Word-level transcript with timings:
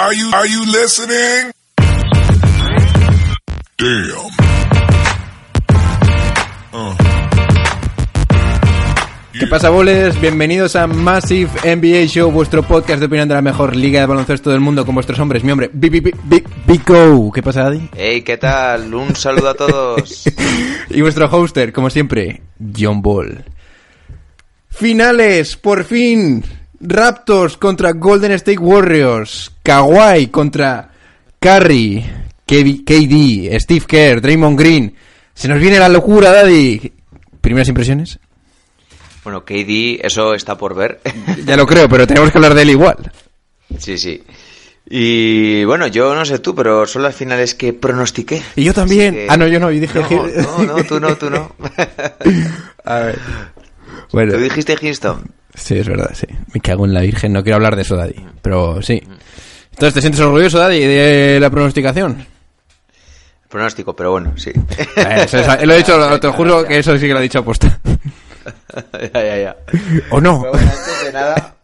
Are 0.00 0.14
you 0.14 0.30
are 0.32 0.48
you 0.48 0.64
listening? 0.64 1.52
Damn. 3.76 4.30
¿Qué 9.38 9.46
pasa, 9.46 9.68
boles? 9.68 10.18
Bienvenidos 10.18 10.74
a 10.74 10.86
Massive 10.86 11.50
NBA 11.76 12.06
Show, 12.06 12.30
vuestro 12.30 12.62
podcast 12.62 13.00
de 13.00 13.06
opinión 13.06 13.28
de 13.28 13.34
la 13.34 13.42
mejor 13.42 13.76
liga 13.76 14.00
de 14.00 14.06
baloncesto 14.06 14.48
del 14.48 14.60
mundo 14.60 14.86
con 14.86 14.94
vuestros 14.94 15.18
hombres. 15.18 15.44
Mi 15.44 15.52
hombre, 15.52 15.70
Bico. 15.70 17.30
¿Qué 17.34 17.42
pasa, 17.42 17.66
Adi? 17.66 17.90
Hey, 17.94 18.22
¿qué 18.22 18.38
tal? 18.38 18.94
Un 18.94 19.14
saludo 19.14 19.50
a 19.50 19.54
todos. 19.54 20.24
y 20.88 21.02
vuestro 21.02 21.28
hoster, 21.28 21.74
como 21.74 21.90
siempre, 21.90 22.40
John 22.74 23.02
Ball. 23.02 23.44
Finales, 24.70 25.58
por 25.58 25.84
fin. 25.84 26.42
Raptors 26.80 27.56
contra 27.56 27.92
Golden 27.92 28.32
State 28.32 28.58
Warriors. 28.58 29.52
Kawhi 29.62 30.28
contra 30.28 30.90
Curry. 31.38 32.04
KD, 32.50 33.56
Steve 33.60 33.84
Kerr, 33.86 34.20
Draymond 34.20 34.58
Green. 34.58 34.94
Se 35.32 35.46
nos 35.46 35.60
viene 35.60 35.78
la 35.78 35.88
locura, 35.88 36.32
Daddy. 36.32 36.92
¿Primeras 37.40 37.68
impresiones? 37.68 38.18
Bueno, 39.22 39.44
KD, 39.44 40.00
eso 40.02 40.34
está 40.34 40.58
por 40.58 40.74
ver. 40.74 41.00
ya 41.46 41.56
lo 41.56 41.66
creo, 41.66 41.88
pero 41.88 42.06
tenemos 42.06 42.32
que 42.32 42.38
hablar 42.38 42.54
de 42.54 42.62
él 42.62 42.70
igual. 42.70 43.12
Sí, 43.78 43.96
sí. 43.96 44.24
Y 44.88 45.62
bueno, 45.64 45.86
yo 45.86 46.12
no 46.16 46.24
sé 46.24 46.40
tú, 46.40 46.52
pero 46.52 46.84
son 46.86 47.02
las 47.04 47.14
finales 47.14 47.54
que 47.54 47.72
pronostiqué. 47.72 48.42
Y 48.56 48.64
yo 48.64 48.74
también. 48.74 49.26
Ah, 49.28 49.36
no, 49.36 49.46
yo 49.46 49.60
no, 49.60 49.70
yo 49.70 49.80
dije. 49.80 50.00
No, 50.00 50.64
no, 50.64 50.84
tú 50.84 50.98
no, 50.98 51.14
tú 51.16 51.30
no. 51.30 51.54
A 52.84 52.94
ver. 52.96 53.18
Bueno. 54.12 54.32
¿Tú 54.32 54.38
dijiste 54.40 54.76
Houston? 54.76 55.30
Sí, 55.54 55.78
es 55.78 55.88
verdad, 55.88 56.10
sí. 56.14 56.26
Me 56.54 56.60
cago 56.60 56.84
en 56.86 56.94
la 56.94 57.00
Virgen, 57.00 57.32
no 57.32 57.42
quiero 57.42 57.56
hablar 57.56 57.76
de 57.76 57.82
eso, 57.82 57.96
Daddy. 57.96 58.14
Pero 58.42 58.80
sí. 58.82 59.02
Entonces, 59.70 59.94
¿te 59.94 60.00
sientes 60.00 60.20
orgulloso, 60.20 60.58
Daddy, 60.58 60.80
de 60.80 61.38
la 61.40 61.50
pronosticación? 61.50 62.26
Pronóstico, 63.48 63.96
pero 63.96 64.12
bueno, 64.12 64.32
sí. 64.36 64.52
Eh, 64.96 65.66
lo 65.66 65.74
he 65.74 65.78
dicho, 65.78 66.20
te 66.20 66.28
juro 66.28 66.64
que 66.64 66.78
eso 66.78 66.96
sí 66.96 67.06
que 67.06 67.12
lo 67.12 67.18
he 67.18 67.22
dicho 67.22 67.40
aposta. 67.40 67.80
ya, 69.12 69.24
ya, 69.24 69.38
ya. 69.38 69.56
¿O 70.10 70.20
no? 70.20 70.44
antes 70.52 71.04
de 71.04 71.12
nada, 71.12 71.56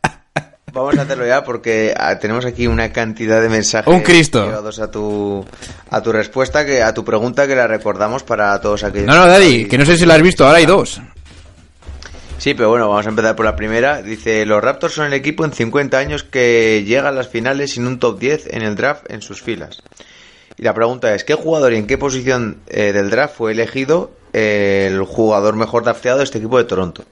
vamos 0.72 0.98
a 0.98 1.02
hacerlo 1.02 1.26
ya 1.26 1.44
porque 1.44 1.94
ah, 1.96 2.18
tenemos 2.18 2.44
aquí 2.44 2.66
una 2.66 2.92
cantidad 2.92 3.40
de 3.40 3.48
mensajes 3.48 3.92
Un 3.92 4.00
Cristo. 4.00 4.42
a 4.42 4.90
tu, 4.90 5.44
a 5.90 6.02
tu 6.02 6.12
respuesta, 6.12 6.66
que 6.66 6.82
a 6.82 6.92
tu 6.92 7.04
pregunta 7.04 7.46
que 7.46 7.54
la 7.54 7.68
recordamos 7.68 8.24
para 8.24 8.60
todos 8.60 8.82
aquellos. 8.82 9.06
No, 9.06 9.14
no, 9.14 9.26
Daddy, 9.26 9.66
que 9.66 9.78
no 9.78 9.84
sé 9.84 9.96
si 9.96 10.06
la 10.06 10.14
has 10.14 10.22
visto, 10.22 10.44
ahora 10.44 10.58
hay 10.58 10.66
dos. 10.66 11.00
Sí, 12.38 12.54
pero 12.54 12.68
bueno, 12.68 12.88
vamos 12.88 13.06
a 13.06 13.08
empezar 13.08 13.34
por 13.34 13.46
la 13.46 13.56
primera. 13.56 14.02
Dice, 14.02 14.44
los 14.46 14.62
Raptors 14.62 14.94
son 14.94 15.06
el 15.06 15.14
equipo 15.14 15.44
en 15.44 15.52
50 15.52 15.98
años 15.98 16.22
que 16.22 16.84
llega 16.84 17.08
a 17.08 17.12
las 17.12 17.28
finales 17.28 17.72
sin 17.72 17.86
un 17.86 17.98
top 17.98 18.18
10 18.18 18.48
en 18.52 18.62
el 18.62 18.76
draft 18.76 19.10
en 19.10 19.22
sus 19.22 19.42
filas. 19.42 19.82
Y 20.56 20.62
la 20.62 20.74
pregunta 20.74 21.14
es, 21.14 21.24
¿qué 21.24 21.34
jugador 21.34 21.72
y 21.72 21.76
en 21.76 21.86
qué 21.86 21.98
posición 21.98 22.60
eh, 22.68 22.92
del 22.92 23.10
draft 23.10 23.36
fue 23.36 23.52
elegido 23.52 24.12
eh, 24.32 24.88
el 24.90 25.02
jugador 25.02 25.56
mejor 25.56 25.84
drafteado 25.84 26.18
de 26.18 26.24
este 26.24 26.38
equipo 26.38 26.58
de 26.58 26.64
Toronto? 26.64 27.04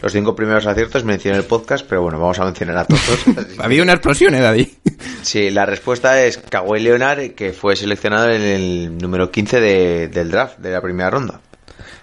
Los 0.00 0.12
cinco 0.12 0.36
primeros 0.36 0.64
aciertos 0.64 1.02
mencioné 1.02 1.38
el 1.38 1.44
podcast, 1.44 1.84
pero 1.88 2.02
bueno, 2.02 2.20
vamos 2.20 2.38
a 2.38 2.44
mencionar 2.44 2.78
a 2.78 2.84
todos. 2.84 3.24
ha 3.58 3.64
habido 3.64 3.82
una 3.82 3.94
explosión, 3.94 4.34
¿eh, 4.34 4.40
Daddy? 4.40 4.78
sí, 5.22 5.50
la 5.50 5.66
respuesta 5.66 6.22
es 6.22 6.38
Kawhi 6.38 6.80
Leonard, 6.80 7.30
que 7.30 7.52
fue 7.52 7.74
seleccionado 7.74 8.30
en 8.30 8.42
el 8.42 8.98
número 8.98 9.30
15 9.30 9.60
de, 9.60 10.08
del 10.08 10.30
draft, 10.30 10.58
de 10.58 10.70
la 10.70 10.80
primera 10.80 11.10
ronda. 11.10 11.40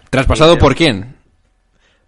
¿Traspasado 0.09 0.57
por 0.57 0.75
quién? 0.75 1.15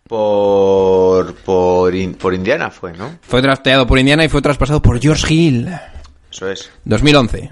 Por, 0.07 1.35
por, 1.35 2.17
por 2.17 2.33
Indiana 2.33 2.69
fue, 2.71 2.93
¿no? 2.93 3.17
Fue 3.21 3.41
drafteado 3.41 3.85
por 3.85 3.99
Indiana 3.99 4.23
y 4.23 4.29
fue 4.29 4.41
traspasado 4.41 4.81
por 4.81 4.99
George 4.99 5.33
Hill. 5.33 5.69
Eso 6.31 6.49
es. 6.49 6.71
2011. 6.85 7.51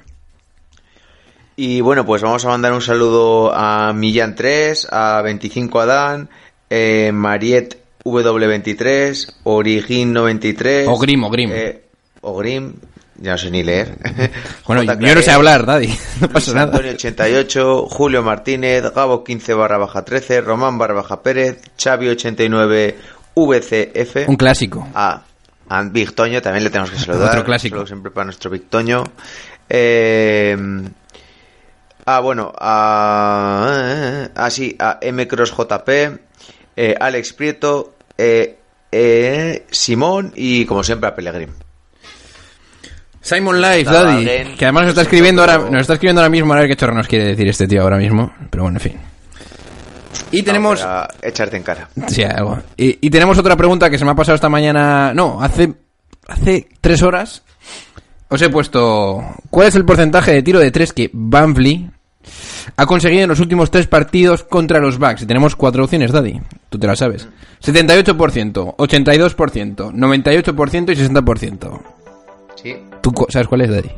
Y 1.58 1.82
bueno, 1.82 2.06
pues 2.06 2.22
vamos 2.22 2.44
a 2.46 2.50
mandar 2.50 2.74
un 2.74 2.82
saludo 2.82 3.54
a 3.54 3.94
Millán3, 3.94 4.88
a 4.92 5.22
25 5.22 5.80
Adán, 5.80 6.30
eh, 6.70 7.12
Mariet 7.14 7.78
W23, 8.04 9.44
Origin93. 9.44 10.86
Ogrim, 10.88 11.24
Ogrim. 11.24 11.52
Eh, 11.54 11.82
Ogrim, 12.22 12.74
ya 13.18 13.32
no 13.32 13.38
sé 13.38 13.52
ni 13.52 13.64
leer. 13.64 13.96
Bueno, 14.66 14.84
yo 14.84 15.16
no 15.16 15.22
sé 15.22 15.32
hablar, 15.32 15.66
Daddy. 15.66 15.94
No 16.22 16.30
pasa 16.30 16.54
nada. 16.54 16.72
Antonio 16.72 16.92
88, 16.92 17.88
Julio 17.90 18.24
Martínez, 18.24 18.84
Gabo 18.94 19.24
15 19.24 19.54
barra 19.54 19.78
baja 19.78 20.04
13, 20.04 20.42
Román 20.42 20.78
barra 20.78 20.96
baja 20.96 21.22
Pérez, 21.22 21.62
Xavi 21.78 22.10
89, 22.10 22.98
VCF. 23.36 24.28
Un 24.28 24.36
clásico. 24.36 24.88
A, 24.94 25.22
a 25.70 25.84
Victoño 25.84 26.42
también 26.42 26.64
le 26.64 26.70
tenemos 26.70 26.92
que 26.92 26.98
saludar. 26.98 27.30
Otro 27.30 27.44
clásico. 27.44 27.86
Siempre 27.86 28.12
para 28.12 28.26
nuestro 28.26 28.50
Victoño. 28.50 29.04
Eh, 29.70 30.58
Ah, 32.08 32.20
bueno, 32.20 32.54
a, 32.56 34.30
ah, 34.36 34.50
sí, 34.52 34.76
a 34.78 35.00
MCrossJP, 35.02 35.90
eh, 36.76 36.96
Alex 37.00 37.34
Prieto, 37.34 37.96
eh, 38.16 38.60
eh, 38.92 39.66
Simón 39.72 40.32
y 40.36 40.66
como 40.66 40.84
siempre 40.84 41.10
a 41.10 41.16
Pellegrin. 41.16 41.65
Simon 43.26 43.60
Life, 43.60 43.86
Daddy, 43.86 44.56
que 44.56 44.66
además 44.66 44.84
nos 44.84 44.90
está 44.90 45.02
escribiendo 45.02 45.42
ahora, 45.42 45.58
nos 45.58 45.82
está 45.82 45.94
escribiendo 45.94 46.22
ahora 46.22 46.30
mismo 46.30 46.54
a 46.54 46.58
ver 46.58 46.68
qué 46.68 46.76
chorro 46.76 46.94
nos 46.94 47.08
quiere 47.08 47.26
decir 47.26 47.48
este 47.48 47.68
tío 47.68 47.82
ahora 47.82 47.98
mismo, 47.98 48.32
pero 48.52 48.66
bueno, 48.66 48.78
en 48.78 48.82
fin. 48.82 48.94
Y 50.30 50.44
tenemos 50.44 50.86
echarte 51.24 51.58
en 51.58 51.64
cara. 51.64 51.90
Sí, 52.06 52.22
algo. 52.22 52.60
Y, 52.78 53.00
y, 53.02 53.10
tenemos 53.10 53.36
otra 53.40 53.56
pregunta 53.56 53.90
que 53.90 53.98
se 53.98 54.06
me 54.06 54.12
ha 54.12 54.16
pasado 54.16 54.36
esta 54.36 54.48
mañana, 54.48 55.12
no, 55.16 55.42
hace 55.42 55.74
hace 56.28 56.68
tres 56.80 57.02
horas. 57.02 57.42
Os 58.30 58.40
he 58.44 58.50
puesto 58.50 59.24
¿Cuál 59.50 59.70
es 59.70 59.76
el 59.76 59.86
porcentaje 59.86 60.32
de 60.32 60.44
tiro 60.44 60.60
de 60.60 60.70
tres 60.70 60.94
que 60.94 61.10
Banfley 61.12 61.90
ha 62.78 62.86
conseguido 62.86 63.24
en 63.24 63.30
los 63.30 63.40
últimos 63.40 63.72
tres 63.72 63.88
partidos 63.88 64.44
contra 64.44 64.80
los 64.80 65.00
Bucks. 65.00 65.24
Y 65.24 65.26
tenemos 65.26 65.56
cuatro 65.56 65.84
opciones, 65.84 66.12
Daddy. 66.12 66.40
Tú 66.70 66.78
te 66.78 66.86
la 66.86 66.96
sabes. 66.96 67.28
78%, 67.64 68.76
82%, 68.76 69.94
98% 69.94 70.92
y 70.92 70.96
60%. 70.96 71.82
Sí. 72.56 72.76
¿Tú 73.06 73.14
sabes 73.30 73.48
cuál 73.48 73.62
es, 73.62 73.70
Daddy? 73.70 73.92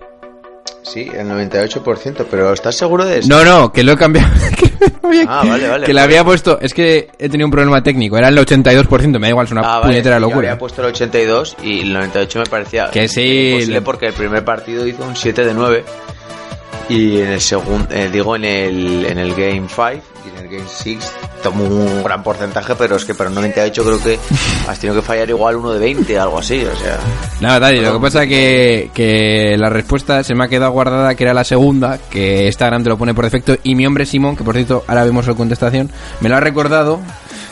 Sí, 0.82 1.08
el 1.14 1.28
98%, 1.28 2.26
pero 2.30 2.52
¿estás 2.52 2.76
seguro 2.76 3.06
de 3.06 3.20
eso? 3.20 3.30
No, 3.30 3.46
no, 3.46 3.72
que 3.72 3.82
lo 3.82 3.94
he 3.94 3.98
cambiado. 3.98 4.28
ah, 5.28 5.44
vale, 5.48 5.68
vale. 5.70 5.86
Que 5.86 5.94
le 5.94 6.02
había 6.02 6.26
puesto, 6.26 6.60
es 6.60 6.74
que 6.74 7.08
he 7.18 7.30
tenido 7.30 7.48
un 7.48 7.52
problema 7.52 7.82
técnico, 7.82 8.18
era 8.18 8.28
el 8.28 8.38
82%, 8.38 9.14
me 9.14 9.20
da 9.20 9.30
igual, 9.30 9.46
es 9.46 9.52
una 9.54 9.62
ah, 9.64 9.82
puñetera 9.82 10.16
vale. 10.16 10.28
locura. 10.28 10.50
Había 10.50 10.60
puesto 10.60 10.82
el 10.82 10.90
82 10.90 11.56
y 11.64 11.80
el 11.82 11.94
98 11.94 12.40
me 12.40 12.46
parecía 12.48 12.92
que 12.92 13.08
sí, 13.08 13.52
imposible 13.52 13.82
porque 13.82 14.08
el 14.08 14.14
primer 14.14 14.44
partido 14.44 14.86
hizo 14.86 15.06
un 15.06 15.16
7 15.16 15.46
de 15.46 15.54
9 15.54 15.86
y 16.90 17.20
en 17.20 17.30
el 17.30 17.42
segundo, 17.42 17.88
eh, 17.92 18.10
digo 18.12 18.36
en 18.36 18.46
el, 18.46 19.06
en 19.06 19.18
el 19.18 19.32
Game 19.32 19.68
5 19.68 19.92
y 20.26 20.30
en 20.30 20.46
el 20.46 20.50
Game 20.50 20.70
6 20.70 21.12
tomó 21.44 21.64
un 21.66 22.04
gran 22.04 22.24
porcentaje, 22.24 22.76
pero 22.76 22.96
es 22.96 23.06
que 23.06 23.14
para 23.14 23.30
un 23.30 23.36
98 23.36 23.84
creo 23.84 24.02
que 24.02 24.20
has 24.68 24.80
tenido 24.80 25.00
que 25.00 25.06
fallar 25.06 25.30
igual 25.30 25.58
uno 25.58 25.74
de 25.74 25.80
20, 25.80 26.18
algo 26.18 26.40
así, 26.40 26.64
o 26.64 26.76
sea. 26.76 26.98
Nada, 27.42 27.60
Daddy, 27.60 27.82
lo 27.82 27.94
que 27.94 28.00
pasa 28.00 28.24
es 28.24 28.30
que, 28.30 28.92
que 28.94 29.56
la 29.58 29.70
respuesta 29.70 30.24
se 30.24 30.34
me 30.34 30.46
ha 30.46 30.48
quedado 30.48 30.72
guardada, 30.72 31.16
que 31.16 31.24
era 31.24 31.34
la 31.34 31.44
segunda, 31.44 32.00
que 32.10 32.46
Instagram 32.46 32.84
te 32.84 32.90
lo 32.90 32.98
pone 32.98 33.14
por 33.14 33.26
defecto, 33.26 33.58
y 33.64 33.76
mi 33.76 33.86
hombre 33.86 34.06
Simón, 34.06 34.36
que 34.36 34.44
por 34.44 34.56
cierto 34.56 34.84
ahora 34.88 35.04
vemos 35.04 35.26
su 35.26 35.36
contestación, 35.36 35.92
me 36.22 36.30
lo 36.30 36.38
ha 36.38 36.40
recordado 36.40 37.00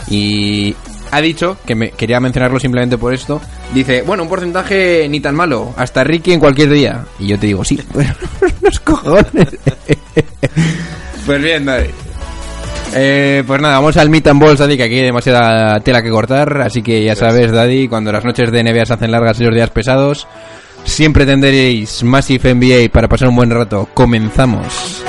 y 0.07 0.75
ha 1.15 1.21
dicho, 1.21 1.57
que 1.65 1.75
me 1.75 1.91
quería 1.91 2.19
mencionarlo 2.19 2.59
simplemente 2.59 2.97
por 2.97 3.13
esto, 3.13 3.41
dice, 3.73 4.01
bueno, 4.01 4.23
un 4.23 4.29
porcentaje 4.29 5.07
ni 5.09 5.21
tan 5.21 5.33
malo, 5.33 5.73
hasta 5.77 6.03
Ricky 6.03 6.33
en 6.33 6.41
cualquier 6.41 6.69
día. 6.69 7.05
Y 7.19 7.27
yo 7.27 7.39
te 7.39 7.47
digo, 7.47 7.63
sí, 7.63 7.79
los 8.61 8.79
cojones. 8.81 9.25
pues 11.25 11.41
bien. 11.41 11.65
Eh, 12.93 13.43
pues 13.47 13.61
nada, 13.61 13.75
vamos 13.75 13.95
al 13.95 14.09
meet 14.09 14.27
and 14.27 14.41
balls, 14.41 14.59
Daddy, 14.59 14.75
que 14.75 14.83
aquí 14.83 14.95
hay 14.95 15.05
demasiada 15.05 15.79
tela 15.79 16.01
que 16.01 16.09
cortar, 16.09 16.61
así 16.61 16.81
que 16.81 17.01
ya 17.01 17.15
sabes, 17.15 17.51
Daddy, 17.51 17.87
cuando 17.87 18.11
las 18.11 18.25
noches 18.25 18.51
de 18.51 18.63
NBA 18.63 18.85
se 18.85 18.93
hacen 18.93 19.11
largas 19.11 19.39
y 19.39 19.45
los 19.45 19.55
días 19.55 19.69
pesados, 19.69 20.27
siempre 20.83 21.25
tendréis 21.25 22.03
Massive 22.03 22.53
NBA 22.53 22.91
para 22.91 23.07
pasar 23.07 23.29
un 23.29 23.37
buen 23.37 23.51
rato. 23.51 23.87
Comenzamos. 23.93 25.03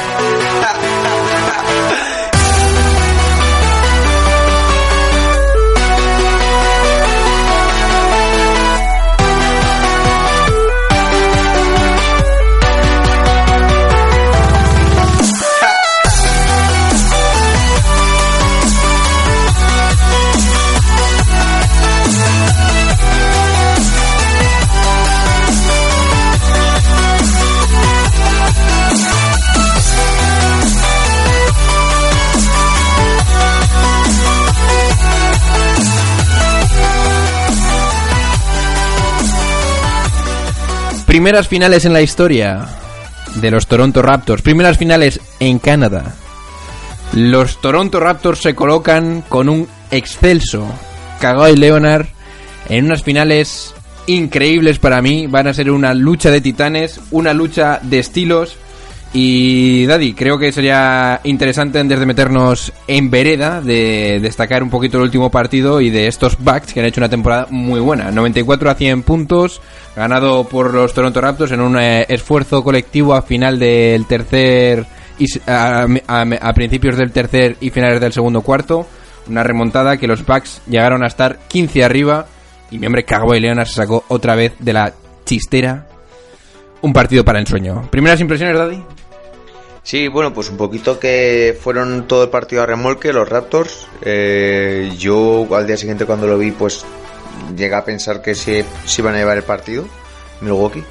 Primeras 41.07 41.47
finales 41.47 41.85
en 41.85 41.93
la 41.93 42.03
historia 42.03 42.67
de 43.37 43.51
los 43.51 43.67
Toronto 43.69 44.03
Raptors. 44.03 44.43
Primeras 44.43 44.77
finales 44.77 45.21
en 45.39 45.59
Canadá. 45.61 46.15
Los 47.15 47.61
Toronto 47.61 48.01
Raptors 48.01 48.41
se 48.41 48.55
colocan 48.55 49.23
con 49.29 49.49
un 49.49 49.69
excelso 49.91 50.67
Kawhi 51.21 51.57
Leonard 51.57 52.07
en 52.69 52.87
unas 52.87 53.05
finales 53.05 53.73
increíbles 54.07 54.81
para 54.81 55.01
mí. 55.01 55.29
Van 55.29 55.47
a 55.47 55.55
ser 55.55 55.71
una 55.71 55.95
lucha 55.95 56.31
de 56.31 56.41
titanes, 56.41 57.01
una 57.13 57.33
lucha 57.33 57.79
de 57.83 58.01
estilos. 58.01 58.57
Y 59.19 59.87
Daddy, 59.87 60.13
creo 60.13 60.39
que 60.39 60.53
sería 60.53 61.23
interesante 61.25 61.79
antes 61.79 61.99
de 61.99 62.05
meternos 62.05 62.71
en 62.87 63.09
vereda 63.11 63.63
de 63.63 64.19
destacar 64.21 64.63
un 64.63 64.69
poquito 64.69 64.99
el 64.99 65.05
último 65.05 65.31
partido 65.31 65.81
y 65.81 65.89
de 65.89 66.07
estos 66.07 66.37
Bucks 66.39 66.75
que 66.75 66.81
han 66.81 66.87
hecho 66.87 67.01
una 67.01 67.09
temporada 67.09 67.47
muy 67.49 67.81
buena. 67.81 68.11
94 68.11 68.69
a 68.69 68.75
100 68.75 69.05
puntos, 69.05 69.63
ganado 69.97 70.45
por 70.45 70.75
los 70.75 70.93
Toronto 70.93 71.19
Raptors 71.19 71.53
en 71.53 71.63
un 71.63 71.81
eh, 71.81 72.05
esfuerzo 72.11 72.63
colectivo 72.63 73.15
a 73.15 73.23
final 73.23 73.59
del 73.59 74.05
tercer 74.05 74.85
y 75.19 75.25
a 75.47 76.53
principios 76.55 76.99
del 76.99 77.11
tercer 77.11 77.57
y 77.63 77.71
finales 77.71 78.03
del 78.03 78.13
segundo 78.13 78.43
cuarto. 78.43 78.87
Una 79.31 79.43
remontada 79.43 79.97
que 79.97 80.07
los 80.07 80.27
Bucks 80.27 80.61
llegaron 80.69 81.03
a 81.03 81.07
estar 81.07 81.39
15 81.49 81.85
arriba 81.85 82.27
y 82.71 82.79
mi 82.79 82.87
hombre 82.87 83.07
Kawhi 83.07 83.41
Leonard 83.41 83.67
se 83.67 83.77
sacó 83.77 84.05
otra 84.09 84.35
vez 84.35 84.53
de 84.59 84.75
la 84.75 84.93
chistera 85.25 85.87
un 86.83 86.93
partido 86.93 87.25
para 87.25 87.41
ensueño. 87.41 87.89
Primeras 87.91 88.21
impresiones, 88.21 88.59
Daddy. 88.59 88.96
Sí, 89.87 90.09
bueno, 90.09 90.35
pues 90.35 90.51
un 90.51 90.57
poquito 90.57 90.99
que 90.99 91.57
fueron 91.61 92.09
todo 92.09 92.25
el 92.25 92.29
partido 92.29 92.61
a 92.61 92.67
remolque 92.67 93.13
los 93.13 93.29
Raptors. 93.29 93.87
Eh, 94.03 94.91
yo 94.99 95.47
al 95.55 95.65
día 95.65 95.77
siguiente 95.77 96.07
cuando 96.07 96.27
lo 96.27 96.37
vi, 96.37 96.51
pues 96.51 96.85
llegué 97.57 97.73
a 97.73 97.85
pensar 97.85 98.21
que 98.21 98.35
se, 98.35 98.65
se 98.85 99.01
iban 99.01 99.15
a 99.15 99.19
llevar 99.19 99.37
el 99.37 99.45
partido, 99.45 99.87
Milwaukee. 100.41 100.83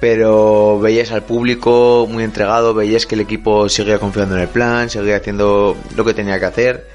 Pero 0.00 0.80
veías 0.80 1.12
al 1.12 1.22
público 1.22 2.08
muy 2.10 2.24
entregado, 2.24 2.74
veías 2.74 3.06
que 3.06 3.14
el 3.14 3.20
equipo 3.20 3.68
seguía 3.68 4.00
confiando 4.00 4.34
en 4.34 4.42
el 4.42 4.48
plan, 4.48 4.90
seguía 4.90 5.18
haciendo 5.18 5.76
lo 5.94 6.04
que 6.04 6.12
tenía 6.12 6.40
que 6.40 6.46
hacer. 6.46 6.88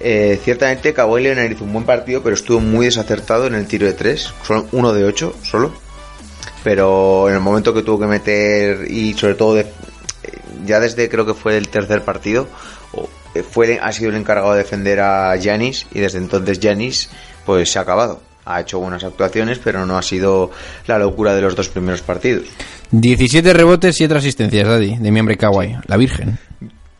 Eh, 0.00 0.38
ciertamente 0.44 0.92
Kawhi 0.92 1.22
Leonard 1.22 1.50
hizo 1.52 1.64
un 1.64 1.72
buen 1.72 1.86
partido, 1.86 2.22
pero 2.22 2.34
estuvo 2.34 2.60
muy 2.60 2.84
desacertado 2.84 3.46
en 3.46 3.54
el 3.54 3.66
tiro 3.66 3.86
de 3.86 3.94
tres, 3.94 4.34
solo 4.46 4.66
uno 4.72 4.92
de 4.92 5.04
ocho 5.04 5.32
solo. 5.42 5.72
Pero 6.62 7.26
en 7.30 7.36
el 7.36 7.40
momento 7.40 7.72
que 7.72 7.80
tuvo 7.82 8.00
que 8.00 8.06
meter 8.06 8.90
y 8.90 9.14
sobre 9.14 9.34
todo 9.34 9.54
de- 9.54 9.66
ya 10.64 10.80
desde 10.80 11.08
creo 11.08 11.26
que 11.26 11.34
fue 11.34 11.56
el 11.56 11.68
tercer 11.68 12.02
partido 12.02 12.48
eh, 13.34 13.42
fue 13.42 13.78
ha 13.80 13.92
sido 13.92 14.10
el 14.10 14.16
encargado 14.16 14.52
de 14.52 14.58
defender 14.58 15.00
a 15.00 15.36
Yanis 15.36 15.86
y 15.92 16.00
desde 16.00 16.18
entonces 16.18 16.58
Yanis 16.58 17.10
pues 17.46 17.70
se 17.70 17.78
ha 17.78 17.82
acabado 17.82 18.20
ha 18.44 18.60
hecho 18.60 18.80
buenas 18.80 19.04
actuaciones 19.04 19.60
pero 19.62 19.86
no 19.86 19.96
ha 19.96 20.02
sido 20.02 20.50
la 20.86 20.98
locura 20.98 21.34
de 21.34 21.42
los 21.42 21.54
dos 21.54 21.68
primeros 21.68 22.02
partidos 22.02 22.48
17 22.90 23.52
rebotes 23.52 23.94
y 23.94 23.98
7 23.98 24.14
asistencias, 24.16 24.66
Daddy, 24.66 24.96
de 24.96 25.12
mi 25.12 25.20
hombre 25.20 25.36
Kawhi, 25.36 25.76
la 25.86 25.96
Virgen. 25.96 26.38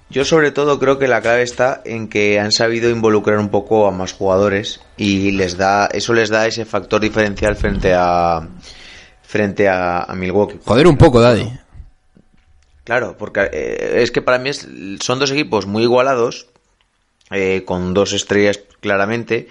yo 0.09 0.25
sobre 0.25 0.53
todo 0.53 0.79
creo 0.79 0.99
que 0.99 1.09
la 1.09 1.21
clave 1.21 1.43
está 1.43 1.83
en 1.85 2.09
que 2.09 2.39
han 2.39 2.53
sabido 2.53 2.91
involucrar 2.91 3.39
un 3.39 3.49
poco 3.49 3.89
a 3.89 3.91
más 3.91 4.13
jugadores 4.13 4.81
y 4.97 5.33
les 5.33 5.57
da 5.57 5.87
eso 5.87 6.13
les 6.13 6.29
da 6.29 6.47
ese 6.47 6.65
factor 6.65 7.01
diferencial 7.01 7.57
frente 7.57 7.93
a 7.93 8.47
frente 9.23 9.69
a, 9.69 10.03
a 10.03 10.15
Milwaukee 10.15 10.59
Joder 10.65 10.87
un 10.87 10.97
poco, 10.97 11.21
Daddy. 11.21 11.51
Claro, 12.91 13.17
porque 13.17 13.49
eh, 13.53 14.03
es 14.03 14.11
que 14.11 14.21
para 14.21 14.39
mí 14.41 14.49
es- 14.51 14.67
son 15.01 15.21
dos 15.21 15.31
equipos 15.31 15.65
muy 15.67 15.85
igualados, 15.85 16.49
eh, 17.31 17.63
con 17.65 17.95
dos 17.95 18.13
estrellas 18.13 18.59
claramente, 18.81 19.47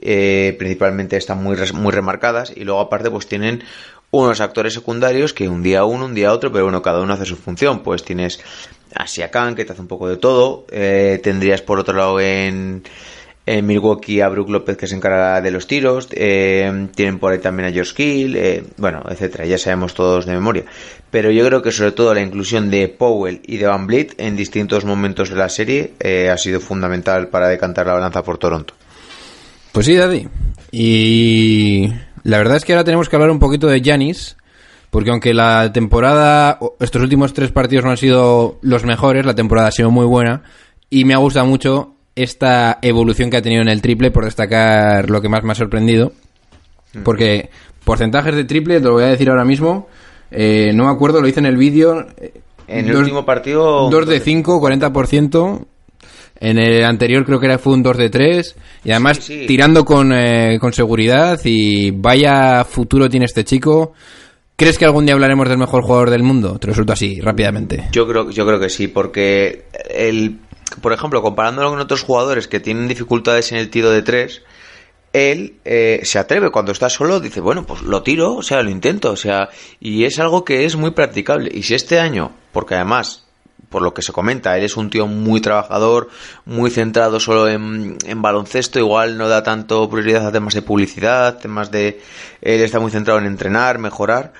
eh, 0.00 0.54
principalmente 0.60 1.16
están 1.16 1.42
muy, 1.42 1.56
muy 1.72 1.90
remarcadas, 1.92 2.52
y 2.54 2.62
luego 2.64 2.80
aparte 2.80 3.10
pues 3.10 3.26
tienen 3.26 3.64
unos 4.12 4.40
actores 4.40 4.74
secundarios 4.74 5.32
que 5.34 5.48
un 5.48 5.64
día 5.64 5.84
uno, 5.84 6.04
un 6.04 6.14
día 6.14 6.32
otro, 6.32 6.52
pero 6.52 6.66
bueno, 6.66 6.82
cada 6.82 7.00
uno 7.00 7.14
hace 7.14 7.24
su 7.26 7.36
función, 7.36 7.82
pues 7.82 8.04
tienes 8.04 8.40
a 8.94 9.08
Siakam 9.08 9.56
que 9.56 9.64
te 9.64 9.72
hace 9.72 9.82
un 9.82 9.88
poco 9.88 10.08
de 10.08 10.16
todo, 10.16 10.64
eh, 10.70 11.18
tendrías 11.22 11.62
por 11.62 11.80
otro 11.80 11.94
lado 11.96 12.20
en, 12.20 12.84
en 13.46 13.66
Milwaukee 13.66 14.20
a 14.20 14.28
Brook 14.28 14.48
López 14.48 14.76
que 14.76 14.86
se 14.86 14.94
encarga 14.94 15.40
de 15.40 15.50
los 15.50 15.66
tiros, 15.66 16.08
eh, 16.12 16.88
tienen 16.94 17.18
por 17.18 17.32
ahí 17.32 17.38
también 17.38 17.68
a 17.68 17.72
George 17.72 17.94
Kill, 17.94 18.36
eh, 18.36 18.64
bueno, 18.78 19.02
etcétera, 19.08 19.44
ya 19.44 19.58
sabemos 19.58 19.94
todos 19.94 20.24
de 20.24 20.32
memoria. 20.32 20.64
Pero 21.10 21.30
yo 21.30 21.46
creo 21.46 21.62
que 21.62 21.70
sobre 21.70 21.92
todo 21.92 22.14
la 22.14 22.22
inclusión 22.22 22.70
de 22.70 22.88
Powell 22.88 23.40
y 23.46 23.58
de 23.58 23.66
Van 23.66 23.86
Vliet 23.86 24.14
en 24.18 24.36
distintos 24.36 24.84
momentos 24.84 25.28
de 25.28 25.36
la 25.36 25.48
serie 25.48 25.92
eh, 26.00 26.30
ha 26.30 26.38
sido 26.38 26.60
fundamental 26.60 27.28
para 27.28 27.48
decantar 27.48 27.86
la 27.86 27.94
balanza 27.94 28.22
por 28.22 28.38
Toronto. 28.38 28.74
Pues 29.72 29.86
sí, 29.86 29.94
Daddy. 29.94 30.26
Y 30.72 31.92
la 32.22 32.38
verdad 32.38 32.56
es 32.56 32.64
que 32.64 32.72
ahora 32.72 32.84
tenemos 32.84 33.08
que 33.08 33.16
hablar 33.16 33.30
un 33.30 33.38
poquito 33.38 33.66
de 33.66 33.82
Janis, 33.84 34.36
porque 34.90 35.10
aunque 35.10 35.34
la 35.34 35.72
temporada, 35.72 36.58
estos 36.80 37.02
últimos 37.02 37.34
tres 37.34 37.50
partidos 37.50 37.84
no 37.84 37.90
han 37.90 37.96
sido 37.96 38.58
los 38.62 38.84
mejores, 38.84 39.26
la 39.26 39.34
temporada 39.34 39.68
ha 39.68 39.72
sido 39.72 39.90
muy 39.90 40.06
buena 40.06 40.42
y 40.88 41.04
me 41.04 41.14
ha 41.14 41.18
gustado 41.18 41.46
mucho 41.46 41.93
esta 42.16 42.78
evolución 42.82 43.30
que 43.30 43.36
ha 43.38 43.42
tenido 43.42 43.62
en 43.62 43.68
el 43.68 43.82
triple, 43.82 44.10
por 44.10 44.24
destacar 44.24 45.10
lo 45.10 45.20
que 45.20 45.28
más 45.28 45.42
me 45.44 45.52
ha 45.52 45.56
sorprendido. 45.56 46.12
Porque 47.02 47.50
porcentajes 47.84 48.34
de 48.36 48.44
triple, 48.44 48.78
te 48.80 48.84
lo 48.86 48.92
voy 48.92 49.04
a 49.04 49.08
decir 49.08 49.28
ahora 49.28 49.44
mismo, 49.44 49.88
eh, 50.30 50.72
no 50.74 50.84
me 50.84 50.90
acuerdo, 50.90 51.20
lo 51.20 51.28
hice 51.28 51.40
en 51.40 51.46
el 51.46 51.56
vídeo. 51.56 52.06
eh, 52.18 52.32
En 52.68 52.86
el 52.86 52.92
dos- 52.92 53.00
último 53.02 53.24
partido... 53.26 53.90
2 53.90 54.06
de 54.06 54.20
5, 54.20 54.60
40%. 54.60 55.66
En 56.40 56.58
el 56.58 56.84
anterior 56.84 57.24
creo 57.24 57.38
que 57.40 57.46
era, 57.46 57.58
fue 57.58 57.74
un 57.74 57.82
2 57.82 57.96
de 57.96 58.10
3. 58.10 58.56
Y 58.84 58.90
además 58.92 59.18
Sí, 59.18 59.40
sí. 59.40 59.46
tirando 59.46 59.84
con, 59.84 60.12
eh, 60.12 60.58
con 60.60 60.72
seguridad. 60.72 61.38
Y 61.44 61.90
vaya 61.90 62.64
futuro 62.64 63.08
tiene 63.08 63.26
este 63.26 63.44
chico. 63.44 63.92
¿Crees 64.56 64.78
que 64.78 64.84
algún 64.84 65.04
día 65.04 65.14
hablaremos 65.14 65.48
del 65.48 65.58
mejor 65.58 65.82
jugador 65.82 66.10
del 66.10 66.22
mundo? 66.22 66.58
Te 66.60 66.68
lo 66.68 66.74
suelto 66.74 66.92
así, 66.92 67.20
rápidamente. 67.20 67.88
Yo 67.92 68.06
creo, 68.06 68.30
yo 68.30 68.46
creo 68.46 68.60
que 68.60 68.68
sí, 68.68 68.86
porque 68.88 69.64
el, 69.90 70.38
por 70.80 70.92
ejemplo, 70.92 71.22
comparándolo 71.22 71.70
con 71.70 71.80
otros 71.80 72.02
jugadores 72.02 72.48
que 72.48 72.60
tienen 72.60 72.88
dificultades 72.88 73.52
en 73.52 73.58
el 73.58 73.70
tiro 73.70 73.90
de 73.90 74.02
tres, 74.02 74.42
él 75.12 75.60
eh, 75.64 76.00
se 76.02 76.18
atreve 76.18 76.50
cuando 76.50 76.72
está 76.72 76.90
solo, 76.90 77.20
dice, 77.20 77.40
bueno, 77.40 77.64
pues 77.64 77.82
lo 77.82 78.02
tiro, 78.02 78.34
o 78.34 78.42
sea, 78.42 78.62
lo 78.62 78.70
intento, 78.70 79.12
o 79.12 79.16
sea, 79.16 79.48
y 79.78 80.04
es 80.04 80.18
algo 80.18 80.44
que 80.44 80.64
es 80.64 80.74
muy 80.74 80.90
practicable. 80.90 81.50
Y 81.54 81.62
si 81.62 81.74
este 81.74 82.00
año, 82.00 82.32
porque 82.52 82.74
además, 82.74 83.24
por 83.68 83.82
lo 83.82 83.94
que 83.94 84.02
se 84.02 84.12
comenta, 84.12 84.58
él 84.58 84.64
es 84.64 84.76
un 84.76 84.90
tío 84.90 85.06
muy 85.06 85.40
trabajador, 85.40 86.08
muy 86.44 86.70
centrado 86.70 87.20
solo 87.20 87.48
en, 87.48 87.96
en 88.04 88.22
baloncesto, 88.22 88.80
igual 88.80 89.16
no 89.16 89.28
da 89.28 89.44
tanto 89.44 89.88
prioridad 89.88 90.26
a 90.26 90.32
temas 90.32 90.54
de 90.54 90.62
publicidad, 90.62 91.38
temas 91.38 91.70
de... 91.70 92.00
Él 92.40 92.60
está 92.60 92.80
muy 92.80 92.90
centrado 92.90 93.20
en 93.20 93.26
entrenar, 93.26 93.78
mejorar. 93.78 94.32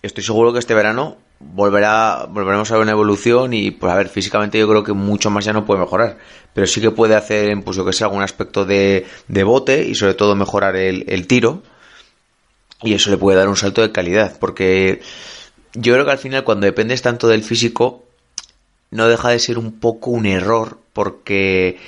Estoy 0.00 0.24
seguro 0.24 0.52
que 0.52 0.58
este 0.58 0.74
verano 0.74 1.18
volverá, 1.54 2.26
volveremos 2.28 2.70
a 2.70 2.74
ver 2.74 2.82
una 2.82 2.92
evolución 2.92 3.52
y, 3.52 3.70
pues 3.70 3.92
a 3.92 3.96
ver, 3.96 4.08
físicamente 4.08 4.58
yo 4.58 4.68
creo 4.68 4.84
que 4.84 4.92
mucho 4.92 5.30
más 5.30 5.44
ya 5.44 5.52
no 5.52 5.64
puede 5.66 5.80
mejorar, 5.80 6.18
pero 6.54 6.66
sí 6.66 6.80
que 6.80 6.90
puede 6.90 7.14
hacer, 7.14 7.62
pues 7.64 7.76
yo 7.76 7.84
que 7.84 7.92
sé, 7.92 8.04
algún 8.04 8.22
aspecto 8.22 8.64
de, 8.64 9.06
de 9.28 9.44
bote 9.44 9.84
y 9.84 9.94
sobre 9.94 10.14
todo 10.14 10.34
mejorar 10.34 10.76
el 10.76 11.26
tiro. 11.26 11.62
Y 12.82 12.94
eso 12.94 13.10
le 13.10 13.16
puede 13.16 13.38
dar 13.38 13.48
un 13.48 13.56
salto 13.56 13.80
de 13.82 13.92
calidad, 13.92 14.38
porque 14.40 15.00
yo 15.74 15.94
creo 15.94 16.04
que 16.04 16.10
al 16.10 16.18
final 16.18 16.44
cuando 16.44 16.66
dependes 16.66 17.02
tanto 17.02 17.28
del 17.28 17.42
físico 17.42 18.04
no 18.90 19.08
deja 19.08 19.30
de 19.30 19.38
ser 19.38 19.58
un 19.58 19.78
poco 19.80 20.10
un 20.10 20.26
error 20.26 20.78
porque 20.92 21.78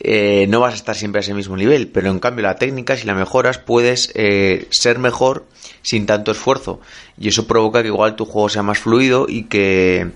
eh, 0.00 0.46
no 0.48 0.60
vas 0.60 0.74
a 0.74 0.76
estar 0.76 0.96
siempre 0.96 1.20
a 1.20 1.22
ese 1.22 1.34
mismo 1.34 1.56
nivel, 1.56 1.88
pero 1.88 2.10
en 2.10 2.18
cambio 2.18 2.42
la 2.42 2.56
técnica 2.56 2.96
si 2.96 3.06
la 3.06 3.14
mejoras 3.14 3.58
puedes 3.58 4.10
eh, 4.14 4.66
ser 4.70 4.98
mejor 4.98 5.46
sin 5.82 6.06
tanto 6.06 6.32
esfuerzo 6.32 6.80
y 7.18 7.28
eso 7.28 7.46
provoca 7.46 7.82
que 7.82 7.88
igual 7.88 8.16
tu 8.16 8.24
juego 8.24 8.48
sea 8.48 8.62
más 8.62 8.78
fluido 8.78 9.26
y 9.28 9.44
que 9.44 10.10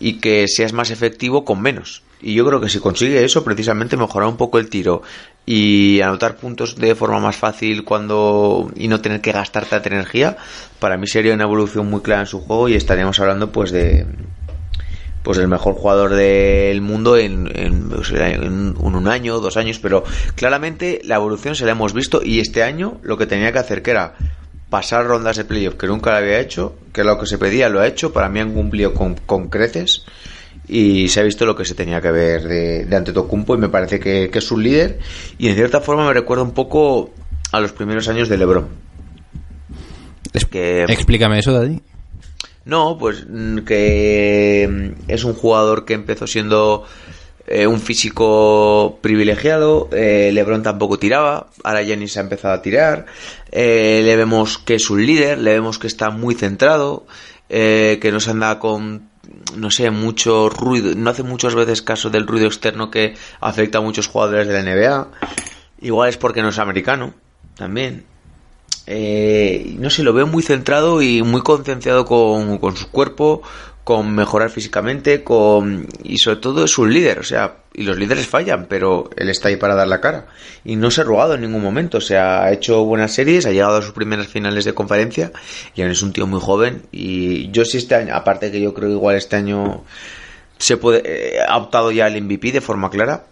y 0.00 0.14
que 0.14 0.46
seas 0.46 0.72
más 0.72 0.90
efectivo 0.90 1.44
con 1.44 1.60
menos. 1.60 2.02
Y 2.20 2.34
yo 2.34 2.44
creo 2.46 2.60
que 2.60 2.68
si 2.68 2.80
consigue 2.80 3.24
eso, 3.24 3.44
precisamente 3.44 3.96
mejorar 3.96 4.28
un 4.28 4.36
poco 4.36 4.58
el 4.58 4.68
tiro 4.68 5.02
y 5.46 6.00
anotar 6.00 6.36
puntos 6.36 6.76
de 6.76 6.94
forma 6.94 7.20
más 7.20 7.36
fácil 7.36 7.84
cuando 7.84 8.70
y 8.74 8.88
no 8.88 9.00
tener 9.00 9.20
que 9.20 9.32
gastar 9.32 9.66
tanta 9.66 9.88
energía, 9.88 10.36
para 10.78 10.96
mí 10.96 11.06
sería 11.06 11.34
una 11.34 11.44
evolución 11.44 11.88
muy 11.88 12.00
clara 12.00 12.22
en 12.22 12.26
su 12.26 12.40
juego 12.40 12.68
y 12.68 12.74
estaríamos 12.74 13.18
hablando 13.20 13.52
pues 13.52 13.70
de 13.70 14.06
pues 15.28 15.36
el 15.36 15.48
mejor 15.48 15.74
jugador 15.74 16.14
del 16.14 16.80
mundo 16.80 17.18
en, 17.18 17.52
en 17.54 17.92
un, 18.78 19.08
año, 19.08 19.40
dos 19.40 19.58
años, 19.58 19.78
pero 19.78 20.02
claramente 20.34 21.02
la 21.04 21.16
evolución 21.16 21.54
se 21.54 21.66
la 21.66 21.72
hemos 21.72 21.92
visto 21.92 22.22
y 22.24 22.40
este 22.40 22.62
año 22.62 22.98
lo 23.02 23.18
que 23.18 23.26
tenía 23.26 23.52
que 23.52 23.58
hacer 23.58 23.82
que 23.82 23.90
era 23.90 24.14
pasar 24.70 25.06
rondas 25.06 25.36
de 25.36 25.44
playoff 25.44 25.74
que 25.74 25.86
nunca 25.86 26.12
lo 26.12 26.16
había 26.16 26.40
hecho, 26.40 26.76
que 26.94 27.04
lo 27.04 27.18
que 27.20 27.26
se 27.26 27.36
pedía 27.36 27.68
lo 27.68 27.80
ha 27.80 27.86
hecho, 27.86 28.10
para 28.10 28.30
mí 28.30 28.40
han 28.40 28.54
cumplido 28.54 28.94
con, 28.94 29.48
creces 29.50 30.06
y 30.66 31.10
se 31.10 31.20
ha 31.20 31.24
visto 31.24 31.44
lo 31.44 31.54
que 31.54 31.66
se 31.66 31.74
tenía 31.74 32.00
que 32.00 32.10
ver 32.10 32.44
de, 32.44 32.86
de 32.86 32.96
Antetokounmpo 32.96 33.54
y 33.54 33.58
me 33.58 33.68
parece 33.68 34.00
que, 34.00 34.30
que 34.30 34.38
es 34.38 34.50
un 34.50 34.62
líder 34.62 34.98
y 35.36 35.48
en 35.48 35.56
cierta 35.56 35.82
forma 35.82 36.06
me 36.06 36.14
recuerda 36.14 36.42
un 36.42 36.52
poco 36.52 37.10
a 37.52 37.60
los 37.60 37.72
primeros 37.72 38.08
años 38.08 38.30
de 38.30 38.38
LeBron. 38.38 38.66
Es- 40.32 40.46
que 40.46 40.84
Explícame 40.84 41.38
eso, 41.38 41.52
Daddy. 41.52 41.82
No, 42.68 42.98
pues 42.98 43.24
mm, 43.26 43.60
que 43.60 44.68
mm, 44.70 45.10
es 45.10 45.24
un 45.24 45.32
jugador 45.32 45.86
que 45.86 45.94
empezó 45.94 46.26
siendo 46.26 46.84
eh, 47.46 47.66
un 47.66 47.80
físico 47.80 48.98
privilegiado, 49.00 49.88
eh, 49.90 50.30
Lebron 50.34 50.62
tampoco 50.62 50.98
tiraba, 50.98 51.48
ahora 51.64 51.82
Giannis 51.82 52.18
ha 52.18 52.20
empezado 52.20 52.52
a 52.52 52.60
tirar, 52.60 53.06
eh, 53.50 54.02
le 54.04 54.16
vemos 54.16 54.58
que 54.58 54.74
es 54.74 54.90
un 54.90 55.04
líder, 55.04 55.38
le 55.38 55.52
vemos 55.54 55.78
que 55.78 55.86
está 55.86 56.10
muy 56.10 56.34
centrado, 56.34 57.06
que 57.48 58.10
no 58.12 58.20
se 58.20 58.32
anda 58.32 58.58
con, 58.58 59.08
no 59.56 59.70
sé, 59.70 59.90
mucho 59.90 60.50
ruido, 60.50 60.94
no 60.94 61.08
hace 61.08 61.22
muchas 61.22 61.54
veces 61.54 61.80
caso 61.80 62.10
del 62.10 62.26
ruido 62.26 62.46
externo 62.46 62.90
que 62.90 63.14
afecta 63.40 63.78
a 63.78 63.80
muchos 63.80 64.08
jugadores 64.08 64.46
de 64.46 64.52
la 64.52 64.62
NBA, 64.62 65.08
igual 65.80 66.10
es 66.10 66.18
porque 66.18 66.42
no 66.42 66.50
es 66.50 66.58
americano, 66.58 67.14
también. 67.56 68.04
Eh, 68.90 69.76
no 69.78 69.90
sé, 69.90 70.02
lo 70.02 70.14
veo 70.14 70.26
muy 70.26 70.42
centrado 70.42 71.02
y 71.02 71.22
muy 71.22 71.42
concienciado 71.42 72.06
con, 72.06 72.56
con 72.56 72.74
su 72.74 72.90
cuerpo, 72.90 73.42
con 73.84 74.14
mejorar 74.14 74.48
físicamente, 74.48 75.22
con 75.22 75.86
y 76.02 76.16
sobre 76.16 76.38
todo 76.38 76.64
es 76.64 76.78
un 76.78 76.90
líder, 76.90 77.18
o 77.18 77.22
sea, 77.22 77.58
y 77.74 77.82
los 77.82 77.98
líderes 77.98 78.26
fallan, 78.26 78.64
pero 78.66 79.10
él 79.14 79.28
está 79.28 79.48
ahí 79.48 79.56
para 79.56 79.74
dar 79.74 79.88
la 79.88 80.00
cara. 80.00 80.28
Y 80.64 80.76
no 80.76 80.90
se 80.90 81.02
ha 81.02 81.04
robado 81.04 81.34
en 81.34 81.42
ningún 81.42 81.62
momento, 81.62 81.98
o 81.98 82.00
sea, 82.00 82.44
ha 82.44 82.52
hecho 82.52 82.82
buenas 82.86 83.12
series, 83.12 83.44
ha 83.44 83.52
llegado 83.52 83.76
a 83.76 83.82
sus 83.82 83.92
primeras 83.92 84.26
finales 84.26 84.64
de 84.64 84.72
conferencia 84.72 85.32
y 85.74 85.82
aún 85.82 85.90
es 85.90 86.00
un 86.00 86.14
tío 86.14 86.26
muy 86.26 86.40
joven 86.40 86.82
y 86.90 87.50
yo 87.50 87.66
sí 87.66 87.76
este 87.76 87.94
año, 87.94 88.14
aparte 88.14 88.50
que 88.50 88.60
yo 88.60 88.72
creo 88.72 88.88
que 88.88 88.94
igual 88.94 89.16
este 89.16 89.36
año 89.36 89.84
se 90.56 90.78
puede 90.78 91.02
eh, 91.04 91.40
ha 91.46 91.58
optado 91.58 91.92
ya 91.92 92.06
al 92.06 92.18
MVP 92.22 92.52
de 92.52 92.62
forma 92.62 92.88
clara. 92.88 93.24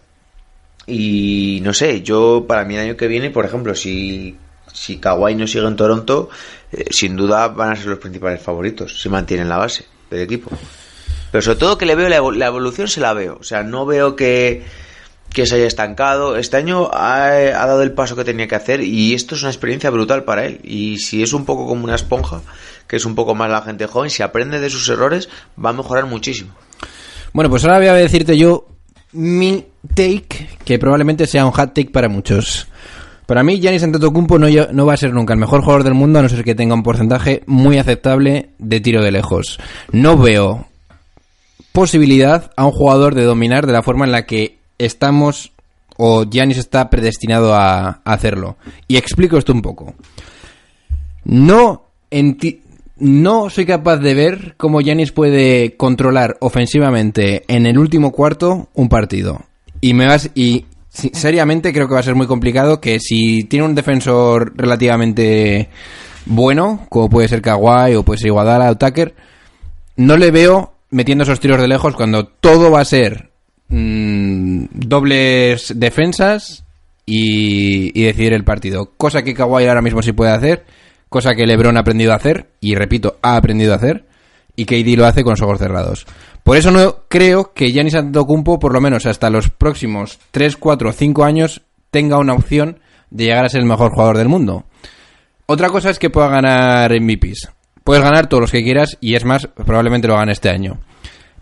Y 0.86 1.60
no 1.62 1.72
sé, 1.72 2.02
yo 2.02 2.44
para 2.46 2.64
mí 2.66 2.76
el 2.76 2.82
año 2.82 2.96
que 2.96 3.08
viene, 3.08 3.30
por 3.30 3.46
ejemplo, 3.46 3.74
si 3.74 4.36
si 4.76 4.98
Kawhi 4.98 5.34
no 5.34 5.46
sigue 5.46 5.66
en 5.66 5.74
Toronto, 5.76 6.28
eh, 6.70 6.84
sin 6.90 7.16
duda 7.16 7.48
van 7.48 7.72
a 7.72 7.76
ser 7.76 7.86
los 7.86 7.98
principales 7.98 8.42
favoritos 8.42 9.00
si 9.00 9.08
mantienen 9.08 9.48
la 9.48 9.56
base 9.56 9.86
del 10.10 10.20
equipo. 10.20 10.50
Pero 11.32 11.42
sobre 11.42 11.58
todo 11.58 11.78
que 11.78 11.86
le 11.86 11.94
veo 11.94 12.08
la, 12.10 12.18
evo- 12.18 12.34
la 12.34 12.46
evolución, 12.46 12.86
se 12.86 13.00
la 13.00 13.12
veo. 13.14 13.38
O 13.40 13.42
sea, 13.44 13.62
no 13.62 13.86
veo 13.86 14.14
que, 14.16 14.64
que 15.32 15.46
se 15.46 15.56
haya 15.56 15.66
estancado. 15.66 16.36
Este 16.36 16.56
año 16.58 16.90
ha, 16.92 17.24
ha 17.26 17.66
dado 17.66 17.82
el 17.82 17.92
paso 17.92 18.16
que 18.16 18.24
tenía 18.24 18.46
que 18.48 18.54
hacer 18.54 18.80
y 18.82 19.14
esto 19.14 19.34
es 19.34 19.42
una 19.42 19.50
experiencia 19.50 19.88
brutal 19.90 20.24
para 20.24 20.44
él. 20.44 20.60
Y 20.62 20.98
si 20.98 21.22
es 21.22 21.32
un 21.32 21.44
poco 21.46 21.66
como 21.66 21.84
una 21.84 21.94
esponja, 21.94 22.42
que 22.86 22.96
es 22.96 23.04
un 23.06 23.14
poco 23.14 23.34
más 23.34 23.50
la 23.50 23.62
gente 23.62 23.86
joven, 23.86 24.10
si 24.10 24.22
aprende 24.22 24.60
de 24.60 24.70
sus 24.70 24.88
errores, 24.88 25.28
va 25.62 25.70
a 25.70 25.72
mejorar 25.72 26.06
muchísimo. 26.06 26.54
Bueno, 27.32 27.50
pues 27.50 27.64
ahora 27.64 27.78
voy 27.78 27.88
a 27.88 27.94
decirte 27.94 28.36
yo 28.38 28.68
mi 29.12 29.64
take, 29.94 30.48
que 30.64 30.78
probablemente 30.78 31.26
sea 31.26 31.44
un 31.46 31.52
hot 31.52 31.74
take 31.74 31.90
para 31.90 32.08
muchos. 32.08 32.66
Para 33.26 33.42
mí, 33.42 33.60
Giannis 33.60 33.82
Antetokounmpo 33.82 34.38
no, 34.38 34.46
no 34.72 34.86
va 34.86 34.94
a 34.94 34.96
ser 34.96 35.12
nunca 35.12 35.34
el 35.34 35.40
mejor 35.40 35.60
jugador 35.60 35.82
del 35.82 35.94
mundo 35.94 36.18
a 36.18 36.22
no 36.22 36.28
ser 36.28 36.44
que 36.44 36.54
tenga 36.54 36.74
un 36.74 36.84
porcentaje 36.84 37.42
muy 37.46 37.78
aceptable 37.78 38.50
de 38.58 38.80
tiro 38.80 39.02
de 39.02 39.10
lejos. 39.10 39.58
No 39.90 40.16
veo 40.16 40.66
posibilidad 41.72 42.52
a 42.56 42.64
un 42.64 42.72
jugador 42.72 43.14
de 43.14 43.24
dominar 43.24 43.66
de 43.66 43.72
la 43.72 43.82
forma 43.82 44.04
en 44.04 44.12
la 44.12 44.26
que 44.26 44.58
estamos 44.78 45.52
o 45.96 46.24
Giannis 46.24 46.58
está 46.58 46.88
predestinado 46.88 47.54
a, 47.54 48.00
hacerlo. 48.04 48.56
Y 48.86 48.96
explico 48.96 49.38
esto 49.38 49.52
un 49.52 49.62
poco. 49.62 49.94
No 51.24 51.84
enti- 52.10 52.60
no 52.98 53.50
soy 53.50 53.66
capaz 53.66 53.98
de 53.98 54.14
ver 54.14 54.54
cómo 54.56 54.80
Giannis 54.80 55.12
puede 55.12 55.76
controlar 55.76 56.36
ofensivamente 56.40 57.44
en 57.48 57.66
el 57.66 57.78
último 57.78 58.12
cuarto 58.12 58.68
un 58.74 58.88
partido. 58.88 59.42
Y 59.80 59.94
me 59.94 60.06
vas 60.06 60.30
y 60.34 60.66
seriamente 61.12 61.72
creo 61.72 61.88
que 61.88 61.94
va 61.94 62.00
a 62.00 62.04
ser 62.04 62.14
muy 62.14 62.26
complicado 62.26 62.80
que 62.80 63.00
si 63.00 63.44
tiene 63.44 63.66
un 63.66 63.74
defensor 63.74 64.54
relativamente 64.56 65.68
bueno, 66.24 66.86
como 66.88 67.08
puede 67.08 67.28
ser 67.28 67.42
Kawhi 67.42 67.94
o 67.94 68.02
puede 68.02 68.18
ser 68.18 68.28
Iguadala 68.28 68.70
o 68.70 68.76
Tucker, 68.76 69.14
no 69.96 70.16
le 70.16 70.30
veo 70.30 70.74
metiendo 70.90 71.24
esos 71.24 71.40
tiros 71.40 71.60
de 71.60 71.68
lejos 71.68 71.94
cuando 71.94 72.26
todo 72.26 72.70
va 72.70 72.80
a 72.80 72.84
ser 72.84 73.30
mm, 73.68 74.66
dobles 74.72 75.72
defensas 75.76 76.64
y, 77.04 77.98
y 77.98 78.04
decidir 78.04 78.32
el 78.32 78.44
partido. 78.44 78.92
Cosa 78.96 79.22
que 79.22 79.34
Kawhi 79.34 79.66
ahora 79.66 79.82
mismo 79.82 80.02
sí 80.02 80.12
puede 80.12 80.32
hacer, 80.32 80.64
cosa 81.08 81.34
que 81.34 81.46
LeBron 81.46 81.76
ha 81.76 81.80
aprendido 81.80 82.12
a 82.12 82.16
hacer, 82.16 82.48
y 82.60 82.74
repito, 82.74 83.18
ha 83.22 83.36
aprendido 83.36 83.72
a 83.72 83.76
hacer, 83.76 84.04
y 84.56 84.64
KD 84.64 84.96
lo 84.96 85.06
hace 85.06 85.22
con 85.22 85.32
los 85.32 85.42
ojos 85.42 85.58
cerrados. 85.58 86.06
Por 86.42 86.56
eso 86.56 86.70
no 86.70 87.04
creo 87.08 87.52
que 87.52 87.70
Giannis 87.70 87.94
Antetokounmpo, 87.94 88.58
por 88.58 88.72
lo 88.72 88.80
menos 88.80 89.06
hasta 89.06 89.30
los 89.30 89.50
próximos 89.50 90.18
3, 90.30 90.56
4, 90.56 90.92
5 90.92 91.24
años, 91.24 91.62
tenga 91.90 92.18
una 92.18 92.34
opción 92.34 92.80
de 93.10 93.24
llegar 93.24 93.44
a 93.44 93.48
ser 93.48 93.60
el 93.60 93.66
mejor 93.66 93.92
jugador 93.92 94.18
del 94.18 94.28
mundo. 94.28 94.64
Otra 95.46 95.68
cosa 95.68 95.90
es 95.90 95.98
que 95.98 96.10
pueda 96.10 96.28
ganar 96.28 96.90
MVPs. 97.00 97.52
Puedes 97.84 98.02
ganar 98.02 98.28
todos 98.28 98.40
los 98.40 98.50
que 98.50 98.64
quieras 98.64 98.98
y 99.00 99.14
es 99.14 99.24
más, 99.24 99.46
probablemente 99.46 100.08
lo 100.08 100.16
gane 100.16 100.32
este 100.32 100.50
año. 100.50 100.78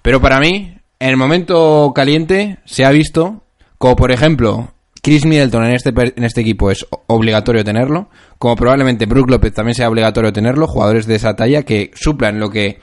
Pero 0.02 0.20
para 0.20 0.40
mí, 0.40 0.76
en 0.98 1.08
el 1.08 1.16
momento 1.16 1.92
caliente 1.94 2.58
se 2.66 2.84
ha 2.84 2.90
visto, 2.90 3.44
como 3.78 3.96
por 3.96 4.12
ejemplo, 4.12 4.73
Chris 5.04 5.26
Middleton 5.26 5.66
en 5.66 5.74
este, 5.74 5.92
en 5.94 6.24
este 6.24 6.40
equipo 6.40 6.70
es 6.70 6.86
obligatorio 7.08 7.62
tenerlo, 7.62 8.08
como 8.38 8.56
probablemente 8.56 9.04
Brook 9.04 9.28
López 9.28 9.52
también 9.52 9.74
sea 9.74 9.90
obligatorio 9.90 10.32
tenerlo, 10.32 10.66
jugadores 10.66 11.04
de 11.04 11.16
esa 11.16 11.36
talla 11.36 11.62
que 11.62 11.90
suplan 11.94 12.40
lo 12.40 12.48
que 12.48 12.78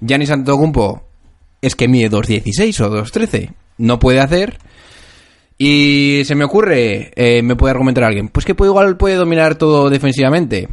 Giannis 0.00 0.30
Antetokounmpo 0.30 1.02
es 1.60 1.76
que 1.76 1.86
mide 1.86 2.10
2.16 2.10 2.80
o 2.80 3.04
2.13, 3.04 3.52
no 3.76 3.98
puede 3.98 4.20
hacer. 4.20 4.56
Y 5.58 6.22
se 6.24 6.34
me 6.34 6.44
ocurre, 6.44 7.12
eh, 7.14 7.42
me 7.42 7.56
puede 7.56 7.72
argumentar 7.72 8.04
alguien, 8.04 8.30
pues 8.30 8.46
que 8.46 8.54
puede, 8.54 8.70
igual 8.70 8.96
puede 8.96 9.16
dominar 9.16 9.56
todo 9.56 9.90
defensivamente. 9.90 10.70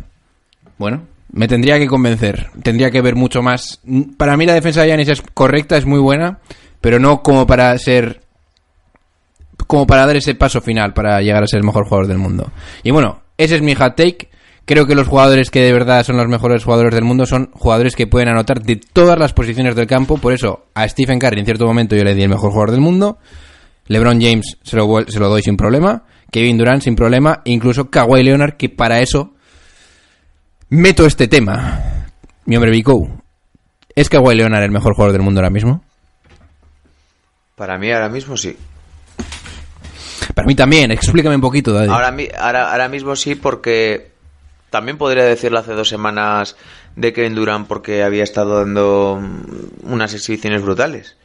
Bueno, 0.77 1.03
me 1.33 1.49
tendría 1.49 1.79
que 1.79 1.87
convencer, 1.87 2.47
tendría 2.63 2.91
que 2.91 3.01
ver 3.01 3.15
mucho 3.15 3.41
más. 3.41 3.81
Para 4.15 4.37
mí 4.37 4.45
la 4.45 4.53
defensa 4.53 4.81
de 4.81 4.87
Giannis 4.87 5.09
es 5.09 5.21
correcta, 5.33 5.75
es 5.75 5.85
muy 5.85 5.99
buena, 5.99 6.39
pero 6.79 6.97
no 6.97 7.23
como 7.23 7.45
para 7.45 7.77
ser 7.77 8.22
como 9.65 9.87
para 9.87 10.05
dar 10.05 10.15
ese 10.15 10.35
paso 10.35 10.61
final 10.61 10.93
para 10.93 11.21
llegar 11.21 11.43
a 11.43 11.47
ser 11.47 11.59
el 11.59 11.65
mejor 11.65 11.85
jugador 11.85 12.07
del 12.07 12.17
mundo. 12.17 12.51
Y 12.83 12.91
bueno, 12.91 13.21
ese 13.37 13.55
es 13.55 13.61
mi 13.61 13.75
hot 13.75 13.95
take. 13.95 14.29
Creo 14.65 14.87
que 14.87 14.95
los 14.95 15.07
jugadores 15.07 15.49
que 15.49 15.61
de 15.61 15.73
verdad 15.73 16.03
son 16.03 16.15
los 16.15 16.27
mejores 16.27 16.63
jugadores 16.63 16.93
del 16.95 17.03
mundo 17.03 17.25
son 17.25 17.49
jugadores 17.53 17.95
que 17.95 18.07
pueden 18.07 18.29
anotar 18.29 18.61
de 18.61 18.77
todas 18.77 19.19
las 19.19 19.33
posiciones 19.33 19.75
del 19.75 19.87
campo. 19.87 20.17
Por 20.17 20.31
eso 20.31 20.67
a 20.73 20.87
Stephen 20.87 21.19
Curry 21.19 21.39
en 21.39 21.45
cierto 21.45 21.65
momento 21.65 21.95
yo 21.95 22.03
le 22.03 22.15
di 22.15 22.23
el 22.23 22.29
mejor 22.29 22.51
jugador 22.51 22.71
del 22.71 22.79
mundo. 22.79 23.17
LeBron 23.87 24.21
James 24.21 24.57
se 24.63 24.77
lo, 24.77 24.87
se 25.07 25.19
lo 25.19 25.27
doy 25.27 25.41
sin 25.41 25.57
problema. 25.57 26.03
Kevin 26.31 26.57
Durant 26.57 26.81
sin 26.81 26.95
problema. 26.95 27.41
Incluso 27.43 27.89
Kawhi 27.89 28.23
Leonard, 28.23 28.55
que 28.55 28.69
para 28.69 29.01
eso 29.01 29.33
meto 30.69 31.05
este 31.05 31.27
tema. 31.27 32.07
Mi 32.45 32.55
hombre 32.55 32.71
Vico. 32.71 33.21
¿Es 33.95 34.09
Kawhi 34.09 34.35
Leonard 34.35 34.63
el 34.63 34.71
mejor 34.71 34.95
jugador 34.95 35.11
del 35.11 35.21
mundo 35.21 35.41
ahora 35.41 35.49
mismo? 35.49 35.83
Para 37.55 37.77
mí 37.77 37.91
ahora 37.91 38.09
mismo 38.09 38.35
sí. 38.35 38.57
Para 40.33 40.47
mí 40.47 40.55
también. 40.55 40.91
Explícame 40.91 41.35
un 41.35 41.41
poquito, 41.41 41.73
Daddy. 41.73 41.89
Ahora, 41.89 42.15
ahora, 42.39 42.71
ahora 42.71 42.87
mismo 42.89 43.15
sí, 43.15 43.35
porque 43.35 44.11
también 44.69 44.97
podría 44.97 45.23
decirlo 45.23 45.59
hace 45.59 45.73
dos 45.73 45.89
semanas 45.89 46.55
de 46.95 47.13
Kevin 47.13 47.35
Durant 47.35 47.67
porque 47.67 48.03
había 48.03 48.23
estado 48.23 48.57
dando 48.59 49.19
mm, 49.21 49.91
unas 49.91 50.13
exhibiciones 50.13 50.61
brutales. 50.61 51.15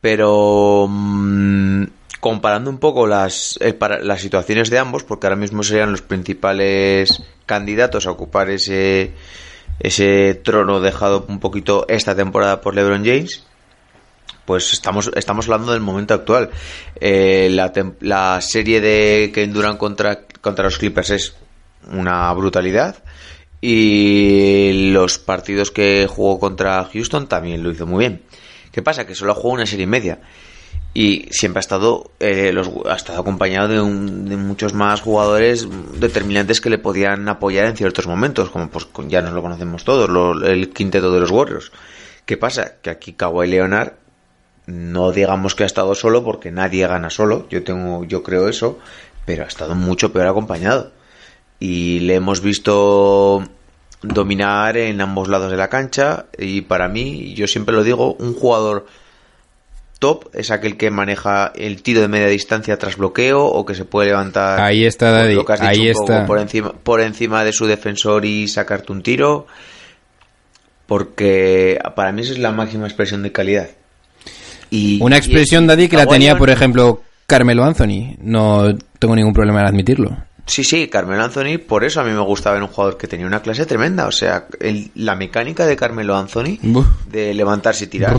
Pero 0.00 0.86
mm, 0.88 1.84
comparando 2.20 2.70
un 2.70 2.78
poco 2.78 3.06
las, 3.06 3.58
eh, 3.60 3.72
para- 3.72 4.00
las 4.00 4.20
situaciones 4.20 4.70
de 4.70 4.78
ambos, 4.78 5.04
porque 5.04 5.26
ahora 5.26 5.36
mismo 5.36 5.62
serían 5.62 5.90
los 5.90 6.02
principales 6.02 7.22
candidatos 7.46 8.06
a 8.06 8.10
ocupar 8.12 8.50
ese, 8.50 9.12
ese 9.80 10.34
trono 10.34 10.80
dejado 10.80 11.26
un 11.28 11.40
poquito 11.40 11.84
esta 11.88 12.14
temporada 12.14 12.60
por 12.60 12.74
LeBron 12.74 13.04
James 13.04 13.44
pues 14.44 14.72
estamos, 14.72 15.10
estamos 15.14 15.46
hablando 15.46 15.72
del 15.72 15.80
momento 15.80 16.14
actual. 16.14 16.50
Eh, 17.00 17.48
la, 17.50 17.72
la 18.00 18.40
serie 18.40 18.80
de 18.80 19.30
Kevin 19.34 19.52
Durant 19.52 19.78
contra, 19.78 20.22
contra 20.40 20.64
los 20.64 20.78
Clippers 20.78 21.10
es 21.10 21.34
una 21.90 22.32
brutalidad. 22.32 23.02
Y 23.60 24.90
los 24.92 25.18
partidos 25.18 25.70
que 25.70 26.06
jugó 26.08 26.40
contra 26.40 26.84
Houston 26.84 27.26
también 27.28 27.62
lo 27.62 27.70
hizo 27.70 27.86
muy 27.86 28.00
bien. 28.00 28.22
¿Qué 28.72 28.82
pasa? 28.82 29.06
Que 29.06 29.14
solo 29.14 29.34
jugó 29.34 29.54
una 29.54 29.66
serie 29.66 29.84
y 29.84 29.88
media. 29.88 30.20
Y 30.92 31.28
siempre 31.30 31.58
ha 31.58 31.60
estado, 31.60 32.10
eh, 32.18 32.52
los, 32.52 32.68
ha 32.88 32.96
estado 32.96 33.20
acompañado 33.20 33.68
de, 33.68 33.80
muchos 34.36 34.74
más 34.74 35.00
jugadores 35.00 35.68
determinantes 36.00 36.60
que 36.60 36.70
le 36.70 36.78
podían 36.78 37.28
apoyar 37.28 37.66
en 37.66 37.76
ciertos 37.76 38.08
momentos, 38.08 38.50
como 38.50 38.68
pues 38.70 38.88
ya 39.06 39.22
nos 39.22 39.32
lo 39.32 39.42
conocemos 39.42 39.84
todos, 39.84 40.10
el 40.42 40.70
quinteto 40.70 41.12
de 41.12 41.20
los 41.20 41.30
Warriors. 41.30 41.70
¿Qué 42.26 42.36
pasa? 42.36 42.74
Que 42.82 42.90
aquí 42.90 43.12
Kawhi 43.12 43.46
Leonard 43.46 43.92
no 44.66 45.12
digamos 45.12 45.54
que 45.54 45.64
ha 45.64 45.66
estado 45.66 45.94
solo 45.94 46.24
porque 46.24 46.50
nadie 46.50 46.86
gana 46.86 47.10
solo, 47.10 47.46
yo 47.48 47.62
tengo 47.64 48.04
yo 48.04 48.22
creo 48.22 48.48
eso, 48.48 48.78
pero 49.24 49.44
ha 49.44 49.48
estado 49.48 49.74
mucho 49.74 50.12
peor 50.12 50.28
acompañado. 50.28 50.92
Y 51.58 52.00
le 52.00 52.14
hemos 52.14 52.40
visto 52.40 53.44
dominar 54.02 54.76
en 54.76 55.00
ambos 55.00 55.28
lados 55.28 55.50
de 55.50 55.56
la 55.56 55.68
cancha 55.68 56.26
y 56.38 56.62
para 56.62 56.88
mí, 56.88 57.34
yo 57.34 57.46
siempre 57.46 57.74
lo 57.74 57.84
digo, 57.84 58.14
un 58.14 58.34
jugador 58.34 58.86
top 59.98 60.30
es 60.32 60.50
aquel 60.50 60.78
que 60.78 60.90
maneja 60.90 61.52
el 61.54 61.82
tiro 61.82 62.00
de 62.00 62.08
media 62.08 62.26
distancia 62.28 62.78
tras 62.78 62.96
bloqueo 62.96 63.44
o 63.44 63.66
que 63.66 63.74
se 63.74 63.84
puede 63.84 64.08
levantar 64.08 64.58
Ahí 64.60 64.86
está, 64.86 65.10
Daddy, 65.10 65.34
lo 65.34 65.44
que 65.44 65.52
has 65.52 65.60
dicho, 65.60 65.70
ahí 65.70 65.88
está. 65.88 66.24
por 66.24 66.38
encima 66.38 66.72
por 66.72 67.02
encima 67.02 67.44
de 67.44 67.52
su 67.52 67.66
defensor 67.66 68.24
y 68.24 68.48
sacarte 68.48 68.92
un 68.92 69.02
tiro 69.02 69.46
porque 70.86 71.78
para 71.94 72.12
mí 72.12 72.22
esa 72.22 72.32
es 72.32 72.38
la 72.38 72.50
máxima 72.50 72.86
expresión 72.86 73.22
de 73.22 73.30
calidad. 73.30 73.68
Y, 74.70 75.02
Una 75.02 75.16
expresión, 75.16 75.64
es- 75.64 75.68
Daddy, 75.68 75.88
que 75.88 75.96
la 75.96 76.06
tenía, 76.06 76.36
por 76.38 76.50
ejemplo, 76.50 77.02
Carmelo 77.26 77.64
Anthony. 77.64 78.16
No 78.22 78.74
tengo 78.98 79.14
ningún 79.16 79.32
problema 79.32 79.60
en 79.60 79.66
admitirlo. 79.66 80.16
Sí, 80.46 80.64
sí, 80.64 80.88
Carmelo 80.88 81.22
Anthony, 81.22 81.58
por 81.64 81.84
eso 81.84 82.00
a 82.00 82.04
mí 82.04 82.10
me 82.10 82.20
gustaba 82.20 82.54
ver 82.54 82.62
un 82.64 82.68
jugador 82.70 82.96
que 82.98 83.06
tenía 83.06 83.26
una 83.26 83.40
clase 83.40 83.66
tremenda. 83.66 84.06
O 84.06 84.12
sea, 84.12 84.46
el- 84.58 84.90
la 84.96 85.14
mecánica 85.14 85.64
de 85.66 85.76
Carmelo 85.76 86.16
Anthony 86.16 86.58
Buf. 86.62 86.86
de 87.08 87.34
levantarse 87.34 87.84
y 87.84 87.86
tirar, 87.88 88.16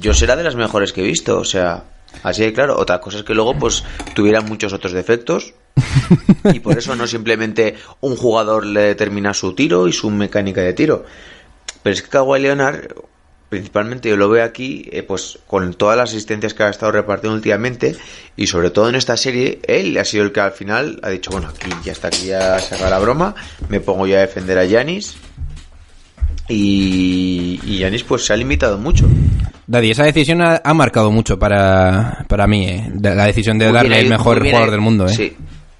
yo 0.00 0.14
será 0.14 0.36
de 0.36 0.44
las 0.44 0.56
mejores 0.56 0.92
que 0.92 1.02
he 1.02 1.04
visto. 1.04 1.38
O 1.38 1.44
sea, 1.44 1.84
así 2.22 2.42
de 2.42 2.52
claro. 2.52 2.78
Otra 2.78 3.00
cosa 3.00 3.18
es 3.18 3.24
que 3.24 3.34
luego, 3.34 3.54
pues, 3.58 3.84
tuviera 4.14 4.40
muchos 4.40 4.72
otros 4.72 4.92
defectos. 4.92 5.52
y 6.52 6.60
por 6.60 6.78
eso 6.78 6.96
no 6.96 7.06
simplemente 7.06 7.74
un 8.00 8.16
jugador 8.16 8.64
le 8.66 8.80
determina 8.82 9.34
su 9.34 9.54
tiro 9.54 9.86
y 9.86 9.92
su 9.92 10.10
mecánica 10.10 10.60
de 10.62 10.72
tiro. 10.72 11.04
Pero 11.82 11.94
es 11.94 12.02
que 12.02 12.08
Kawhi 12.08 12.40
Leonard, 12.40 12.88
principalmente 13.48 14.08
yo 14.08 14.16
lo 14.16 14.28
veo 14.28 14.44
aquí, 14.44 14.88
eh, 14.92 15.02
pues 15.02 15.38
con 15.46 15.74
todas 15.74 15.96
las 15.96 16.10
asistencias 16.10 16.54
que 16.54 16.62
ha 16.62 16.68
estado 16.68 16.92
repartiendo 16.92 17.34
últimamente 17.34 17.96
y 18.36 18.46
sobre 18.46 18.70
todo 18.70 18.88
en 18.88 18.94
esta 18.94 19.16
serie, 19.16 19.60
él 19.66 19.96
ha 19.98 20.04
sido 20.04 20.24
el 20.24 20.32
que 20.32 20.40
al 20.40 20.52
final 20.52 21.00
ha 21.02 21.08
dicho, 21.10 21.30
bueno, 21.30 21.48
aquí 21.48 21.70
ya 21.82 21.92
está, 21.92 22.08
aquí 22.08 22.26
ya 22.26 22.58
se 22.58 22.78
la 22.78 22.98
broma, 22.98 23.34
me 23.68 23.80
pongo 23.80 24.06
yo 24.06 24.16
a 24.16 24.20
defender 24.20 24.58
a 24.58 24.64
Yanis 24.64 25.16
y, 26.48 27.60
y 27.64 27.78
Yanis 27.78 28.04
pues 28.04 28.24
se 28.26 28.32
ha 28.32 28.36
limitado 28.36 28.78
mucho. 28.78 29.08
Daddy, 29.66 29.90
esa 29.90 30.04
decisión 30.04 30.40
ha, 30.40 30.60
ha 30.64 30.74
marcado 30.74 31.10
mucho 31.10 31.38
para, 31.38 32.24
para 32.28 32.46
mí, 32.46 32.68
eh. 32.68 32.90
La 33.02 33.26
decisión 33.26 33.58
de 33.58 33.66
Muy 33.66 33.74
darle 33.74 34.00
el 34.00 34.08
mejor 34.08 34.42
jugador 34.42 34.70
del 34.70 34.80
mundo, 34.80 35.06
eh. 35.06 35.14
Sí, 35.14 35.36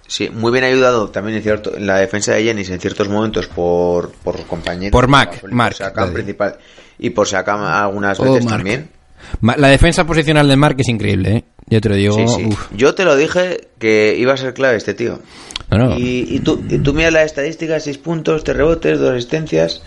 sí, 0.07 0.29
muy 0.31 0.53
bien 0.53 0.65
ayudado 0.65 1.09
también 1.09 1.39
en, 1.39 1.43
cierto, 1.43 1.75
en 1.75 1.87
la 1.87 1.97
defensa 1.97 2.35
de 2.35 2.45
Yanis 2.45 2.69
en 2.69 2.81
ciertos 2.81 3.09
momentos 3.09 3.47
por, 3.47 4.13
por 4.13 4.43
compañeros. 4.47 4.93
Por 4.93 5.09
Mac, 5.09 5.43
Daddy. 5.43 6.13
principal 6.13 6.59
y 6.99 7.11
por 7.11 7.27
Siakam 7.27 7.63
algunas 7.63 8.19
veces 8.19 8.47
también. 8.47 8.91
La 9.43 9.69
defensa 9.69 10.07
posicional 10.07 10.49
de 10.49 10.57
Mark 10.57 10.77
es 10.79 10.89
increíble, 10.89 11.37
¿eh? 11.37 11.45
Yo 11.71 11.81
te 11.81 11.89
lo 11.89 11.97
digo. 11.97 12.15
Sí, 12.15 12.29
sí. 12.29 12.47
uf. 12.47 12.69
Yo 12.75 12.95
te 12.95 13.05
lo 13.05 13.17
dije 13.17 13.69
que 13.79 14.17
iba 14.17 14.33
a 14.33 14.37
ser 14.37 14.55
clave 14.55 14.77
este 14.77 14.95
tío. 14.95 15.19
No, 15.71 15.79
no. 15.79 15.99
Y, 15.99 16.27
y 16.31 16.41
tú, 16.41 16.65
y 16.69 16.79
tú 16.79 16.95
miras 16.95 17.13
la 17.13 17.25
estadística, 17.25 17.79
6 17.79 17.99
puntos, 17.99 18.43
3 18.45 18.57
rebotes, 18.57 18.99
2 18.99 19.11
asistencias. 19.11 19.83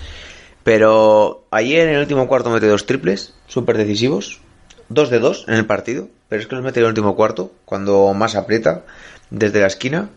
Pero 0.64 1.46
ayer 1.50 1.88
en 1.88 1.96
el 1.96 2.02
último 2.02 2.28
cuarto 2.28 2.52
mete 2.52 2.68
dos 2.68 2.86
triples, 2.86 3.34
súper 3.48 3.78
decisivos. 3.78 4.40
2 4.90 5.10
de 5.10 5.20
2 5.20 5.46
en 5.48 5.56
el 5.56 5.66
partido. 5.66 6.08
Pero 6.30 6.42
es 6.42 6.48
que 6.48 6.56
los 6.56 6.64
mete 6.64 6.80
en 6.80 6.86
el 6.86 6.90
último 6.90 7.16
cuarto, 7.16 7.52
cuando 7.66 8.14
más 8.14 8.36
aprieta, 8.36 8.84
desde 9.32 9.62
la 9.62 9.68
esquina. 9.68 10.10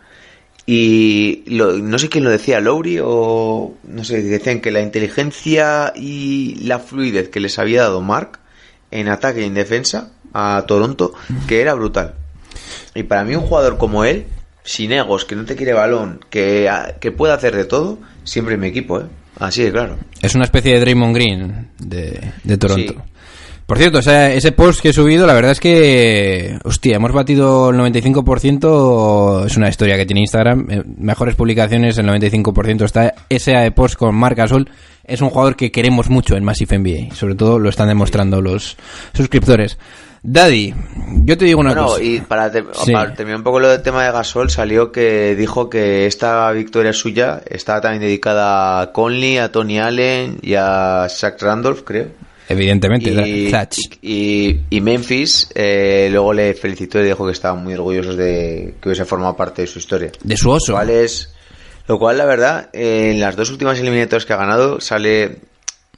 Y 0.66 1.42
lo- 1.46 1.78
no 1.78 1.98
sé 1.98 2.08
quién 2.08 2.24
lo 2.24 2.30
decía, 2.30 2.60
Lowry 2.60 2.98
o 3.02 3.74
no 3.86 4.04
sé, 4.04 4.22
decían 4.22 4.60
que 4.60 4.70
la 4.70 4.80
inteligencia 4.80 5.92
y 5.94 6.54
la 6.64 6.78
fluidez 6.78 7.28
que 7.28 7.40
les 7.40 7.58
había 7.58 7.82
dado 7.82 8.00
Mark 8.00 8.38
en 8.90 9.08
ataque 9.08 9.42
y 9.42 9.44
en 9.44 9.54
defensa 9.54 10.10
a 10.32 10.64
Toronto, 10.66 11.12
que 11.46 11.60
era 11.60 11.74
brutal. 11.74 12.14
Y 12.94 13.02
para 13.02 13.24
mí 13.24 13.34
un 13.34 13.42
jugador 13.42 13.76
como 13.76 14.04
él, 14.04 14.24
sin 14.64 14.92
egos, 14.92 15.24
que 15.26 15.36
no 15.36 15.44
te 15.44 15.54
quiere 15.56 15.74
balón, 15.74 16.20
que, 16.30 16.70
que 17.00 17.12
puede 17.12 17.34
hacer 17.34 17.54
de 17.54 17.64
todo, 17.66 17.98
siempre 18.24 18.54
en 18.54 18.60
mi 18.60 18.68
equipo, 18.68 19.00
¿eh? 19.00 19.04
Así 19.38 19.62
de 19.64 19.72
claro. 19.72 19.98
Es 20.22 20.34
una 20.36 20.44
especie 20.44 20.74
de 20.74 20.80
Draymond 20.80 21.14
Green 21.14 21.68
de, 21.78 22.32
de 22.44 22.56
Toronto. 22.56 22.92
Sí. 22.94 22.98
Por 23.66 23.78
cierto, 23.78 23.98
o 23.98 24.02
sea, 24.02 24.30
ese 24.30 24.52
post 24.52 24.80
que 24.80 24.90
he 24.90 24.92
subido, 24.92 25.26
la 25.26 25.32
verdad 25.32 25.52
es 25.52 25.60
que, 25.60 26.58
hostia, 26.64 26.96
hemos 26.96 27.12
batido 27.12 27.70
el 27.70 27.76
95%, 27.78 29.46
es 29.46 29.56
una 29.56 29.68
historia 29.68 29.96
que 29.96 30.04
tiene 30.06 30.20
Instagram, 30.20 30.66
eh, 30.70 30.82
mejores 30.98 31.34
publicaciones, 31.34 31.96
el 31.98 32.06
95% 32.06 32.84
está 32.84 33.14
ese 33.28 33.70
post 33.72 33.96
con 33.96 34.14
Marc 34.14 34.36
Gasol, 34.36 34.68
es 35.04 35.20
un 35.22 35.30
jugador 35.30 35.56
que 35.56 35.70
queremos 35.72 36.10
mucho 36.10 36.36
en 36.36 36.44
Massive 36.44 36.78
NBA, 36.78 37.14
sobre 37.14 37.34
todo 37.34 37.58
lo 37.58 37.68
están 37.70 37.88
demostrando 37.88 38.40
los 38.42 38.76
suscriptores. 39.14 39.78
Daddy, 40.22 40.74
yo 41.24 41.36
te 41.36 41.44
digo 41.44 41.60
una 41.60 41.72
Bueno, 41.74 41.86
cosa. 41.88 42.02
y 42.02 42.20
para, 42.20 42.50
te- 42.50 42.64
Sí. 42.72 42.92
para 42.92 43.12
terminar 43.14 43.38
un 43.38 43.44
poco 43.44 43.60
lo 43.60 43.68
del 43.68 43.82
tema 43.82 44.04
de 44.04 44.12
Gasol, 44.12 44.50
salió 44.50 44.90
que 44.90 45.34
dijo 45.36 45.68
que 45.68 46.06
esta 46.06 46.50
victoria 46.52 46.94
suya 46.94 47.42
estaba 47.46 47.82
también 47.82 48.02
dedicada 48.02 48.80
a 48.80 48.92
Conley, 48.92 49.36
a 49.38 49.52
Tony 49.52 49.78
Allen 49.78 50.38
y 50.40 50.54
a 50.54 51.06
Shaq 51.08 51.40
Randolph, 51.42 51.80
creo. 51.84 52.08
Evidentemente, 52.48 53.10
Y, 53.10 53.46
y- 54.02 54.60
y 54.70 54.80
Memphis 54.80 55.48
eh, 55.54 56.08
luego 56.10 56.32
le 56.32 56.54
felicitó 56.54 57.00
y 57.00 57.04
dijo 57.06 57.24
que 57.26 57.32
estaban 57.32 57.62
muy 57.64 57.74
orgullosos 57.74 58.16
de 58.16 58.74
que 58.80 58.88
hubiese 58.88 59.04
formado 59.04 59.36
parte 59.36 59.62
de 59.62 59.68
su 59.68 59.78
historia. 59.78 60.10
de 60.22 60.36
su 60.36 60.50
oso. 60.50 60.72
Lo 60.72 60.78
cual 60.78 60.90
es. 60.90 61.30
Lo 61.86 61.98
cual, 61.98 62.16
la 62.18 62.24
verdad, 62.24 62.70
eh, 62.72 63.10
en 63.12 63.20
las 63.20 63.36
dos 63.36 63.50
últimas 63.50 63.78
eliminatorias 63.78 64.24
que 64.26 64.32
ha 64.32 64.36
ganado, 64.36 64.80
sale. 64.80 65.38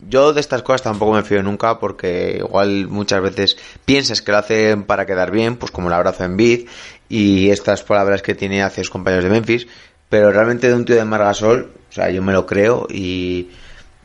Yo 0.08 0.34
de 0.34 0.40
estas 0.42 0.62
cosas 0.62 0.82
tampoco 0.82 1.14
me 1.14 1.22
fío 1.22 1.42
nunca 1.42 1.78
porque 1.80 2.36
igual 2.38 2.86
muchas 2.86 3.22
veces 3.22 3.56
piensas 3.86 4.20
que 4.20 4.30
lo 4.30 4.36
hacen 4.38 4.82
para 4.82 5.06
quedar 5.06 5.30
bien, 5.30 5.56
pues 5.56 5.70
como 5.72 5.88
el 5.88 5.94
abrazo 5.94 6.22
en 6.24 6.36
Bid 6.36 6.66
y 7.08 7.48
estas 7.48 7.82
palabras 7.82 8.20
que 8.20 8.34
tiene 8.34 8.62
hacia 8.62 8.84
sus 8.84 8.90
compañeros 8.90 9.24
de 9.24 9.30
Memphis, 9.30 9.66
pero 10.10 10.30
realmente 10.30 10.68
de 10.68 10.74
un 10.74 10.84
tío 10.84 10.96
de 10.96 11.04
Margasol, 11.06 11.70
o 11.88 11.92
sea, 11.92 12.10
yo 12.10 12.20
me 12.22 12.34
lo 12.34 12.44
creo 12.44 12.86
y, 12.90 13.48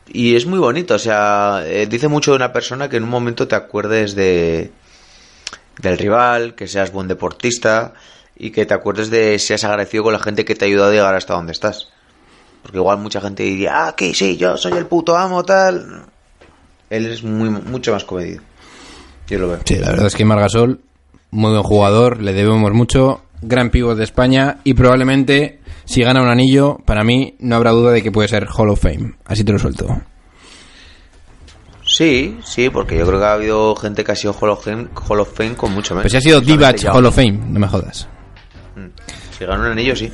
y 0.08 0.34
es 0.34 0.46
muy 0.46 0.58
bonito, 0.58 0.94
o 0.94 0.98
sea, 0.98 1.62
eh, 1.64 1.86
dice 1.86 2.08
mucho 2.08 2.32
de 2.32 2.36
una 2.36 2.52
persona 2.52 2.88
que 2.88 2.96
en 2.96 3.04
un 3.04 3.10
momento 3.10 3.48
te 3.48 3.54
acuerdes 3.54 4.14
de, 4.14 4.72
del 5.80 5.98
rival, 5.98 6.54
que 6.54 6.66
seas 6.66 6.92
buen 6.92 7.08
deportista 7.08 7.94
y 8.36 8.50
que 8.50 8.66
te 8.66 8.74
acuerdes 8.74 9.10
de 9.10 9.38
seas 9.38 9.64
agradecido 9.64 10.04
con 10.04 10.12
la 10.12 10.18
gente 10.18 10.44
que 10.44 10.54
te 10.54 10.64
ha 10.64 10.68
ayudado 10.68 10.90
a 10.90 10.94
llegar 10.94 11.14
hasta 11.14 11.34
donde 11.34 11.52
estás. 11.52 11.88
Porque 12.62 12.78
igual 12.78 12.98
mucha 12.98 13.20
gente 13.20 13.42
diría, 13.42 13.86
ah, 13.86 13.96
que 13.96 14.14
sí, 14.14 14.36
yo 14.36 14.56
soy 14.56 14.72
el 14.72 14.86
puto 14.86 15.16
amo, 15.16 15.44
tal. 15.44 16.04
Él 16.90 17.06
es 17.06 17.22
muy, 17.22 17.48
mucho 17.50 17.92
más 17.92 18.04
comedido. 18.04 18.42
Yo 19.28 19.38
lo 19.38 19.48
veo. 19.48 19.60
Sí, 19.64 19.76
la 19.76 19.90
verdad 19.90 20.06
es 20.06 20.14
que 20.14 20.24
Margasol, 20.24 20.80
muy 21.30 21.50
buen 21.50 21.62
jugador, 21.62 22.20
le 22.20 22.32
debemos 22.32 22.72
mucho, 22.72 23.22
gran 23.42 23.70
pívot 23.70 23.96
de 23.96 24.04
España 24.04 24.58
y 24.64 24.74
probablemente 24.74 25.60
si 25.84 26.02
gana 26.02 26.22
un 26.22 26.28
anillo, 26.28 26.78
para 26.86 27.04
mí 27.04 27.34
no 27.40 27.56
habrá 27.56 27.72
duda 27.72 27.92
de 27.92 28.02
que 28.02 28.12
puede 28.12 28.28
ser 28.28 28.46
Hall 28.56 28.70
of 28.70 28.80
Fame. 28.80 29.14
Así 29.26 29.44
te 29.44 29.52
lo 29.52 29.58
suelto. 29.58 29.88
Sí, 31.84 32.38
sí, 32.44 32.70
porque 32.70 32.96
yo 32.96 33.06
creo 33.06 33.18
que 33.18 33.24
ha 33.26 33.32
habido 33.34 33.74
gente 33.76 34.04
que 34.04 34.12
ha 34.12 34.16
sido 34.16 34.32
Hall 34.40 34.50
of 34.50 34.64
Fame, 34.64 34.88
Hall 35.08 35.20
of 35.20 35.32
Fame 35.36 35.54
con 35.54 35.72
mucho 35.74 35.94
menos. 35.94 36.04
Pues 36.04 36.12
si 36.12 36.16
ha 36.18 36.20
sido 36.20 36.40
Divac 36.40 36.82
Hall 36.92 37.04
of 37.06 37.14
Fame, 37.14 37.32
no 37.32 37.58
me 37.58 37.66
jodas. 37.68 38.08
Si 39.36 39.44
gana 39.44 39.64
un 39.64 39.72
anillo, 39.72 39.94
sí. 39.96 40.10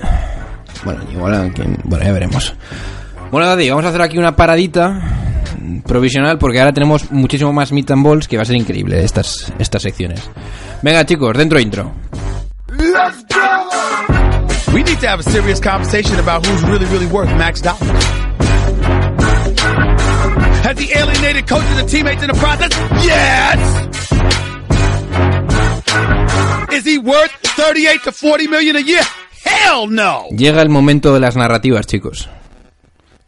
Bueno, 0.85 1.01
igual 1.13 1.35
a 1.35 1.49
quien- 1.53 1.79
Bueno, 1.85 2.05
ya 2.05 2.13
veremos. 2.13 2.55
Bueno, 3.31 3.47
Daddy, 3.47 3.69
vamos 3.69 3.85
a 3.85 3.89
hacer 3.89 4.01
aquí 4.01 4.17
una 4.17 4.35
paradita 4.35 4.89
mm, 5.61 5.81
provisional 5.81 6.39
porque 6.39 6.59
ahora 6.61 6.73
tenemos 6.73 7.11
muchísimo 7.13 7.53
más 7.53 7.71
meet 7.73 7.91
and 7.91 8.03
balls 8.05 8.27
que 8.27 8.37
va 8.37 8.43
a 8.43 8.47
ser 8.47 8.57
increíble 8.57 9.05
estas, 9.05 9.53
estas 9.59 9.83
secciones. 9.83 10.23
Venga, 10.83 11.05
chicos, 11.05 11.37
dentro 11.37 11.61
intro. 11.61 11.93
Let's 12.93 13.23
go! 13.25 14.73
We 14.73 14.83
need 14.83 14.99
to 15.01 15.09
have 15.09 15.21
a 15.21 15.23
serious 15.23 15.61
conversation 15.61 16.19
about 16.19 16.47
who's 16.47 16.63
really, 16.63 16.87
really 16.87 17.07
worth 17.07 17.29
max 17.37 17.61
dollar. 17.61 17.77
Has 20.63 20.79
he 20.79 20.93
alienated 20.97 21.47
coaches 21.47 21.79
and 21.79 21.89
teammates 21.89 22.23
in 22.23 22.29
the 22.29 22.35
process? 22.35 22.71
Yes! 23.05 23.59
Is 26.73 26.85
he 26.85 26.99
worth 26.99 27.31
38 27.57 28.03
to 28.05 28.13
40 28.13 28.49
million 28.49 28.77
a 28.77 28.81
year? 28.81 29.03
Hell 29.45 29.89
no! 29.89 30.27
Llega 30.31 30.63
el 30.63 30.69
momento 30.69 31.13
de 31.13 31.21
las 31.21 31.37
narrativas, 31.37 31.87
chicos. 31.87 32.29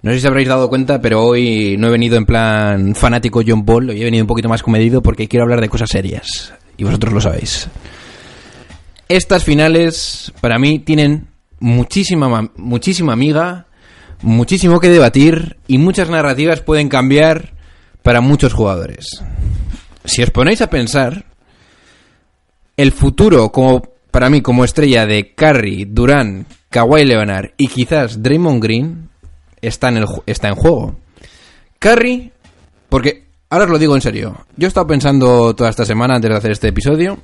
No 0.03 0.13
sé 0.13 0.21
si 0.21 0.27
os 0.27 0.31
habréis 0.31 0.49
dado 0.49 0.69
cuenta, 0.71 1.01
pero 1.03 1.23
hoy 1.23 1.77
no 1.79 1.89
he 1.89 1.91
venido 1.91 2.17
en 2.17 2.25
plan 2.25 2.95
fanático 2.95 3.43
John 3.47 3.67
Paul, 3.67 3.91
hoy 3.91 4.01
he 4.01 4.05
venido 4.05 4.25
un 4.25 4.29
poquito 4.29 4.49
más 4.49 4.63
comedido 4.63 5.03
porque 5.03 5.29
quiero 5.29 5.45
hablar 5.45 5.61
de 5.61 5.69
cosas 5.69 5.91
serias. 5.91 6.55
Y 6.79 6.85
vosotros 6.85 7.13
lo 7.13 7.21
sabéis. 7.21 7.69
Estas 9.11 9.43
finales, 9.43 10.33
para 10.41 10.59
mí, 10.61 10.79
tienen 10.79 11.27
muchísima, 11.59 12.29
ma- 12.29 12.51
muchísima 12.57 13.13
amiga, 13.13 13.67
muchísimo 14.23 14.79
que 14.79 14.89
debatir 14.89 15.57
y 15.67 15.79
muchas 15.79 16.09
narrativas 16.09 16.61
pueden 16.61 16.89
cambiar 16.89 17.53
para 18.05 18.21
muchos 18.21 18.53
jugadores. 18.53 19.07
Si 20.05 20.23
os 20.23 20.31
ponéis 20.31 20.63
a 20.63 20.71
pensar, 20.71 21.25
el 22.77 22.93
futuro 22.93 23.51
como 23.51 23.83
para 24.13 24.31
mí 24.31 24.43
como 24.43 24.65
estrella 24.65 25.07
de 25.07 25.35
Curry, 25.35 25.87
Durán, 25.87 26.47
Kawhi 26.71 27.05
Leonard 27.05 27.51
y 27.57 27.67
quizás 27.67 28.23
Draymond 28.23 28.63
Green 28.63 29.09
está 29.61 29.89
en 29.89 29.97
el 29.99 30.07
está 30.27 30.49
en 30.49 30.55
juego. 30.55 30.95
Curry, 31.81 32.31
porque 32.89 33.27
ahora 33.51 33.65
os 33.65 33.71
lo 33.73 33.79
digo 33.79 33.97
en 33.97 34.03
serio. 34.03 34.47
Yo 34.57 34.67
he 34.67 34.69
estado 34.69 34.87
pensando 34.87 35.53
toda 35.57 35.69
esta 35.71 35.85
semana 35.85 36.15
antes 36.15 36.31
de 36.31 36.37
hacer 36.37 36.53
este 36.53 36.69
episodio. 36.69 37.19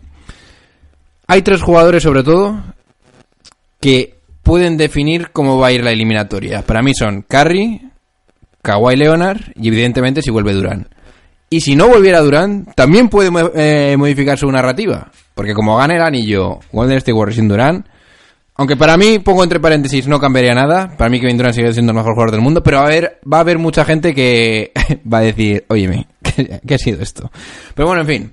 Hay 1.26 1.42
tres 1.42 1.62
jugadores 1.62 2.02
sobre 2.02 2.22
todo 2.22 2.62
que 3.80 4.18
pueden 4.42 4.76
definir 4.76 5.30
cómo 5.32 5.58
va 5.58 5.68
a 5.68 5.72
ir 5.72 5.82
la 5.82 5.90
eliminatoria. 5.90 6.62
Para 6.62 6.82
mí 6.82 6.92
son 6.94 7.22
Curry, 7.22 7.90
Kawhi 8.62 8.96
Leonard 8.96 9.40
y 9.56 9.68
evidentemente 9.68 10.22
si 10.22 10.30
vuelve 10.30 10.52
Durán. 10.52 10.88
Y 11.50 11.60
si 11.60 11.76
no 11.76 11.88
volviera 11.88 12.20
Durán, 12.20 12.66
también 12.74 13.08
puede 13.08 13.30
eh, 13.54 13.96
modificar 13.96 14.38
su 14.38 14.50
narrativa. 14.50 15.10
Porque 15.34 15.54
como 15.54 15.76
gane 15.76 15.96
el 15.96 16.02
anillo 16.02 16.60
Golden 16.72 16.98
State 16.98 17.12
Warriors 17.12 17.36
sin 17.36 17.48
Durán, 17.48 17.86
aunque 18.58 18.76
para 18.76 18.96
mí, 18.96 19.18
pongo 19.18 19.42
entre 19.42 19.60
paréntesis, 19.60 20.06
no 20.06 20.18
cambiaría 20.18 20.54
nada. 20.54 20.96
Para 20.96 21.10
mí 21.10 21.20
Kevin 21.20 21.36
Durant 21.36 21.54
sigue 21.54 21.72
siendo 21.72 21.92
el 21.92 21.96
mejor 21.96 22.14
jugador 22.14 22.30
del 22.30 22.40
mundo. 22.40 22.62
Pero 22.62 22.78
a 22.78 22.86
haber, 22.86 23.20
va 23.30 23.38
a 23.38 23.40
haber 23.40 23.58
mucha 23.58 23.84
gente 23.84 24.14
que 24.14 24.72
va 25.12 25.18
a 25.18 25.22
decir, 25.22 25.64
óyeme, 25.68 26.08
¿qué, 26.22 26.60
qué 26.66 26.74
ha 26.74 26.78
sido 26.78 27.02
esto? 27.02 27.30
Pero 27.74 27.86
bueno, 27.86 28.02
en 28.02 28.08
fin. 28.08 28.32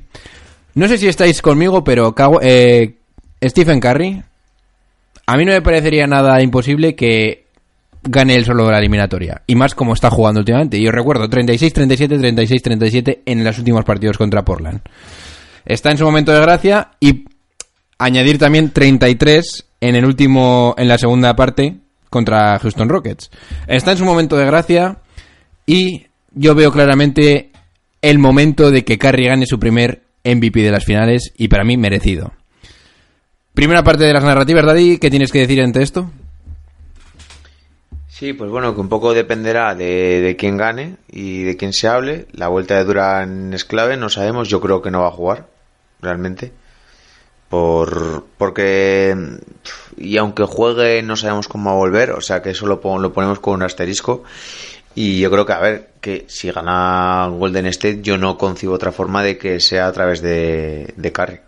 No 0.75 0.87
sé 0.87 0.97
si 0.97 1.07
estáis 1.07 1.41
conmigo, 1.41 1.83
pero 1.83 2.15
eh, 2.41 2.95
Stephen 3.43 3.79
Curry, 3.79 4.23
a 5.25 5.37
mí 5.37 5.45
no 5.45 5.51
me 5.51 5.61
parecería 5.61 6.07
nada 6.07 6.41
imposible 6.41 6.95
que 6.95 7.43
gane 8.03 8.35
él 8.35 8.45
solo 8.45 8.69
la 8.69 8.79
eliminatoria. 8.79 9.41
Y 9.47 9.55
más 9.55 9.75
como 9.75 9.93
está 9.93 10.09
jugando 10.09 10.39
últimamente. 10.39 10.81
Yo 10.81 10.91
recuerdo 10.91 11.29
36-37, 11.29 12.19
36-37 12.19 13.19
en 13.25 13.43
los 13.43 13.57
últimos 13.57 13.85
partidos 13.85 14.17
contra 14.17 14.43
Portland. 14.43 14.81
Está 15.65 15.91
en 15.91 15.97
su 15.97 16.05
momento 16.05 16.33
de 16.33 16.41
gracia 16.41 16.91
y 16.99 17.25
añadir 17.97 18.37
también 18.37 18.71
33 18.71 19.65
en 19.79 19.95
el 19.95 20.05
último 20.05 20.75
en 20.77 20.87
la 20.87 20.97
segunda 20.97 21.35
parte 21.35 21.77
contra 22.09 22.59
Houston 22.59 22.89
Rockets. 22.89 23.31
Está 23.67 23.91
en 23.91 23.97
su 23.97 24.05
momento 24.05 24.37
de 24.37 24.45
gracia 24.45 24.97
y 25.65 26.07
yo 26.33 26.55
veo 26.55 26.71
claramente 26.71 27.51
el 28.01 28.19
momento 28.19 28.71
de 28.71 28.83
que 28.83 28.97
Curry 28.97 29.27
gane 29.27 29.45
su 29.45 29.57
primer 29.57 30.02
MVP 30.23 30.61
de 30.61 30.71
las 30.71 30.85
finales 30.85 31.33
y 31.37 31.47
para 31.47 31.63
mí 31.63 31.77
merecido. 31.77 32.33
Primera 33.53 33.83
parte 33.83 34.03
de 34.03 34.13
las 34.13 34.23
narrativas, 34.23 34.65
Daddy, 34.65 34.97
¿qué 34.97 35.09
tienes 35.09 35.31
que 35.31 35.39
decir 35.39 35.61
ante 35.61 35.83
esto? 35.83 36.09
Sí, 38.07 38.33
pues 38.33 38.49
bueno, 38.49 38.73
que 38.73 38.81
un 38.81 38.89
poco 38.89 39.13
dependerá 39.13 39.75
de, 39.75 40.21
de 40.21 40.35
quién 40.35 40.55
gane 40.55 40.97
y 41.11 41.43
de 41.43 41.57
quién 41.57 41.73
se 41.73 41.87
hable. 41.87 42.27
La 42.31 42.47
vuelta 42.47 42.77
de 42.77 42.83
Durán 42.83 43.53
es 43.53 43.65
clave, 43.65 43.97
no 43.97 44.09
sabemos, 44.09 44.47
yo 44.49 44.61
creo 44.61 44.81
que 44.81 44.91
no 44.91 45.01
va 45.01 45.07
a 45.07 45.11
jugar, 45.11 45.47
realmente. 46.01 46.51
Por, 47.49 48.25
porque, 48.37 49.15
y 49.97 50.17
aunque 50.17 50.43
juegue, 50.45 51.03
no 51.03 51.15
sabemos 51.15 51.47
cómo 51.47 51.69
va 51.69 51.75
a 51.75 51.79
volver, 51.79 52.11
o 52.11 52.21
sea 52.21 52.41
que 52.41 52.51
eso 52.51 52.65
lo, 52.65 52.81
lo 52.99 53.13
ponemos 53.13 53.39
con 53.39 53.55
un 53.55 53.63
asterisco. 53.63 54.23
Y 54.95 55.19
yo 55.19 55.31
creo 55.31 55.45
que, 55.45 55.53
a 55.53 55.59
ver, 55.59 55.89
que 55.99 56.25
si 56.27 56.51
gana 56.51 57.27
Golden 57.27 57.65
State, 57.67 58.01
yo 58.01 58.17
no 58.17 58.37
concibo 58.37 58.75
otra 58.75 58.91
forma 58.91 59.23
de 59.23 59.37
que 59.37 59.59
sea 59.59 59.87
a 59.87 59.91
través 59.91 60.21
de, 60.21 60.93
de 60.95 61.11
Curry. 61.11 61.39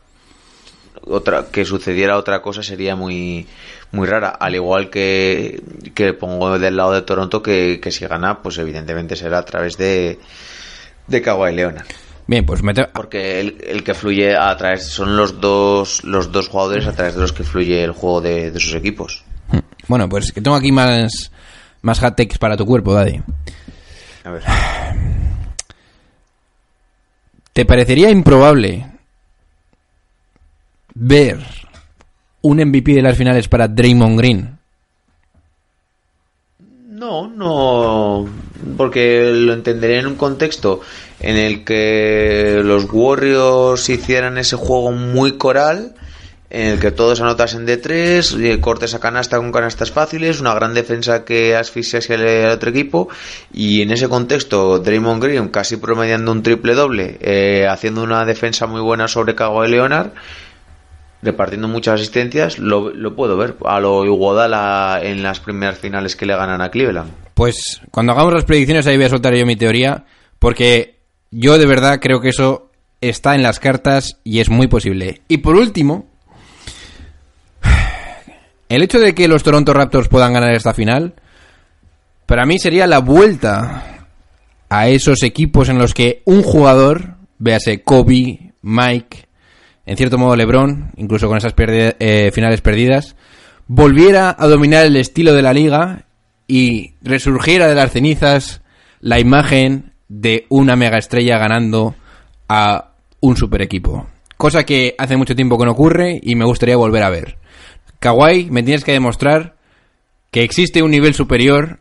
Otra 1.07 1.45
que 1.51 1.65
sucediera 1.65 2.17
otra 2.17 2.41
cosa 2.41 2.63
sería 2.63 2.95
muy 2.95 3.45
muy 3.91 4.07
rara. 4.07 4.29
Al 4.29 4.55
igual 4.55 4.89
que, 4.89 5.61
que 5.93 6.13
pongo 6.13 6.57
del 6.57 6.75
lado 6.75 6.93
de 6.93 7.03
Toronto 7.03 7.43
que, 7.43 7.79
que 7.79 7.91
si 7.91 8.07
gana 8.07 8.41
pues 8.41 8.57
evidentemente 8.57 9.15
será 9.15 9.37
a 9.39 9.45
través 9.45 9.77
de 9.77 10.17
de 11.05 11.21
Kawhi 11.21 11.53
Leonard. 11.53 11.85
Bien, 12.25 12.43
pues 12.43 12.63
mete... 12.63 12.87
porque 12.87 13.39
el, 13.39 13.57
el 13.67 13.83
que 13.83 13.93
fluye 13.93 14.35
a 14.35 14.57
través 14.57 14.87
son 14.87 15.15
los 15.15 15.39
dos 15.39 16.03
los 16.03 16.31
dos 16.31 16.47
jugadores 16.47 16.87
a 16.87 16.93
través 16.93 17.13
de 17.13 17.21
los 17.21 17.33
que 17.33 17.43
fluye 17.43 17.83
el 17.83 17.91
juego 17.91 18.21
de, 18.21 18.49
de 18.49 18.59
sus 18.59 18.73
equipos. 18.73 19.23
Bueno, 19.87 20.09
pues 20.09 20.31
que 20.31 20.41
tengo 20.41 20.57
aquí 20.57 20.71
más, 20.71 21.31
más 21.85 21.99
hot 21.99 22.15
takes 22.15 22.37
para 22.39 22.57
tu 22.57 22.65
cuerpo, 22.65 22.93
Daddy. 22.93 23.21
a 24.23 24.31
ver 24.31 24.43
¿Te 27.53 27.63
parecería 27.63 28.09
improbable 28.09 28.87
ver 30.95 31.39
un 32.41 32.57
MVP 32.57 32.93
de 32.93 33.01
las 33.03 33.17
finales 33.17 33.47
para 33.47 33.67
Draymond 33.67 34.17
Green? 34.17 34.57
No, 36.89 37.27
no, 37.27 38.27
porque 38.75 39.31
lo 39.31 39.53
entenderé 39.53 39.99
en 39.99 40.07
un 40.07 40.15
contexto 40.15 40.81
en 41.19 41.37
el 41.37 41.63
que 41.63 42.61
los 42.63 42.87
Warriors 42.91 43.87
hicieran 43.89 44.39
ese 44.39 44.55
juego 44.55 44.91
muy 44.91 45.33
coral, 45.33 45.95
en 46.55 46.67
el 46.67 46.79
que 46.79 46.91
todos 46.91 47.19
anotasen 47.19 47.65
de 47.65 47.75
tres, 47.75 48.33
eh, 48.33 48.61
cortes 48.61 48.93
a 48.93 48.99
canasta 49.01 49.35
con 49.35 49.51
canastas 49.51 49.91
fáciles, 49.91 50.39
una 50.39 50.53
gran 50.53 50.73
defensa 50.73 51.25
que 51.25 51.53
asfixiase 51.53 52.13
al 52.13 52.49
otro 52.49 52.69
equipo, 52.69 53.09
y 53.51 53.81
en 53.81 53.91
ese 53.91 54.07
contexto 54.07 54.79
Draymond 54.79 55.21
Green 55.21 55.49
casi 55.49 55.75
promediando 55.75 56.31
un 56.31 56.43
triple 56.43 56.73
doble, 56.73 57.17
eh, 57.19 57.67
haciendo 57.69 58.03
una 58.03 58.23
defensa 58.23 58.67
muy 58.67 58.79
buena 58.79 59.09
sobre 59.09 59.35
Kawhi 59.35 59.69
Leonard, 59.69 60.11
repartiendo 61.21 61.67
muchas 61.67 61.95
asistencias, 61.95 62.57
lo, 62.57 62.89
lo 62.89 63.17
puedo 63.17 63.35
ver 63.35 63.57
a 63.65 63.81
lo 63.81 64.05
Iguodala 64.05 65.01
en 65.03 65.23
las 65.23 65.41
primeras 65.41 65.77
finales 65.77 66.15
que 66.15 66.25
le 66.25 66.37
ganan 66.37 66.61
a 66.61 66.71
Cleveland. 66.71 67.11
Pues 67.33 67.81
cuando 67.91 68.13
hagamos 68.13 68.33
las 68.33 68.45
predicciones 68.45 68.87
ahí 68.87 68.95
voy 68.95 69.07
a 69.07 69.09
soltar 69.09 69.35
yo 69.35 69.45
mi 69.45 69.57
teoría, 69.57 70.05
porque 70.39 71.01
yo 71.31 71.57
de 71.57 71.65
verdad 71.65 71.99
creo 72.01 72.21
que 72.21 72.29
eso 72.29 72.71
está 73.01 73.35
en 73.35 73.43
las 73.43 73.59
cartas 73.59 74.21
y 74.23 74.39
es 74.39 74.49
muy 74.49 74.67
posible. 74.67 75.21
Y 75.27 75.39
por 75.39 75.57
último, 75.57 76.14
el 78.69 78.83
hecho 78.83 78.99
de 78.99 79.13
que 79.13 79.27
los 79.27 79.43
Toronto 79.43 79.73
Raptors 79.73 80.07
puedan 80.07 80.33
ganar 80.33 80.53
esta 80.53 80.73
final, 80.73 81.15
para 82.25 82.45
mí 82.45 82.57
sería 82.59 82.87
la 82.87 82.99
vuelta 82.99 84.07
a 84.69 84.87
esos 84.87 85.23
equipos 85.23 85.69
en 85.69 85.77
los 85.77 85.93
que 85.93 86.21
un 86.25 86.41
jugador, 86.41 87.15
véase 87.37 87.83
Kobe, 87.83 88.53
Mike, 88.61 89.27
en 89.85 89.97
cierto 89.97 90.17
modo 90.17 90.35
LeBron, 90.35 90.91
incluso 90.97 91.27
con 91.27 91.37
esas 91.37 91.53
eh, 91.57 92.31
finales 92.33 92.61
perdidas, 92.61 93.15
volviera 93.67 94.35
a 94.37 94.47
dominar 94.47 94.85
el 94.85 94.95
estilo 94.95 95.33
de 95.33 95.41
la 95.43 95.53
liga 95.53 96.05
y 96.47 96.93
resurgiera 97.01 97.67
de 97.67 97.75
las 97.75 97.91
cenizas 97.91 98.61
la 98.99 99.19
imagen 99.19 99.93
de 100.07 100.45
una 100.49 100.75
mega 100.75 100.97
estrella 100.97 101.37
ganando 101.37 101.95
a 102.47 102.91
un 103.19 103.37
super 103.37 103.61
equipo. 103.61 104.07
Cosa 104.37 104.63
que 104.65 104.95
hace 104.97 105.17
mucho 105.17 105.35
tiempo 105.35 105.57
que 105.57 105.65
no 105.65 105.71
ocurre 105.71 106.19
y 106.21 106.35
me 106.35 106.45
gustaría 106.45 106.75
volver 106.75 107.03
a 107.03 107.09
ver. 107.09 107.37
Kawhi, 108.05 108.51
me 108.51 108.61
tienes 108.61 108.83
que 108.83 108.91
demostrar 108.91 109.55
que 110.29 110.43
existe 110.43 110.83
un 110.83 110.91
nivel 110.91 111.15
superior 111.15 111.79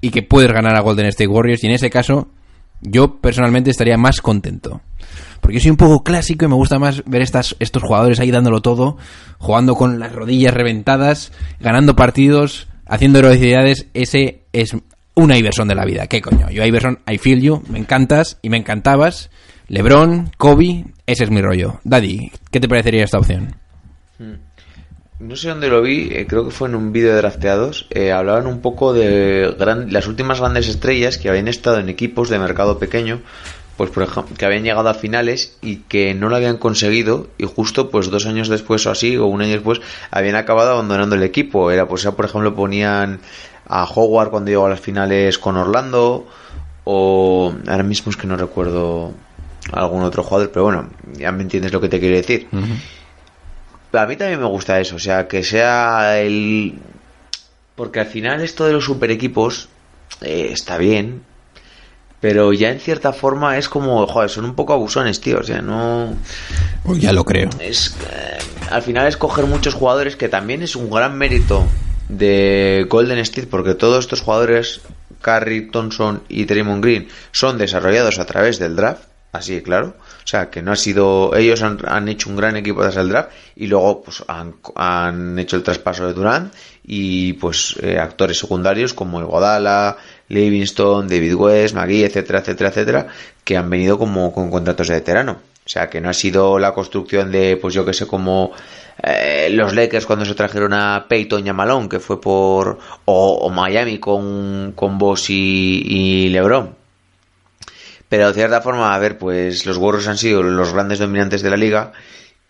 y 0.00 0.10
que 0.10 0.24
puedes 0.24 0.50
ganar 0.50 0.74
a 0.74 0.80
Golden 0.80 1.06
State 1.06 1.28
Warriors 1.28 1.62
y 1.62 1.68
en 1.68 1.74
ese 1.74 1.90
caso 1.90 2.26
yo 2.80 3.20
personalmente 3.20 3.70
estaría 3.70 3.96
más 3.96 4.20
contento. 4.20 4.80
Porque 5.40 5.58
yo 5.58 5.60
soy 5.60 5.70
un 5.70 5.76
poco 5.76 6.02
clásico 6.02 6.44
y 6.44 6.48
me 6.48 6.56
gusta 6.56 6.80
más 6.80 7.04
ver 7.06 7.22
estas, 7.22 7.54
estos 7.60 7.84
jugadores 7.84 8.18
ahí 8.18 8.32
dándolo 8.32 8.62
todo, 8.62 8.96
jugando 9.38 9.76
con 9.76 10.00
las 10.00 10.12
rodillas 10.12 10.54
reventadas, 10.54 11.30
ganando 11.60 11.94
partidos, 11.94 12.66
haciendo 12.84 13.20
heroicidades. 13.20 13.86
Ese 13.94 14.42
es 14.52 14.76
una 15.14 15.38
Iverson 15.38 15.68
de 15.68 15.76
la 15.76 15.84
vida. 15.84 16.08
¿Qué 16.08 16.20
coño? 16.20 16.50
Yo 16.50 16.64
Iverson, 16.64 16.98
I 17.08 17.18
feel 17.18 17.40
you, 17.40 17.62
me 17.68 17.78
encantas 17.78 18.38
y 18.42 18.48
me 18.48 18.56
encantabas. 18.56 19.30
LeBron, 19.68 20.32
Kobe, 20.36 20.86
ese 21.06 21.22
es 21.22 21.30
mi 21.30 21.40
rollo. 21.40 21.78
Daddy, 21.84 22.32
¿qué 22.50 22.58
te 22.58 22.66
parecería 22.66 23.04
esta 23.04 23.18
opción? 23.18 23.54
No 25.20 25.36
sé 25.36 25.50
dónde 25.50 25.68
lo 25.68 25.82
vi, 25.82 26.08
eh, 26.12 26.26
creo 26.26 26.46
que 26.46 26.50
fue 26.50 26.68
en 26.68 26.74
un 26.74 26.92
vídeo 26.92 27.10
de 27.10 27.18
drafteados. 27.18 27.86
eh, 27.90 28.10
hablaban 28.10 28.46
un 28.46 28.62
poco 28.62 28.94
de 28.94 29.54
las 29.90 30.06
últimas 30.06 30.40
grandes 30.40 30.66
estrellas 30.66 31.18
que 31.18 31.28
habían 31.28 31.46
estado 31.46 31.78
en 31.78 31.90
equipos 31.90 32.30
de 32.30 32.38
mercado 32.38 32.78
pequeño, 32.78 33.20
pues 33.76 33.90
por 33.90 34.02
ejemplo, 34.02 34.34
que 34.34 34.46
habían 34.46 34.62
llegado 34.62 34.88
a 34.88 34.94
finales 34.94 35.58
y 35.60 35.76
que 35.88 36.14
no 36.14 36.30
lo 36.30 36.36
habían 36.36 36.56
conseguido 36.56 37.28
y 37.36 37.44
justo 37.44 37.90
pues 37.90 38.10
dos 38.10 38.24
años 38.24 38.48
después 38.48 38.86
o 38.86 38.90
así, 38.90 39.18
o 39.18 39.26
un 39.26 39.42
año 39.42 39.52
después, 39.52 39.82
habían 40.10 40.36
acabado 40.36 40.70
abandonando 40.70 41.16
el 41.16 41.22
equipo. 41.22 41.70
Era 41.70 41.86
pues 41.86 42.02
ya 42.02 42.12
por 42.12 42.24
ejemplo 42.24 42.54
ponían 42.54 43.20
a 43.68 43.84
Howard 43.84 44.30
cuando 44.30 44.50
llegó 44.50 44.64
a 44.64 44.70
las 44.70 44.80
finales 44.80 45.38
con 45.38 45.58
Orlando 45.58 46.26
o 46.84 47.54
ahora 47.68 47.82
mismo 47.82 48.08
es 48.08 48.16
que 48.16 48.26
no 48.26 48.38
recuerdo 48.38 49.12
algún 49.70 50.02
otro 50.02 50.22
jugador, 50.22 50.50
pero 50.50 50.64
bueno, 50.64 50.88
ya 51.12 51.30
me 51.30 51.42
entiendes 51.42 51.74
lo 51.74 51.80
que 51.82 51.90
te 51.90 52.00
quiero 52.00 52.16
decir. 52.16 52.48
A 53.92 54.06
mí 54.06 54.16
también 54.16 54.40
me 54.40 54.46
gusta 54.46 54.80
eso, 54.80 54.96
o 54.96 55.00
sea, 55.00 55.26
que 55.26 55.42
sea 55.42 56.20
el... 56.20 56.74
Porque 57.74 58.00
al 58.00 58.06
final 58.06 58.40
esto 58.40 58.66
de 58.66 58.72
los 58.72 58.84
super 58.84 59.10
equipos 59.10 59.68
eh, 60.20 60.50
está 60.52 60.78
bien, 60.78 61.22
pero 62.20 62.52
ya 62.52 62.70
en 62.70 62.78
cierta 62.78 63.12
forma 63.12 63.56
es 63.56 63.68
como, 63.68 64.06
joder, 64.06 64.28
son 64.28 64.44
un 64.44 64.54
poco 64.54 64.74
abusones, 64.74 65.20
tío, 65.20 65.38
o 65.40 65.42
sea, 65.42 65.62
no... 65.62 66.14
Pues 66.84 67.00
ya 67.00 67.12
lo 67.12 67.24
creo. 67.24 67.48
Es, 67.58 67.96
eh, 68.12 68.38
al 68.70 68.82
final 68.82 69.06
es 69.08 69.16
coger 69.16 69.46
muchos 69.46 69.74
jugadores 69.74 70.16
que 70.16 70.28
también 70.28 70.62
es 70.62 70.76
un 70.76 70.90
gran 70.90 71.16
mérito 71.16 71.66
de 72.08 72.86
Golden 72.88 73.18
State 73.18 73.46
porque 73.46 73.74
todos 73.74 74.04
estos 74.04 74.20
jugadores, 74.20 74.82
Curry, 75.22 75.70
Thompson 75.70 76.22
y 76.28 76.44
Draymond 76.44 76.82
Green, 76.82 77.08
son 77.32 77.56
desarrollados 77.56 78.18
a 78.18 78.26
través 78.26 78.58
del 78.58 78.76
draft, 78.76 79.04
así 79.32 79.62
claro. 79.62 79.94
O 80.24 80.26
sea, 80.26 80.50
que 80.50 80.62
no 80.62 80.72
ha 80.72 80.76
sido. 80.76 81.34
Ellos 81.34 81.62
han, 81.62 81.78
han 81.86 82.08
hecho 82.08 82.30
un 82.30 82.36
gran 82.36 82.56
equipo 82.56 82.84
desde 82.84 83.00
el 83.00 83.08
draft 83.08 83.30
y 83.56 83.66
luego 83.66 84.02
pues 84.02 84.22
han, 84.28 84.54
han 84.74 85.38
hecho 85.38 85.56
el 85.56 85.62
traspaso 85.62 86.06
de 86.06 86.12
Durant 86.12 86.52
y 86.84 87.34
pues 87.34 87.76
eh, 87.82 87.98
actores 87.98 88.38
secundarios 88.38 88.94
como 88.94 89.20
Iguodala, 89.20 89.96
Livingston, 90.28 91.08
David 91.08 91.34
West, 91.34 91.74
McGee, 91.74 92.04
etcétera, 92.04 92.40
etcétera, 92.40 92.70
etcétera, 92.70 93.06
que 93.44 93.56
han 93.56 93.68
venido 93.70 93.98
como 93.98 94.32
con 94.32 94.50
contratos 94.50 94.88
de 94.88 94.94
veterano. 94.94 95.38
O 95.64 95.68
sea, 95.72 95.88
que 95.88 96.00
no 96.00 96.08
ha 96.10 96.14
sido 96.14 96.58
la 96.58 96.72
construcción 96.72 97.30
de, 97.30 97.56
pues 97.56 97.74
yo 97.74 97.84
que 97.84 97.92
sé, 97.92 98.06
como 98.06 98.50
eh, 99.02 99.50
los 99.52 99.74
Lakers 99.74 100.06
cuando 100.06 100.24
se 100.24 100.34
trajeron 100.34 100.72
a 100.72 101.06
Peyton 101.08 101.46
y 101.46 101.48
a 101.48 101.52
Malone, 101.52 101.88
que 101.88 102.00
fue 102.00 102.20
por. 102.20 102.78
O, 103.04 103.38
o 103.42 103.50
Miami 103.50 103.98
con, 103.98 104.72
con 104.74 104.98
Boss 104.98 105.30
y, 105.30 105.82
y 105.86 106.28
LeBron. 106.30 106.79
Pero 108.10 108.26
de 108.28 108.34
cierta 108.34 108.60
forma, 108.60 108.94
a 108.94 108.98
ver, 108.98 109.16
pues 109.16 109.64
los 109.64 109.78
Warriors 109.78 110.08
han 110.08 110.18
sido 110.18 110.42
los 110.42 110.72
grandes 110.74 110.98
dominantes 110.98 111.40
de 111.40 111.48
la 111.50 111.56
liga. 111.56 111.92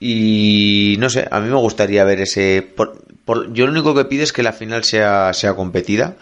Y 0.01 0.96
no 0.99 1.09
sé, 1.11 1.29
a 1.31 1.38
mí 1.40 1.49
me 1.49 1.57
gustaría 1.57 2.03
ver 2.05 2.20
ese. 2.23 2.66
Por, 2.77 3.05
por- 3.25 3.53
yo 3.53 3.66
lo 3.66 3.73
único 3.73 3.94
que 3.94 4.07
pido 4.07 4.25
es 4.25 4.33
que 4.33 4.42
la 4.42 4.53
final 4.55 4.83
sea, 4.83 5.33
sea 5.35 5.55
competida. 5.55 6.16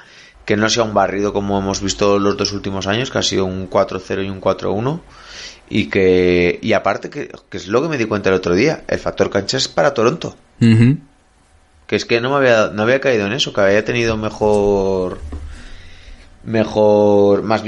que 0.44 0.56
no 0.56 0.68
sea 0.68 0.82
un 0.82 0.94
barrido 0.94 1.32
como 1.32 1.58
hemos 1.58 1.80
visto 1.82 2.18
los 2.18 2.36
dos 2.36 2.52
últimos 2.52 2.86
años, 2.86 3.10
que 3.10 3.18
ha 3.18 3.22
sido 3.22 3.44
un 3.44 3.68
4-0 3.70 4.24
y 4.26 4.30
un 4.30 4.40
4-1. 4.40 5.00
Y 5.70 5.86
que, 5.90 6.58
y 6.62 6.72
aparte, 6.72 7.10
que, 7.10 7.30
que 7.50 7.56
es 7.58 7.68
lo 7.68 7.82
que 7.82 7.88
me 7.88 7.98
di 7.98 8.06
cuenta 8.06 8.30
el 8.30 8.34
otro 8.36 8.54
día, 8.54 8.82
el 8.88 8.98
factor 8.98 9.28
cancha 9.30 9.58
es 9.58 9.68
para 9.68 9.92
Toronto. 9.94 10.34
Que 11.86 11.96
es 11.96 12.04
que 12.06 12.20
no 12.22 12.30
me 12.30 12.36
había, 12.36 12.68
no 12.72 12.82
había 12.82 13.00
caído 13.00 13.26
en 13.26 13.32
eso, 13.34 13.52
que 13.52 13.60
había 13.60 13.84
tenido 13.84 14.16
mejor. 14.16 15.18
Mejor. 16.44 17.42
Más. 17.42 17.62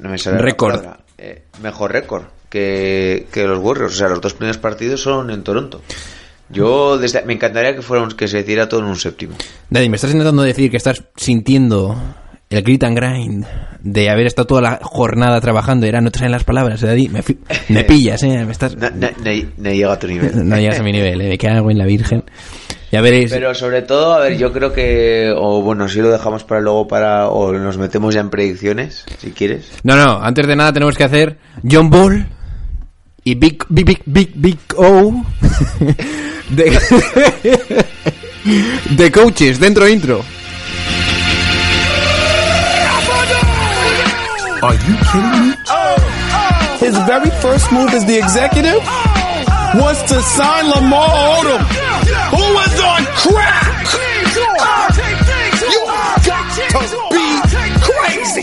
No 0.00 0.08
me 0.10 0.18
sale 0.18 0.38
Récord. 0.38 1.03
Eh, 1.26 1.42
mejor 1.62 1.92
récord 1.92 2.24
que, 2.50 3.26
que 3.32 3.44
los 3.46 3.58
Warriors. 3.58 3.94
O 3.94 3.96
sea, 3.96 4.08
los 4.08 4.20
dos 4.20 4.34
primeros 4.34 4.58
partidos 4.58 5.00
son 5.02 5.30
en 5.30 5.42
Toronto. 5.42 5.80
Yo 6.50 6.98
desde, 6.98 7.24
me 7.24 7.32
encantaría 7.32 7.74
que 7.74 7.80
fuera 7.82 8.02
un- 8.04 8.10
que 8.12 8.28
se 8.28 8.40
hiciera 8.40 8.68
todo 8.68 8.80
en 8.80 8.86
un 8.86 8.96
séptimo. 8.96 9.34
Daddy, 9.70 9.88
me 9.88 9.96
estás 9.96 10.10
intentando 10.10 10.42
decir 10.42 10.70
que 10.70 10.76
estás 10.76 11.02
sintiendo 11.16 11.96
el 12.50 12.62
grit 12.62 12.84
and 12.84 12.96
grind 12.96 13.46
de 13.80 14.10
haber 14.10 14.26
estado 14.26 14.46
toda 14.46 14.60
la 14.60 14.78
jornada 14.82 15.40
trabajando 15.40 15.86
ahora 15.86 16.00
no 16.02 16.10
te 16.10 16.18
salen 16.18 16.32
las 16.32 16.44
palabras, 16.44 16.82
¿eh, 16.82 16.86
Daddy. 16.86 17.08
Me, 17.70 17.84
pillas, 17.84 18.22
¿eh? 18.22 18.44
Me 18.44 18.52
estás... 18.52 18.76
No, 18.76 18.90
no- 18.90 19.08
no- 19.10 19.48
no 19.56 19.70
llega 19.70 19.92
a 19.92 19.98
tu 19.98 20.06
nivel. 20.06 20.30
No 20.48 20.56
llegas 20.58 20.78
a 20.78 20.82
mi 20.82 20.92
nivel, 20.92 21.20
¿eh? 21.22 21.28
Me 21.30 21.38
cago 21.38 21.70
en 21.70 21.78
la 21.78 21.86
virgen. 21.86 22.24
Ya 22.94 23.00
veréis. 23.00 23.32
Pero 23.32 23.52
sobre 23.56 23.82
todo, 23.82 24.14
a 24.14 24.20
ver, 24.20 24.38
yo 24.38 24.52
creo 24.52 24.72
que. 24.72 25.34
O 25.36 25.62
bueno, 25.62 25.88
si 25.88 25.98
lo 25.98 26.10
dejamos 26.10 26.44
para 26.44 26.60
luego 26.60 26.86
para. 26.86 27.28
O 27.28 27.52
nos 27.52 27.76
metemos 27.76 28.14
ya 28.14 28.20
en 28.20 28.30
predicciones, 28.30 29.04
si 29.18 29.32
quieres. 29.32 29.68
No, 29.82 29.96
no, 29.96 30.22
antes 30.22 30.46
de 30.46 30.54
nada 30.54 30.72
tenemos 30.72 30.96
que 30.96 31.02
hacer 31.02 31.36
John 31.68 31.90
Ball 31.90 32.28
y 33.24 33.34
Big, 33.34 33.64
Big, 33.68 33.84
Big, 33.84 34.02
Big, 34.06 34.32
Big 34.36 34.58
O 34.76 35.12
de, 36.50 36.78
de 38.90 39.10
coaches 39.10 39.58
dentro 39.58 39.88
intro. 39.88 40.24
Are 44.62 44.76
you 44.76 44.94
kidding 45.10 45.48
me? 45.48 45.54
His 46.78 46.96
very 47.08 47.30
first 47.42 47.72
move 47.72 47.92
as 47.92 48.06
the 48.06 48.18
executive 48.18 48.86
was 49.80 50.00
to 50.04 50.22
sign 50.22 50.70
Lamar 50.70 51.08
Odom, 51.08 51.60
who 52.34 52.42
was 52.54 52.80
on 52.80 53.04
crack. 53.22 53.86
You 55.64 55.80
got 56.72 56.88
to 56.90 56.98
be 57.10 57.26
crazy. 57.80 58.42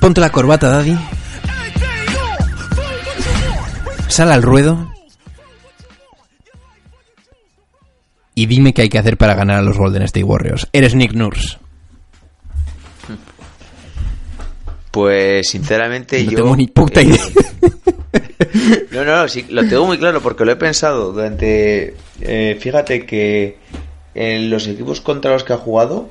Ponte 0.00 0.20
la 0.20 0.30
corbata, 0.30 0.68
Daddy. 0.68 0.96
Sal 4.08 4.30
al 4.32 4.42
ruedo. 4.42 4.90
Y 8.36 8.46
dime 8.46 8.72
qué 8.74 8.82
hay 8.82 8.88
que 8.88 8.98
hacer 8.98 9.16
para 9.16 9.34
ganar 9.34 9.58
a 9.58 9.62
los 9.62 9.78
Golden 9.78 10.02
State 10.02 10.24
Warriors. 10.24 10.68
Eres 10.72 10.94
Nick 10.94 11.12
Nurse. 11.14 11.56
Pues 14.90 15.48
sinceramente 15.48 16.22
No 16.24 16.30
yo. 16.30 16.36
tengo 16.38 16.56
ni 16.56 16.66
puta 16.68 17.00
eh, 17.00 17.04
idea. 17.04 17.20
No, 18.90 19.04
no, 19.04 19.16
no, 19.16 19.28
sí, 19.28 19.46
lo 19.48 19.62
tengo 19.66 19.86
muy 19.86 19.98
claro 19.98 20.20
porque 20.20 20.44
lo 20.44 20.52
he 20.52 20.56
pensado 20.56 21.12
durante... 21.12 21.96
eh, 22.20 22.56
fíjate 22.60 23.04
que 23.06 23.58
en 24.14 24.50
los 24.50 24.66
equipos 24.66 25.00
contra 25.00 25.32
los 25.32 25.44
que 25.44 25.52
ha 25.52 25.58
jugado, 25.58 26.08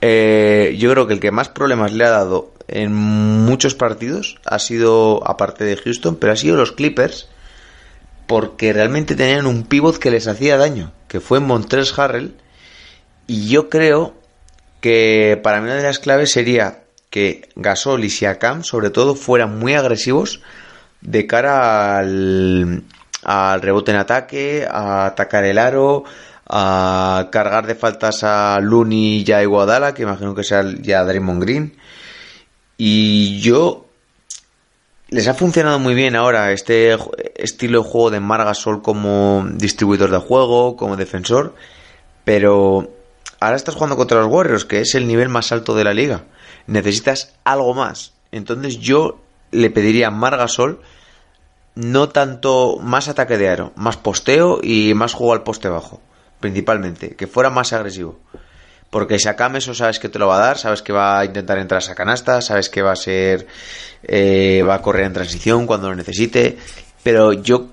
eh, 0.00 0.74
yo 0.78 0.90
creo 0.90 1.06
que 1.06 1.14
el 1.14 1.20
que 1.20 1.30
más 1.30 1.48
problemas 1.48 1.92
le 1.92 2.04
ha 2.04 2.10
dado 2.10 2.52
en 2.68 2.92
muchos 2.92 3.74
partidos 3.74 4.38
ha 4.44 4.58
sido, 4.58 5.22
aparte 5.28 5.64
de 5.64 5.76
Houston, 5.76 6.16
pero 6.16 6.32
ha 6.32 6.36
sido 6.36 6.56
los 6.56 6.72
Clippers, 6.72 7.28
porque 8.26 8.72
realmente 8.72 9.14
tenían 9.14 9.46
un 9.46 9.64
pivot 9.64 9.98
que 9.98 10.10
les 10.10 10.26
hacía 10.26 10.56
daño, 10.56 10.92
que 11.08 11.20
fue 11.20 11.40
Montrezl 11.40 12.00
Harrell, 12.00 12.34
y 13.26 13.48
yo 13.48 13.68
creo 13.68 14.14
que 14.80 15.38
para 15.42 15.60
mí 15.60 15.66
una 15.66 15.76
de 15.76 15.82
las 15.82 15.98
claves 15.98 16.32
sería 16.32 16.82
que 17.10 17.48
Gasol 17.56 18.04
y 18.04 18.10
Siakam, 18.10 18.64
sobre 18.64 18.90
todo, 18.90 19.14
fueran 19.14 19.58
muy 19.58 19.74
agresivos 19.74 20.40
de 21.02 21.26
cara 21.26 21.98
al, 21.98 22.84
al 23.22 23.62
rebote 23.62 23.90
en 23.92 23.98
ataque, 23.98 24.66
a 24.68 25.06
atacar 25.06 25.44
el 25.44 25.58
aro, 25.58 26.04
a 26.48 27.28
cargar 27.30 27.66
de 27.66 27.74
faltas 27.74 28.24
a 28.24 28.58
Looney 28.60 29.24
y 29.26 29.32
a 29.32 29.42
Iguodala, 29.42 29.94
que 29.94 30.02
imagino 30.02 30.34
que 30.34 30.44
sea 30.44 30.64
ya 30.80 31.04
Draymond 31.04 31.42
Green. 31.42 31.76
Y 32.76 33.40
yo 33.40 33.86
les 35.08 35.28
ha 35.28 35.34
funcionado 35.34 35.78
muy 35.78 35.94
bien 35.94 36.16
ahora 36.16 36.52
este 36.52 36.96
estilo 37.36 37.82
de 37.82 37.88
juego 37.88 38.10
de 38.10 38.20
Margasol 38.20 38.82
como 38.82 39.46
distribuidor 39.54 40.10
de 40.10 40.18
juego, 40.18 40.76
como 40.76 40.96
defensor, 40.96 41.54
pero 42.24 42.90
ahora 43.40 43.56
estás 43.56 43.74
jugando 43.74 43.96
contra 43.96 44.20
los 44.20 44.32
Warriors, 44.32 44.64
que 44.64 44.80
es 44.80 44.94
el 44.94 45.06
nivel 45.06 45.28
más 45.28 45.52
alto 45.52 45.74
de 45.74 45.84
la 45.84 45.94
liga. 45.94 46.24
Necesitas 46.66 47.34
algo 47.44 47.74
más. 47.74 48.14
Entonces 48.30 48.78
yo 48.78 49.20
le 49.50 49.70
pediría 49.70 50.08
a 50.08 50.10
Margasol 50.10 50.80
no 51.74 52.08
tanto 52.10 52.78
más 52.82 53.08
ataque 53.08 53.38
de 53.38 53.48
aro, 53.48 53.72
más 53.76 53.96
posteo 53.96 54.60
y 54.62 54.94
más 54.94 55.14
juego 55.14 55.32
al 55.32 55.42
poste 55.42 55.68
bajo, 55.68 56.00
principalmente, 56.40 57.16
que 57.16 57.26
fuera 57.26 57.50
más 57.50 57.72
agresivo. 57.72 58.18
Porque 58.90 59.18
Sakam 59.18 59.56
eso 59.56 59.72
sabes 59.74 59.98
que 59.98 60.10
te 60.10 60.18
lo 60.18 60.26
va 60.28 60.36
a 60.36 60.46
dar, 60.46 60.58
sabes 60.58 60.82
que 60.82 60.92
va 60.92 61.18
a 61.20 61.24
intentar 61.24 61.56
entrar 61.58 61.80
a 61.80 61.84
esa 61.84 61.94
canasta, 61.94 62.42
sabes 62.42 62.68
que 62.68 62.82
va 62.82 62.92
a 62.92 62.96
ser, 62.96 63.46
eh, 64.02 64.62
va 64.68 64.74
a 64.74 64.82
correr 64.82 65.06
en 65.06 65.14
transición 65.14 65.66
cuando 65.66 65.88
lo 65.88 65.96
necesite, 65.96 66.58
pero 67.02 67.32
yo 67.32 67.68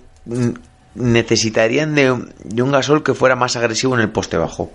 necesitarían 0.96 1.94
de, 1.96 2.12
un- 2.12 2.34
de 2.44 2.62
un 2.62 2.72
gasol 2.72 3.04
que 3.04 3.14
fuera 3.14 3.36
más 3.36 3.56
agresivo 3.58 3.96
en 3.96 4.02
el 4.02 4.10
poste 4.10 4.38
bajo. 4.38 4.72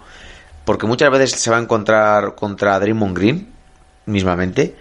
Porque 0.66 0.86
muchas 0.86 1.10
veces 1.10 1.30
se 1.40 1.50
va 1.50 1.56
a 1.56 1.60
encontrar 1.60 2.34
contra 2.34 2.78
Draymond 2.78 3.16
Green, 3.16 3.48
mismamente, 4.06 4.74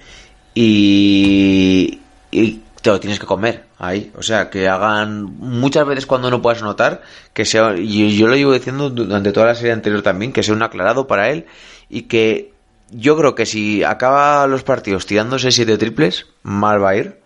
y, 0.53 1.99
y 2.31 2.61
te 2.81 2.89
lo 2.89 2.99
tienes 2.99 3.19
que 3.19 3.25
comer 3.25 3.65
ahí. 3.87 4.11
O 4.15 4.23
sea, 4.23 4.49
que 4.49 4.67
hagan 4.67 5.23
muchas 5.37 5.85
veces 5.85 6.05
cuando 6.05 6.29
no 6.29 6.41
puedas 6.41 6.61
notar, 6.61 7.01
que 7.33 7.45
sea, 7.45 7.75
y 7.77 8.17
yo 8.17 8.27
lo 8.27 8.35
llevo 8.35 8.53
diciendo 8.53 8.89
durante 8.89 9.31
toda 9.31 9.47
la 9.47 9.55
serie 9.55 9.73
anterior 9.73 10.01
también, 10.01 10.33
que 10.33 10.43
sea 10.43 10.55
un 10.55 10.63
aclarado 10.63 11.07
para 11.07 11.29
él 11.29 11.45
y 11.89 12.03
que 12.03 12.53
yo 12.91 13.17
creo 13.17 13.35
que 13.35 13.45
si 13.45 13.83
acaba 13.83 14.47
los 14.47 14.63
partidos 14.63 15.05
tirándose 15.05 15.51
siete 15.51 15.77
triples, 15.77 16.27
mal 16.43 16.83
va 16.83 16.91
a 16.91 16.95
ir 16.95 17.19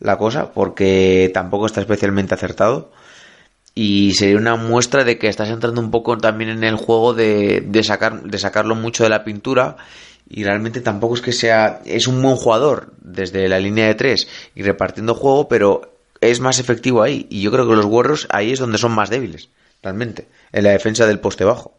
la 0.00 0.16
cosa, 0.16 0.52
porque 0.52 1.30
tampoco 1.34 1.66
está 1.66 1.80
especialmente 1.80 2.34
acertado. 2.34 2.92
Y 3.74 4.12
sería 4.14 4.36
una 4.38 4.56
muestra 4.56 5.04
de 5.04 5.18
que 5.18 5.28
estás 5.28 5.50
entrando 5.50 5.80
un 5.80 5.90
poco 5.90 6.18
también 6.18 6.50
en 6.50 6.64
el 6.64 6.76
juego 6.76 7.14
de, 7.14 7.62
de 7.64 7.82
sacar, 7.84 8.22
de 8.22 8.38
sacarlo 8.38 8.74
mucho 8.74 9.04
de 9.04 9.10
la 9.10 9.24
pintura. 9.24 9.76
Y 10.28 10.44
realmente 10.44 10.80
tampoco 10.80 11.14
es 11.14 11.22
que 11.22 11.32
sea. 11.32 11.80
Es 11.84 12.06
un 12.06 12.20
buen 12.20 12.36
jugador 12.36 12.92
desde 13.00 13.48
la 13.48 13.58
línea 13.58 13.86
de 13.86 13.94
tres 13.94 14.28
y 14.54 14.62
repartiendo 14.62 15.14
juego, 15.14 15.48
pero 15.48 15.94
es 16.20 16.40
más 16.40 16.58
efectivo 16.58 17.02
ahí. 17.02 17.26
Y 17.30 17.40
yo 17.40 17.50
creo 17.50 17.66
que 17.66 17.74
los 17.74 17.86
Warriors 17.86 18.26
ahí 18.30 18.52
es 18.52 18.58
donde 18.58 18.78
son 18.78 18.92
más 18.92 19.08
débiles, 19.08 19.48
realmente. 19.82 20.28
En 20.52 20.64
la 20.64 20.70
defensa 20.70 21.06
del 21.06 21.20
poste 21.20 21.44
bajo. 21.44 21.74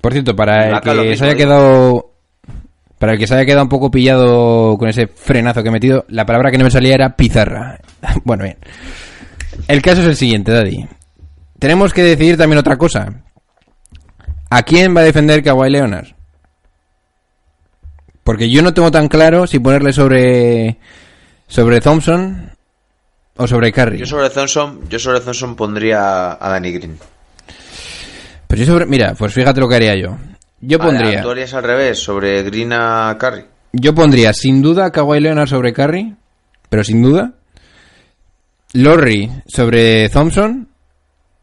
Por 0.00 0.12
cierto, 0.12 0.34
para 0.34 0.78
el 0.78 0.80
que 0.80 0.94
mismo, 0.94 1.16
se 1.16 1.24
haya 1.24 1.36
quedado. 1.36 2.12
Para 2.98 3.12
el 3.12 3.18
que 3.18 3.26
se 3.26 3.34
haya 3.34 3.44
quedado 3.44 3.62
un 3.62 3.68
poco 3.68 3.90
pillado 3.90 4.76
con 4.78 4.88
ese 4.88 5.06
frenazo 5.06 5.62
que 5.62 5.68
he 5.68 5.72
metido, 5.72 6.04
la 6.08 6.24
palabra 6.24 6.50
que 6.50 6.58
no 6.58 6.64
me 6.64 6.70
salía 6.70 6.94
era 6.94 7.16
pizarra. 7.16 7.78
bueno, 8.24 8.44
bien. 8.44 8.56
El 9.68 9.82
caso 9.82 10.00
es 10.00 10.06
el 10.06 10.16
siguiente, 10.16 10.52
Daddy. 10.52 10.86
Tenemos 11.60 11.92
que 11.92 12.02
decidir 12.02 12.38
también 12.38 12.58
otra 12.58 12.78
cosa. 12.78 13.22
¿A 14.48 14.62
quién 14.62 14.96
va 14.96 15.02
a 15.02 15.04
defender 15.04 15.44
Kawhi 15.44 15.70
Leonard? 15.70 16.08
Porque 18.24 18.50
yo 18.50 18.62
no 18.62 18.72
tengo 18.72 18.90
tan 18.90 19.08
claro 19.08 19.46
si 19.46 19.58
ponerle 19.58 19.92
sobre. 19.92 20.78
sobre 21.46 21.80
Thompson 21.80 22.50
o 23.36 23.46
sobre 23.46 23.72
Curry. 23.72 23.98
Yo 23.98 24.06
sobre 24.06 24.30
Thompson, 24.30 24.88
yo 24.88 24.98
sobre 24.98 25.20
Thompson 25.20 25.54
pondría 25.54 26.32
a 26.32 26.48
Danny 26.48 26.72
Green. 26.72 26.98
Pero 28.46 28.60
yo 28.60 28.66
sobre. 28.66 28.86
Mira, 28.86 29.14
pues 29.14 29.34
fíjate 29.34 29.60
lo 29.60 29.68
que 29.68 29.76
haría 29.76 29.94
yo. 29.96 30.16
Yo 30.62 30.78
pondría. 30.78 31.20
tú 31.22 31.30
harías 31.30 31.52
al 31.52 31.62
revés, 31.62 31.98
sobre 31.98 32.42
Green 32.42 32.72
a 32.72 33.14
Curry. 33.20 33.44
Yo 33.72 33.94
pondría 33.94 34.32
sin 34.32 34.62
duda 34.62 34.86
a 34.86 34.90
Kawhi 34.90 35.20
Leonard 35.20 35.48
sobre 35.48 35.74
Curry, 35.74 36.16
pero 36.70 36.82
sin 36.84 37.02
duda. 37.02 37.34
Lorry 38.72 39.30
sobre 39.46 40.08
Thompson 40.08 40.69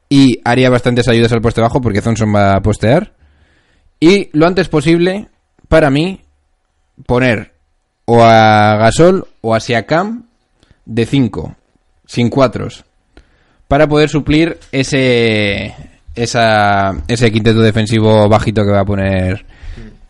y 0.09 0.39
haría 0.43 0.69
bastantes 0.69 1.07
ayudas 1.07 1.31
al 1.31 1.41
poste 1.41 1.61
bajo 1.61 1.81
porque 1.81 2.01
Thompson 2.01 2.33
va 2.33 2.53
a 2.53 2.61
postear. 2.61 3.13
Y 3.99 4.29
lo 4.33 4.47
antes 4.47 4.69
posible, 4.69 5.27
para 5.67 5.89
mí, 5.89 6.21
poner 7.05 7.53
o 8.05 8.23
a 8.23 8.77
Gasol 8.77 9.27
o 9.41 9.53
a 9.53 9.59
Siakam 9.59 10.27
de 10.85 11.05
5, 11.05 11.55
sin 12.05 12.29
cuatros, 12.29 12.85
para 13.67 13.87
poder 13.87 14.09
suplir 14.09 14.57
ese 14.71 15.75
esa, 16.15 16.95
ese 17.07 17.31
quinteto 17.31 17.61
defensivo 17.61 18.27
bajito 18.27 18.63
que 18.63 18.71
va 18.71 18.81
a 18.81 18.85
poner 18.85 19.45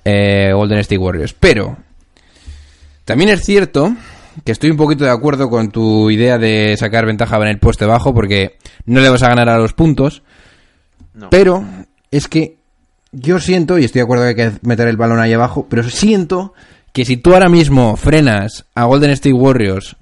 eh, 0.05 0.51
Golden 0.53 0.79
State 0.79 0.97
Warriors. 0.97 1.33
Pero 1.33 1.77
también 3.03 3.29
es 3.29 3.43
cierto 3.43 3.95
que 4.45 4.51
estoy 4.51 4.69
un 4.71 4.77
poquito 4.77 5.03
de 5.03 5.11
acuerdo 5.11 5.49
con 5.49 5.69
tu 5.71 6.09
idea 6.09 6.37
de 6.37 6.75
sacar 6.77 7.05
ventaja 7.05 7.37
en 7.37 7.47
el 7.47 7.59
poste 7.59 7.85
bajo 7.85 8.13
porque 8.13 8.57
no 8.85 8.99
le 9.01 9.09
vas 9.09 9.23
a 9.23 9.29
ganar 9.29 9.49
a 9.49 9.57
los 9.57 9.73
puntos, 9.73 10.23
No. 11.13 11.29
Pero 11.31 11.63
es 12.11 12.27
que 12.27 12.57
yo 13.11 13.39
siento, 13.39 13.79
y 13.79 13.85
estoy 13.85 13.99
de 13.99 14.03
acuerdo 14.03 14.23
que 14.23 14.29
hay 14.43 14.51
que 14.51 14.57
meter 14.61 14.87
el 14.87 14.97
balón 14.97 15.19
ahí 15.19 15.33
abajo, 15.33 15.65
pero 15.69 15.81
siento 15.83 16.53
que 16.93 17.05
si 17.05 17.17
tú 17.17 17.33
ahora 17.33 17.49
mismo 17.49 17.95
frenas 17.97 18.65
a 18.75 18.83
Golden 18.85 19.09
State 19.11 19.33
Warriors, 19.33 19.95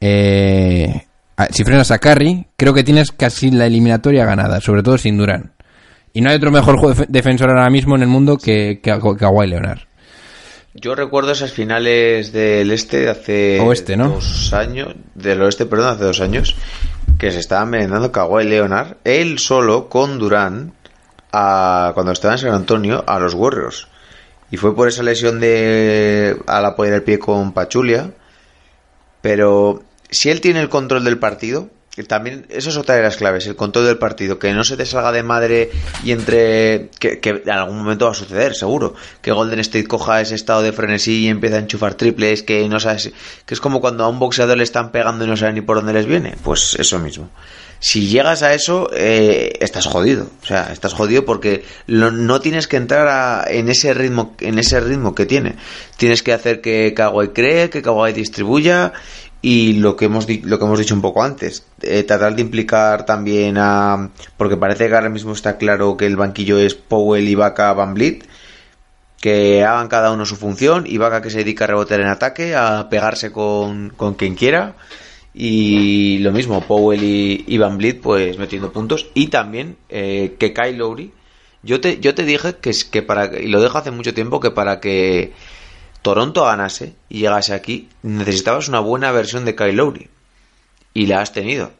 eh, 0.00 1.06
a- 1.36 1.46
si 1.46 1.64
frenas 1.64 1.90
a 1.90 1.98
Curry, 1.98 2.46
creo 2.56 2.74
que 2.74 2.84
tienes 2.84 3.10
casi 3.12 3.50
la 3.50 3.66
eliminatoria 3.66 4.24
ganada, 4.24 4.60
sobre 4.60 4.82
todo 4.82 4.98
sin 4.98 5.16
Durán. 5.16 5.52
Y 6.12 6.20
no 6.20 6.30
hay 6.30 6.36
otro 6.36 6.50
mejor 6.50 7.06
defensor 7.08 7.50
ahora 7.50 7.70
mismo 7.70 7.94
en 7.96 8.02
el 8.02 8.08
mundo 8.08 8.36
que, 8.36 8.80
que, 8.82 8.92
que 8.92 9.16
Kawhi 9.18 9.46
Leonard. 9.48 9.80
Yo 10.80 10.94
recuerdo 10.94 11.32
esas 11.32 11.52
finales 11.52 12.32
del 12.32 12.70
este 12.70 12.98
de 12.98 13.10
hace 13.10 13.60
Oeste, 13.60 13.96
¿no? 13.96 14.10
dos 14.10 14.52
años, 14.52 14.94
del 15.14 15.42
oeste, 15.42 15.66
perdón, 15.66 15.94
hace 15.94 16.04
dos 16.04 16.20
años, 16.20 16.54
que 17.18 17.32
se 17.32 17.40
estaban 17.40 17.66
envenenando 17.66 18.12
Kawhi 18.12 18.44
Leonard, 18.44 18.96
él 19.02 19.40
solo 19.40 19.88
con 19.88 20.18
Durán, 20.18 20.74
a, 21.32 21.90
cuando 21.94 22.12
estaba 22.12 22.34
en 22.34 22.38
San 22.38 22.54
Antonio, 22.54 23.02
a 23.08 23.18
los 23.18 23.34
Warriors. 23.34 23.88
Y 24.52 24.56
fue 24.56 24.74
por 24.76 24.86
esa 24.86 25.02
lesión 25.02 25.40
de 25.40 26.36
al 26.46 26.64
apoyar 26.64 26.94
el 26.94 27.02
pie 27.02 27.18
con 27.18 27.52
Pachulia. 27.52 28.12
Pero 29.20 29.82
si 30.10 30.30
él 30.30 30.40
tiene 30.40 30.60
el 30.60 30.68
control 30.68 31.04
del 31.04 31.18
partido, 31.18 31.70
también 32.04 32.46
eso 32.48 32.70
es 32.70 32.76
otra 32.76 32.96
de 32.96 33.02
las 33.02 33.16
claves, 33.16 33.46
el 33.46 33.56
control 33.56 33.86
del 33.86 33.98
partido, 33.98 34.38
que 34.38 34.52
no 34.52 34.64
se 34.64 34.76
te 34.76 34.86
salga 34.86 35.12
de 35.12 35.22
madre 35.22 35.70
y 36.04 36.12
entre 36.12 36.90
que, 36.98 37.20
en 37.44 37.50
algún 37.50 37.78
momento 37.78 38.04
va 38.06 38.12
a 38.12 38.14
suceder, 38.14 38.54
seguro, 38.54 38.94
que 39.22 39.32
Golden 39.32 39.60
State 39.60 39.86
coja 39.86 40.20
ese 40.20 40.34
estado 40.34 40.62
de 40.62 40.72
frenesí 40.72 41.24
y 41.24 41.28
empieza 41.28 41.56
a 41.56 41.60
enchufar 41.60 41.94
triples, 41.94 42.42
que 42.42 42.68
no 42.68 42.80
sabes, 42.80 43.12
que 43.46 43.54
es 43.54 43.60
como 43.60 43.80
cuando 43.80 44.04
a 44.04 44.08
un 44.08 44.18
boxeador 44.18 44.56
le 44.56 44.64
están 44.64 44.90
pegando 44.92 45.24
y 45.24 45.28
no 45.28 45.36
sabe 45.36 45.52
ni 45.54 45.60
por 45.60 45.76
dónde 45.76 45.92
les 45.92 46.06
viene, 46.06 46.34
pues 46.42 46.74
eso 46.78 46.98
mismo. 46.98 47.30
Si 47.80 48.08
llegas 48.08 48.42
a 48.42 48.54
eso, 48.54 48.90
eh, 48.92 49.52
estás 49.60 49.86
jodido. 49.86 50.28
O 50.42 50.44
sea, 50.46 50.72
estás 50.72 50.94
jodido 50.94 51.24
porque 51.24 51.64
lo- 51.86 52.10
no 52.10 52.40
tienes 52.40 52.66
que 52.66 52.76
entrar 52.76 53.06
a- 53.06 53.44
en 53.48 53.68
ese 53.68 53.94
ritmo, 53.94 54.34
en 54.40 54.58
ese 54.58 54.80
ritmo 54.80 55.14
que 55.14 55.26
tiene. 55.26 55.54
Tienes 55.96 56.24
que 56.24 56.32
hacer 56.32 56.60
que 56.60 56.92
Kawhi 56.92 57.28
cree, 57.28 57.70
que 57.70 57.80
Kawhi 57.80 58.12
distribuya 58.12 58.92
y 59.40 59.74
lo 59.74 59.96
que 59.96 60.06
hemos 60.06 60.26
lo 60.28 60.58
que 60.58 60.64
hemos 60.64 60.78
dicho 60.78 60.94
un 60.94 61.02
poco 61.02 61.22
antes, 61.22 61.64
eh, 61.82 62.02
tratar 62.02 62.34
de 62.34 62.42
implicar 62.42 63.06
también 63.06 63.56
a 63.58 64.10
porque 64.36 64.56
parece 64.56 64.88
que 64.88 64.94
ahora 64.94 65.08
mismo 65.08 65.32
está 65.32 65.58
claro 65.58 65.96
que 65.96 66.06
el 66.06 66.16
banquillo 66.16 66.58
es 66.58 66.74
Powell, 66.74 67.28
Ibaka, 67.28 67.72
Van 67.72 67.94
Vliet, 67.94 68.26
que 69.20 69.64
hagan 69.64 69.88
cada 69.88 70.12
uno 70.12 70.26
su 70.26 70.36
función, 70.36 70.86
Ibaka 70.86 71.22
que 71.22 71.30
se 71.30 71.38
dedica 71.38 71.64
a 71.64 71.68
rebotear 71.68 72.00
en 72.00 72.08
ataque, 72.08 72.54
a 72.56 72.88
pegarse 72.88 73.32
con, 73.32 73.90
con 73.90 74.14
quien 74.14 74.34
quiera. 74.34 74.74
Y 75.34 76.18
lo 76.18 76.32
mismo, 76.32 76.60
Powell 76.62 77.02
y, 77.04 77.44
y 77.46 77.58
Van 77.58 77.78
Vliet 77.78 78.00
pues 78.00 78.38
metiendo 78.38 78.72
puntos. 78.72 79.08
Y 79.14 79.28
también 79.28 79.76
eh, 79.88 80.34
que 80.38 80.52
Kyle 80.52 80.76
Lowry 80.76 81.12
yo 81.62 81.80
te, 81.80 81.98
yo 82.00 82.14
te 82.14 82.24
dije 82.24 82.56
que, 82.60 82.70
es 82.70 82.84
que 82.84 83.02
para 83.02 83.38
y 83.38 83.48
lo 83.48 83.60
dejo 83.60 83.78
hace 83.78 83.90
mucho 83.90 84.14
tiempo 84.14 84.40
que 84.40 84.50
para 84.50 84.80
que 84.80 85.32
Toronto 86.08 86.42
ganase 86.44 86.94
y 87.10 87.18
llegase 87.18 87.52
aquí 87.52 87.90
necesitabas 88.02 88.68
una 88.68 88.80
buena 88.80 89.12
versión 89.12 89.44
de 89.44 89.54
Kyle 89.54 89.76
Lowry 89.76 90.08
y 90.94 91.04
la 91.04 91.20
has 91.20 91.34
tenido 91.34 91.70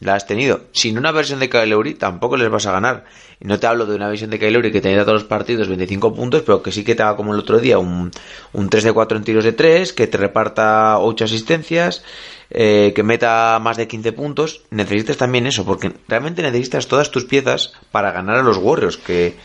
la 0.00 0.14
has 0.14 0.26
tenido. 0.26 0.62
Sin 0.72 0.96
una 0.96 1.10
versión 1.12 1.40
de 1.40 1.50
Kyle 1.50 1.66
Lowry 1.66 1.94
tampoco 1.94 2.38
les 2.38 2.48
vas 2.48 2.66
a 2.66 2.72
ganar. 2.72 3.04
Y 3.38 3.46
no 3.46 3.58
te 3.58 3.66
hablo 3.66 3.84
de 3.84 3.96
una 3.96 4.08
versión 4.08 4.30
de 4.30 4.38
Kyle 4.38 4.52
Lowry 4.52 4.72
que 4.72 4.80
te 4.80 4.94
da 4.94 5.02
todos 5.02 5.22
los 5.22 5.28
partidos 5.28 5.68
25 5.68 6.14
puntos, 6.14 6.42
pero 6.42 6.62
que 6.62 6.72
sí 6.72 6.84
que 6.84 6.94
te 6.94 7.02
haga 7.02 7.16
como 7.16 7.34
el 7.34 7.40
otro 7.40 7.58
día 7.58 7.78
un, 7.78 8.10
un 8.52 8.70
3 8.70 8.84
de 8.84 8.92
4 8.92 9.18
en 9.18 9.24
tiros 9.24 9.44
de 9.44 9.52
3, 9.52 9.92
que 9.92 10.06
te 10.06 10.16
reparta 10.16 11.00
8 11.00 11.24
asistencias, 11.24 12.02
eh, 12.50 12.92
que 12.94 13.02
meta 13.02 13.58
más 13.60 13.76
de 13.76 13.88
15 13.88 14.12
puntos. 14.12 14.62
Necesitas 14.70 15.16
también 15.16 15.46
eso, 15.46 15.64
porque 15.66 15.92
realmente 16.06 16.42
necesitas 16.42 16.86
todas 16.86 17.10
tus 17.10 17.24
piezas 17.24 17.72
para 17.90 18.12
ganar 18.12 18.36
a 18.36 18.42
los 18.42 18.56
Warriors, 18.56 18.96
que 18.96 19.36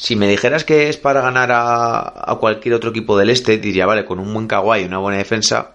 si 0.00 0.16
me 0.16 0.26
dijeras 0.26 0.64
que 0.64 0.88
es 0.88 0.96
para 0.96 1.20
ganar 1.20 1.52
a, 1.52 2.32
a 2.32 2.36
cualquier 2.36 2.74
otro 2.74 2.88
equipo 2.88 3.18
del 3.18 3.28
este, 3.28 3.58
diría, 3.58 3.84
vale, 3.84 4.06
con 4.06 4.18
un 4.18 4.32
buen 4.32 4.46
Kawhi 4.46 4.80
y 4.80 4.84
una 4.86 4.96
buena 4.96 5.18
defensa, 5.18 5.72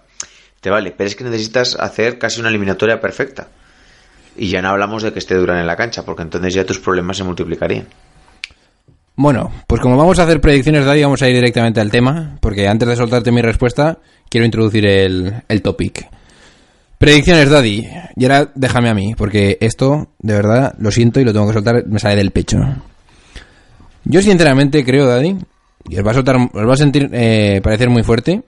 te 0.60 0.68
vale, 0.68 0.90
pero 0.90 1.06
es 1.06 1.14
que 1.14 1.22
necesitas 1.22 1.76
hacer 1.78 2.18
casi 2.18 2.40
una 2.40 2.48
eliminatoria 2.48 3.00
perfecta. 3.00 3.46
Y 4.36 4.48
ya 4.48 4.60
no 4.60 4.70
hablamos 4.70 5.04
de 5.04 5.12
que 5.12 5.20
esté 5.20 5.36
Durán 5.36 5.58
en 5.58 5.66
la 5.68 5.76
cancha, 5.76 6.04
porque 6.04 6.22
entonces 6.22 6.52
ya 6.52 6.66
tus 6.66 6.80
problemas 6.80 7.18
se 7.18 7.22
multiplicarían. 7.22 7.86
Bueno, 9.14 9.52
pues 9.68 9.80
como 9.80 9.96
vamos 9.96 10.18
a 10.18 10.24
hacer 10.24 10.40
predicciones, 10.40 10.84
Daddy, 10.84 11.04
vamos 11.04 11.22
a 11.22 11.28
ir 11.28 11.34
directamente 11.36 11.80
al 11.80 11.92
tema, 11.92 12.36
porque 12.40 12.66
antes 12.66 12.88
de 12.88 12.96
soltarte 12.96 13.30
mi 13.30 13.42
respuesta, 13.42 13.98
quiero 14.28 14.44
introducir 14.44 14.86
el, 14.86 15.34
el 15.46 15.62
topic. 15.62 16.04
Predicciones, 16.98 17.48
Daddy. 17.48 17.86
Y 18.16 18.24
ahora 18.24 18.50
déjame 18.56 18.88
a 18.88 18.94
mí, 18.94 19.14
porque 19.16 19.56
esto, 19.60 20.08
de 20.18 20.34
verdad, 20.34 20.74
lo 20.80 20.90
siento 20.90 21.20
y 21.20 21.24
lo 21.24 21.32
tengo 21.32 21.46
que 21.46 21.54
soltar, 21.54 21.86
me 21.86 22.00
sale 22.00 22.16
del 22.16 22.32
pecho. 22.32 22.58
Yo 24.08 24.22
sinceramente 24.22 24.84
creo, 24.84 25.06
Daddy, 25.06 25.36
y 25.88 25.98
os 25.98 26.06
va 26.06 26.12
a 26.12 26.14
soltar, 26.14 26.36
os 26.36 26.68
va 26.68 26.72
a 26.72 26.76
sentir 26.76 27.10
eh, 27.12 27.60
parecer 27.62 27.90
muy 27.90 28.04
fuerte, 28.04 28.42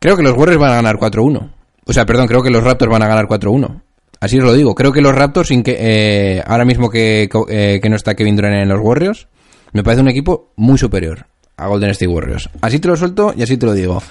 creo 0.00 0.16
que 0.16 0.22
los 0.22 0.36
Warriors 0.36 0.60
van 0.60 0.72
a 0.72 0.76
ganar 0.76 0.96
4-1. 0.96 1.50
O 1.86 1.92
sea, 1.92 2.04
perdón, 2.04 2.26
creo 2.26 2.42
que 2.42 2.50
los 2.50 2.64
Raptors 2.64 2.90
van 2.90 3.02
a 3.02 3.08
ganar 3.08 3.26
4-1. 3.26 3.82
Así 4.20 4.38
os 4.38 4.44
lo 4.44 4.52
digo. 4.52 4.74
Creo 4.74 4.92
que 4.92 5.00
los 5.00 5.14
Raptors, 5.14 5.48
sin 5.48 5.62
que, 5.62 5.76
eh, 5.78 6.42
ahora 6.44 6.64
mismo 6.64 6.90
que, 6.90 7.28
eh, 7.48 7.80
que 7.80 7.88
no 7.88 7.96
está 7.96 8.14
Kevin 8.14 8.36
Durant 8.36 8.56
en 8.56 8.68
los 8.68 8.80
Warriors, 8.80 9.28
me 9.72 9.82
parece 9.82 10.02
un 10.02 10.08
equipo 10.08 10.52
muy 10.56 10.76
superior 10.76 11.26
a 11.56 11.68
Golden 11.68 11.90
State 11.90 12.08
Warriors. 12.08 12.50
Así 12.60 12.80
te 12.80 12.88
lo 12.88 12.96
suelto 12.96 13.32
y 13.36 13.42
así 13.42 13.56
te 13.56 13.66
lo 13.66 13.74
digo. 13.74 14.02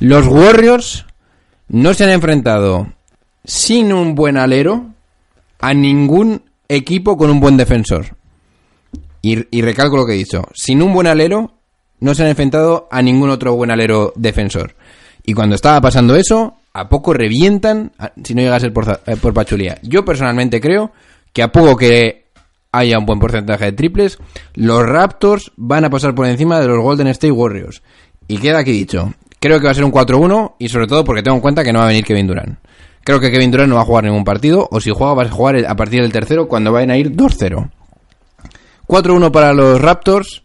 Los 0.00 0.26
Warriors 0.26 1.06
no 1.68 1.94
se 1.94 2.04
han 2.04 2.10
enfrentado 2.10 2.92
sin 3.44 3.92
un 3.92 4.14
buen 4.14 4.36
alero 4.36 4.86
a 5.60 5.72
ningún 5.72 6.42
equipo 6.68 7.16
con 7.16 7.30
un 7.30 7.40
buen 7.40 7.56
defensor. 7.56 8.16
Y, 9.28 9.60
recalco 9.62 9.96
lo 9.96 10.06
que 10.06 10.12
he 10.12 10.18
dicho. 10.18 10.44
Sin 10.54 10.82
un 10.82 10.92
buen 10.92 11.08
alero 11.08 11.52
no 11.98 12.14
se 12.14 12.22
han 12.22 12.28
enfrentado 12.28 12.88
a 12.90 13.02
ningún 13.02 13.30
otro 13.30 13.56
buen 13.56 13.72
alero 13.72 14.12
defensor. 14.14 14.76
Y 15.24 15.34
cuando 15.34 15.56
estaba 15.56 15.80
pasando 15.80 16.14
eso, 16.14 16.58
a 16.72 16.88
poco 16.88 17.12
revientan 17.12 17.90
si 18.22 18.34
no 18.34 18.42
llega 18.42 18.54
a 18.54 18.60
ser 18.60 18.72
por, 18.72 19.00
eh, 19.06 19.16
por 19.16 19.34
Pachulia. 19.34 19.78
Yo 19.82 20.04
personalmente 20.04 20.60
creo 20.60 20.92
que 21.32 21.42
a 21.42 21.50
poco 21.50 21.76
que 21.76 22.26
haya 22.70 22.98
un 22.98 23.06
buen 23.06 23.18
porcentaje 23.18 23.64
de 23.64 23.72
triples, 23.72 24.18
los 24.54 24.86
Raptors 24.86 25.50
van 25.56 25.84
a 25.84 25.90
pasar 25.90 26.14
por 26.14 26.26
encima 26.26 26.60
de 26.60 26.68
los 26.68 26.80
Golden 26.80 27.08
State 27.08 27.32
Warriors. 27.32 27.82
Y 28.28 28.38
queda 28.38 28.58
aquí 28.58 28.72
dicho. 28.72 29.12
Creo 29.40 29.58
que 29.58 29.66
va 29.66 29.72
a 29.72 29.74
ser 29.74 29.84
un 29.84 29.92
4-1 29.92 30.54
y 30.58 30.68
sobre 30.68 30.86
todo 30.86 31.04
porque 31.04 31.22
tengo 31.22 31.36
en 31.36 31.42
cuenta 31.42 31.64
que 31.64 31.72
no 31.72 31.80
va 31.80 31.86
a 31.86 31.88
venir 31.88 32.04
Kevin 32.04 32.26
Durant. 32.26 32.58
Creo 33.02 33.18
que 33.18 33.30
Kevin 33.30 33.50
Durant 33.50 33.70
no 33.70 33.76
va 33.76 33.82
a 33.82 33.84
jugar 33.84 34.04
ningún 34.04 34.24
partido 34.24 34.68
o 34.70 34.80
si 34.80 34.90
juega 34.90 35.14
va 35.14 35.22
a 35.24 35.28
jugar 35.28 35.64
a 35.66 35.74
partir 35.74 36.02
del 36.02 36.12
tercero 36.12 36.46
cuando 36.48 36.72
vayan 36.72 36.90
a 36.90 36.96
ir 36.96 37.12
2-0. 37.12 37.70
4-1 38.86 39.30
para 39.30 39.52
los 39.52 39.80
Raptors. 39.80 40.42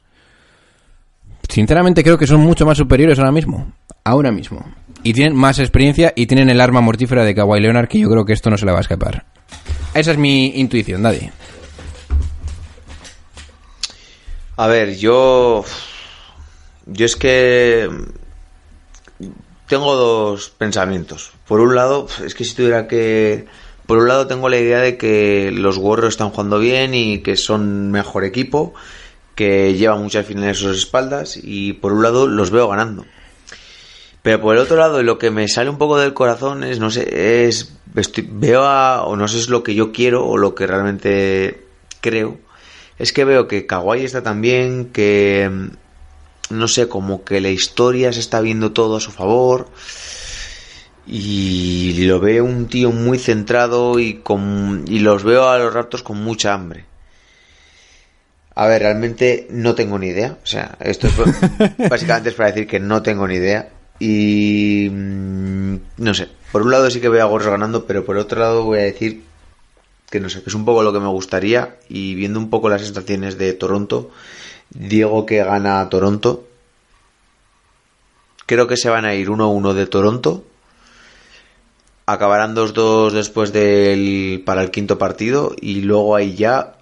Sinceramente 1.47 2.04
creo 2.04 2.17
que 2.17 2.27
son 2.27 2.39
mucho 2.39 2.65
más 2.65 2.77
superiores 2.77 3.19
ahora 3.19 3.32
mismo. 3.32 3.73
Ahora 4.04 4.32
mismo. 4.32 4.65
Y 5.04 5.13
tienen 5.13 5.36
más 5.36 5.60
experiencia 5.60 6.13
y 6.15 6.27
tienen 6.27 6.49
el 6.49 6.62
arma 6.62 6.82
mortífera 6.82 7.23
de 7.23 7.36
Kawhi 7.36 7.60
Leonard 7.60 7.88
que 7.88 7.99
yo 7.99 8.10
creo 8.10 8.25
que 8.25 8.34
esto 8.34 8.49
no 8.49 8.58
se 8.58 8.65
le 8.65 8.71
va 8.71 8.77
a 8.77 8.82
escapar. 8.82 9.25
Esa 9.93 10.12
es 10.12 10.17
mi 10.17 10.60
intuición, 10.60 11.01
nadie. 11.01 11.32
A 14.58 14.67
ver, 14.67 14.95
yo. 14.95 15.65
Yo 16.86 17.06
es 17.06 17.15
que. 17.15 17.89
Tengo 19.67 19.95
dos 19.95 20.49
pensamientos. 20.49 21.32
Por 21.47 21.60
un 21.62 21.75
lado, 21.75 22.08
es 22.23 22.36
que 22.36 22.43
si 22.43 22.56
tuviera 22.56 22.88
que. 22.88 23.47
Por 23.92 23.98
un 23.98 24.08
lado, 24.08 24.25
tengo 24.25 24.48
la 24.48 24.58
idea 24.58 24.79
de 24.79 24.96
que 24.96 25.52
los 25.52 25.75
Warriors 25.75 26.13
están 26.13 26.29
jugando 26.29 26.60
bien 26.60 26.94
y 26.94 27.17
que 27.19 27.35
son 27.35 27.92
mejor 27.92 28.23
equipo, 28.23 28.73
que 29.35 29.73
llevan 29.73 30.02
muchas 30.02 30.25
finales 30.25 30.60
a 30.60 30.62
sus 30.62 30.77
espaldas, 30.77 31.37
y 31.44 31.73
por 31.73 31.92
un 31.92 32.02
lado, 32.02 32.25
los 32.25 32.52
veo 32.52 32.69
ganando. 32.69 33.06
Pero 34.21 34.39
por 34.39 34.56
el 34.56 34.62
otro 34.62 34.77
lado, 34.77 35.04
lo 35.04 35.17
que 35.17 35.29
me 35.29 35.50
sale 35.50 35.69
un 35.69 35.77
poco 35.77 36.00
del 36.00 36.13
corazón 36.13 36.63
es, 36.63 36.79
no 36.79 36.89
sé, 36.89 37.46
es. 37.46 37.73
veo 38.29 38.63
a. 38.63 39.04
o 39.04 39.17
no 39.17 39.27
sé 39.27 39.39
es 39.39 39.50
lo 39.50 39.62
que 39.62 39.75
yo 39.75 39.92
quiero 39.92 40.25
o 40.25 40.37
lo 40.37 40.56
que 40.56 40.67
realmente 40.67 41.65
creo. 42.00 42.39
Es 42.98 43.12
que 43.12 43.25
veo 43.25 43.50
que 43.50 43.65
Kawhi 43.65 44.06
está 44.06 44.23
tan 44.23 44.39
bien, 44.39 44.92
que. 44.94 45.50
mm, 45.52 46.58
No 46.58 46.69
sé, 46.69 46.87
como 46.87 47.25
que 47.25 47.42
la 47.42 47.50
historia 47.50 48.13
se 48.13 48.21
está 48.21 48.39
viendo 48.39 48.71
todo 48.71 48.96
a 48.96 49.02
su 49.02 49.12
favor. 49.12 49.67
Y 51.08 52.06
lo 52.06 52.19
veo 52.19 52.45
un 52.45 52.67
tío 52.67 52.91
muy 52.91 53.17
centrado 53.17 53.99
y, 53.99 54.15
con, 54.15 54.85
y 54.87 54.99
los 54.99 55.23
veo 55.23 55.49
a 55.49 55.58
los 55.58 55.73
Raptors 55.73 56.04
con 56.04 56.23
mucha 56.23 56.54
hambre. 56.54 56.85
A 58.56 58.67
ver, 58.67 58.81
realmente 58.81 59.47
no 59.49 59.75
tengo 59.75 59.97
ni 59.97 60.08
idea. 60.08 60.37
O 60.43 60.45
sea, 60.45 60.77
esto 60.79 61.08
es 61.08 61.13
básicamente 61.89 62.29
es 62.29 62.35
para 62.35 62.52
decir 62.52 62.67
que 62.67 62.79
no 62.79 63.02
tengo 63.02 63.27
ni 63.27 63.35
idea. 63.35 63.69
Y 63.99 64.89
mm, 64.91 65.75
no 65.97 66.13
sé, 66.13 66.29
por 66.52 66.62
un 66.62 66.71
lado 66.71 66.89
sí 66.89 66.99
que 66.99 67.10
veo 67.10 67.23
a 67.23 67.27
Warriors 67.27 67.52
ganando, 67.52 67.85
pero 67.85 68.04
por 68.04 68.17
otro 68.17 68.39
lado 68.39 68.63
voy 68.63 68.79
a 68.79 68.83
decir 68.83 69.23
que 70.10 70.19
no 70.19 70.29
sé, 70.29 70.43
que 70.43 70.49
es 70.49 70.56
un 70.56 70.65
poco 70.65 70.83
lo 70.83 70.91
que 70.91 70.99
me 70.99 71.08
gustaría. 71.08 71.77
Y 71.87 72.15
viendo 72.15 72.39
un 72.39 72.49
poco 72.49 72.69
las 72.69 72.81
sensaciones 72.81 73.37
de 73.37 73.54
Toronto, 73.54 74.12
digo 74.69 75.25
que 75.25 75.43
gana 75.43 75.87
Toronto. 75.89 76.45
Creo 78.45 78.67
que 78.67 78.75
se 78.75 78.89
van 78.89 79.06
a 79.06 79.15
ir 79.15 79.29
1-1 79.29 79.73
de 79.73 79.87
Toronto. 79.87 80.43
Acabarán 82.06 82.56
2-2 82.56 83.12
después 83.12 83.54
del 83.54 84.43
para 84.45 84.62
el 84.62 84.71
quinto 84.71 84.97
partido 84.97 85.56
y 85.60 85.81
luego 85.81 86.15
ahí 86.15 86.35
ya 86.35 86.75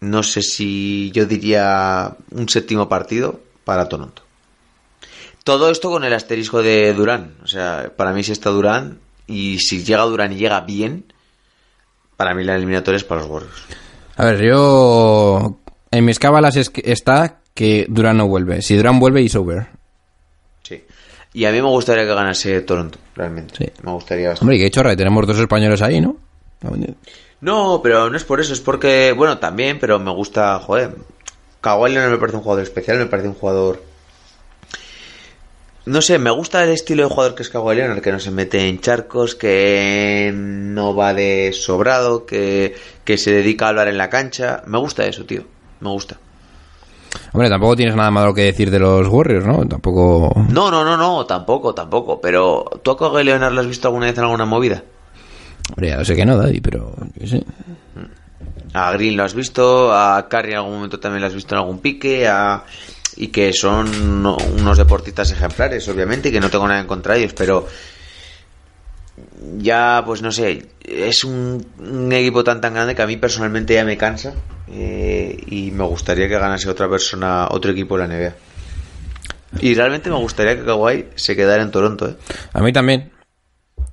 no 0.00 0.22
sé 0.22 0.42
si 0.42 1.10
yo 1.12 1.26
diría 1.26 2.16
un 2.30 2.48
séptimo 2.48 2.88
partido 2.88 3.40
para 3.64 3.88
Toronto. 3.88 4.22
Todo 5.44 5.70
esto 5.70 5.90
con 5.90 6.04
el 6.04 6.12
asterisco 6.12 6.62
de 6.62 6.92
Durán, 6.94 7.34
o 7.42 7.46
sea, 7.46 7.92
para 7.96 8.12
mí 8.12 8.22
si 8.22 8.32
está 8.32 8.50
Durán 8.50 8.98
y 9.26 9.58
si 9.58 9.84
llega 9.84 10.02
Durán 10.02 10.32
y 10.32 10.36
llega 10.36 10.60
bien, 10.60 11.12
para 12.16 12.34
mí 12.34 12.44
la 12.44 12.54
eliminatoria 12.54 12.96
es 12.96 13.04
para 13.04 13.22
los 13.22 13.30
Warriors. 13.30 13.62
A 14.16 14.26
ver, 14.26 14.42
yo. 14.42 15.58
En 15.90 16.04
mis 16.04 16.18
cábalas 16.18 16.56
está 16.56 17.40
que 17.54 17.86
Durán 17.88 18.18
no 18.18 18.28
vuelve. 18.28 18.62
Si 18.62 18.76
Durán 18.76 18.98
vuelve, 18.98 19.24
es 19.24 19.34
over. 19.34 19.68
Y 21.34 21.44
a 21.46 21.50
mí 21.52 21.62
me 21.62 21.68
gustaría 21.68 22.04
que 22.04 22.14
ganase 22.14 22.60
Toronto, 22.60 22.98
realmente. 23.14 23.54
Sí. 23.56 23.72
Me 23.82 23.92
gustaría 23.92 24.28
bastante. 24.28 24.44
Hombre, 24.44 24.56
y 24.56 24.60
qué 24.60 24.70
chorra, 24.70 24.94
tenemos 24.94 25.26
dos 25.26 25.38
españoles 25.38 25.80
ahí, 25.80 26.00
¿no? 26.00 26.16
No, 27.40 27.80
pero 27.82 28.10
no 28.10 28.16
es 28.16 28.24
por 28.24 28.40
eso, 28.40 28.52
es 28.52 28.60
porque, 28.60 29.12
bueno, 29.16 29.38
también, 29.38 29.78
pero 29.80 29.98
me 29.98 30.12
gusta, 30.12 30.58
joder. 30.60 30.94
Kawhi 31.60 31.92
Leonard 31.92 32.12
me 32.12 32.18
parece 32.18 32.36
un 32.36 32.42
jugador 32.42 32.62
especial, 32.62 32.98
me 32.98 33.06
parece 33.06 33.28
un 33.28 33.34
jugador. 33.34 33.82
No 35.84 36.00
sé, 36.00 36.18
me 36.18 36.30
gusta 36.30 36.62
el 36.62 36.70
estilo 36.70 37.02
de 37.02 37.08
jugador 37.08 37.34
que 37.34 37.42
es 37.42 37.48
Kawhi 37.48 37.76
Leonard, 37.76 38.02
que 38.02 38.12
no 38.12 38.20
se 38.20 38.30
mete 38.30 38.68
en 38.68 38.80
charcos, 38.80 39.34
que 39.34 40.30
no 40.32 40.94
va 40.94 41.14
de 41.14 41.52
sobrado, 41.52 42.26
que, 42.26 42.76
que 43.04 43.18
se 43.18 43.32
dedica 43.32 43.66
a 43.66 43.68
hablar 43.70 43.88
en 43.88 43.98
la 43.98 44.08
cancha. 44.08 44.62
Me 44.66 44.78
gusta 44.78 45.06
eso, 45.06 45.24
tío. 45.24 45.44
Me 45.80 45.88
gusta. 45.88 46.18
Hombre, 47.32 47.48
tampoco 47.48 47.76
tienes 47.76 47.94
nada 47.96 48.10
malo 48.10 48.34
que 48.34 48.42
decir 48.42 48.70
de 48.70 48.78
los 48.78 49.06
Warriors, 49.08 49.46
¿no? 49.46 49.66
Tampoco. 49.66 50.32
No, 50.50 50.70
no, 50.70 50.84
no, 50.84 50.96
no, 50.96 51.24
tampoco, 51.26 51.74
tampoco. 51.74 52.20
Pero, 52.20 52.64
¿tú 52.82 52.90
a 52.90 52.98
Kawhi 52.98 53.24
Leonard 53.24 53.52
lo 53.52 53.60
has 53.60 53.66
visto 53.66 53.88
alguna 53.88 54.06
vez 54.06 54.16
en 54.18 54.24
alguna 54.24 54.44
movida? 54.44 54.82
Hombre, 55.70 55.88
ya 55.88 55.96
lo 55.98 56.04
sé 56.04 56.14
que 56.16 56.24
no, 56.26 56.36
Daddy, 56.36 56.60
pero. 56.60 56.94
yo 57.16 57.26
sé. 57.26 57.44
A 58.74 58.92
Green 58.92 59.16
lo 59.16 59.24
has 59.24 59.34
visto, 59.34 59.92
a 59.94 60.26
Curry 60.28 60.52
en 60.52 60.56
algún 60.58 60.74
momento 60.74 60.98
también 60.98 61.20
lo 61.20 61.26
has 61.26 61.34
visto 61.34 61.54
en 61.54 61.60
algún 61.60 61.78
pique, 61.80 62.26
a... 62.26 62.64
y 63.16 63.28
que 63.28 63.52
son 63.52 63.86
uno- 63.94 64.36
unos 64.58 64.78
deportistas 64.78 65.30
ejemplares, 65.30 65.86
obviamente, 65.88 66.30
y 66.30 66.32
que 66.32 66.40
no 66.40 66.48
tengo 66.48 66.66
nada 66.66 66.80
en 66.80 66.86
contra 66.86 67.14
de 67.14 67.20
ellos, 67.20 67.34
pero 67.36 67.66
ya, 69.58 70.02
pues 70.06 70.22
no 70.22 70.32
sé, 70.32 70.68
es 70.82 71.22
un, 71.24 71.64
un 71.78 72.12
equipo 72.12 72.42
tan 72.42 72.60
tan 72.62 72.72
grande 72.74 72.94
que 72.94 73.02
a 73.02 73.06
mí 73.06 73.16
personalmente 73.18 73.74
ya 73.74 73.84
me 73.84 73.96
cansa 73.98 74.32
eh, 74.72 75.36
y 75.46 75.70
me 75.70 75.84
gustaría 75.84 76.28
que 76.28 76.38
ganase 76.38 76.68
otra 76.68 76.88
persona, 76.88 77.48
otro 77.50 77.72
equipo 77.72 77.98
de 77.98 78.08
la 78.08 78.14
NBA. 78.14 78.34
Y 79.60 79.74
realmente 79.74 80.08
me 80.08 80.16
gustaría 80.16 80.56
que 80.56 80.64
Kawhi 80.64 81.06
se 81.14 81.36
quedara 81.36 81.62
en 81.62 81.70
Toronto, 81.70 82.08
¿eh? 82.08 82.16
A 82.52 82.62
mí 82.62 82.72
también. 82.72 83.10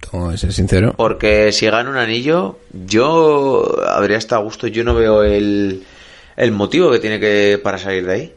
Tengo 0.10 0.32
que 0.32 0.38
ser 0.38 0.54
sincero. 0.54 0.94
Porque 0.96 1.52
si 1.52 1.68
gana 1.68 1.90
un 1.90 1.98
anillo, 1.98 2.60
yo 2.72 3.76
habría 3.86 4.18
estado 4.18 4.42
a 4.42 4.44
gusto. 4.46 4.68
Yo 4.68 4.86
no 4.86 4.96
veo 4.96 5.24
el, 5.24 5.84
el 6.38 6.52
motivo 6.52 6.90
que 6.92 7.00
tiene 7.00 7.20
que 7.20 7.60
para 7.62 7.78
salir 7.78 8.06
de 8.06 8.14
ahí. 8.14 8.34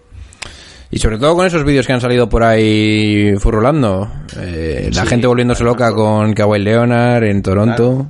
Y 0.90 0.99
sobre 0.99 1.18
todo 1.18 1.34
con 1.36 1.47
esos 1.47 1.64
vídeos 1.64 1.86
que 1.86 1.93
han 1.93 2.01
salido 2.01 2.28
por 2.28 2.43
ahí 2.43 3.34
furrolando. 3.38 4.11
Eh, 4.38 4.90
la 4.93 5.07
gente 5.07 5.26
volviéndose 5.26 5.64
loca 5.64 5.95
con 5.95 6.34
Kawhi 6.34 6.59
Leonard 6.59 7.24
en 7.24 7.43
Toronto. 7.43 8.09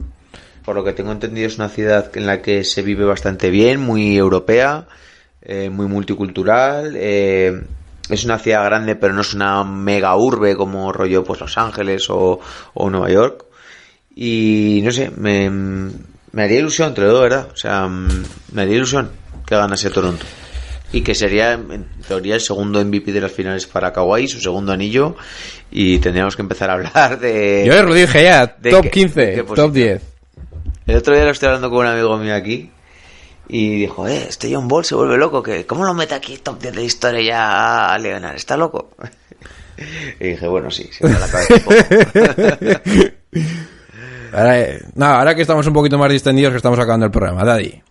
Por 0.64 0.76
lo 0.76 0.84
que 0.84 0.92
tengo 0.92 1.10
entendido, 1.12 1.46
es 1.48 1.56
una 1.56 1.68
ciudad 1.68 2.10
en 2.16 2.26
la 2.26 2.40
que 2.40 2.62
se 2.64 2.82
vive 2.82 3.04
bastante 3.04 3.50
bien, 3.50 3.80
muy 3.80 4.16
europea, 4.16 4.86
eh, 5.42 5.70
muy 5.70 5.86
multicultural. 5.86 6.94
eh, 6.96 7.62
es 8.08 8.24
una 8.24 8.38
ciudad 8.38 8.64
grande, 8.64 8.94
pero 8.96 9.14
no 9.14 9.22
es 9.22 9.32
una 9.34 9.64
mega 9.64 10.14
urbe 10.16 10.54
como 10.56 10.92
rollo 10.92 11.24
pues 11.24 11.40
Los 11.40 11.56
Ángeles 11.56 12.10
o, 12.10 12.38
o 12.74 12.90
Nueva 12.90 13.10
York. 13.10 13.44
Y 14.14 14.80
no 14.84 14.90
sé, 14.92 15.10
me, 15.16 15.48
me 15.50 16.42
haría 16.42 16.58
ilusión, 16.58 16.92
te 16.94 17.00
lo 17.00 17.08
digo, 17.08 17.20
¿verdad? 17.20 17.48
O 17.52 17.56
sea, 17.56 17.88
me 17.88 18.62
haría 18.62 18.76
ilusión 18.76 19.10
que 19.46 19.54
ganase 19.56 19.90
Toronto. 19.90 20.24
Y 20.92 21.00
que 21.02 21.14
sería, 21.14 21.52
en 21.54 21.86
teoría, 22.06 22.34
el 22.34 22.40
segundo 22.42 22.84
MVP 22.84 23.12
de 23.12 23.20
las 23.22 23.32
finales 23.32 23.66
para 23.66 23.92
Kawhi, 23.92 24.28
su 24.28 24.40
segundo 24.40 24.72
anillo. 24.72 25.16
Y 25.70 25.98
tendríamos 26.00 26.36
que 26.36 26.42
empezar 26.42 26.68
a 26.70 26.74
hablar 26.74 27.18
de... 27.18 27.64
Yo 27.66 27.82
lo 27.82 27.94
dije 27.94 28.24
ya, 28.24 28.46
¿De 28.58 28.70
top 28.70 28.82
qué- 28.82 28.90
15, 28.90 29.20
de 29.20 29.30
qué 29.30 29.36
top 29.38 29.46
posición? 29.48 29.72
10. 29.72 30.02
El 30.86 30.96
otro 30.96 31.14
día 31.14 31.24
lo 31.24 31.30
estoy 31.30 31.48
hablando 31.48 31.70
con 31.70 31.80
un 31.80 31.86
amigo 31.86 32.16
mío 32.18 32.34
aquí 32.34 32.70
y 33.48 33.80
dijo, 33.80 34.06
eh, 34.06 34.26
este 34.28 34.52
John 34.54 34.68
Ball 34.68 34.84
se 34.84 34.94
vuelve 34.94 35.16
loco, 35.16 35.42
que 35.42 35.66
¿cómo 35.66 35.84
lo 35.84 35.94
mete 35.94 36.14
aquí 36.14 36.38
top 36.38 36.60
10 36.60 36.74
de 36.74 36.84
historia 36.84 37.22
ya 37.22 37.92
a 37.92 37.98
Leonard? 37.98 38.36
¿Está 38.36 38.56
loco? 38.56 38.90
Y 40.20 40.28
dije, 40.28 40.46
bueno, 40.46 40.70
sí, 40.70 40.88
se 40.92 41.04
me 41.04 41.18
la 41.18 41.26
cabeza 41.26 41.54
un 41.54 41.60
poco. 41.60 41.74
Ahora, 44.32 44.60
eh, 44.60 44.82
no, 44.94 45.06
ahora 45.06 45.34
que 45.34 45.42
estamos 45.42 45.66
un 45.66 45.72
poquito 45.74 45.98
más 45.98 46.10
distendidos, 46.10 46.52
que 46.52 46.56
estamos 46.56 46.78
acabando 46.78 47.06
el 47.06 47.12
programa, 47.12 47.44
Daddy. 47.44 47.82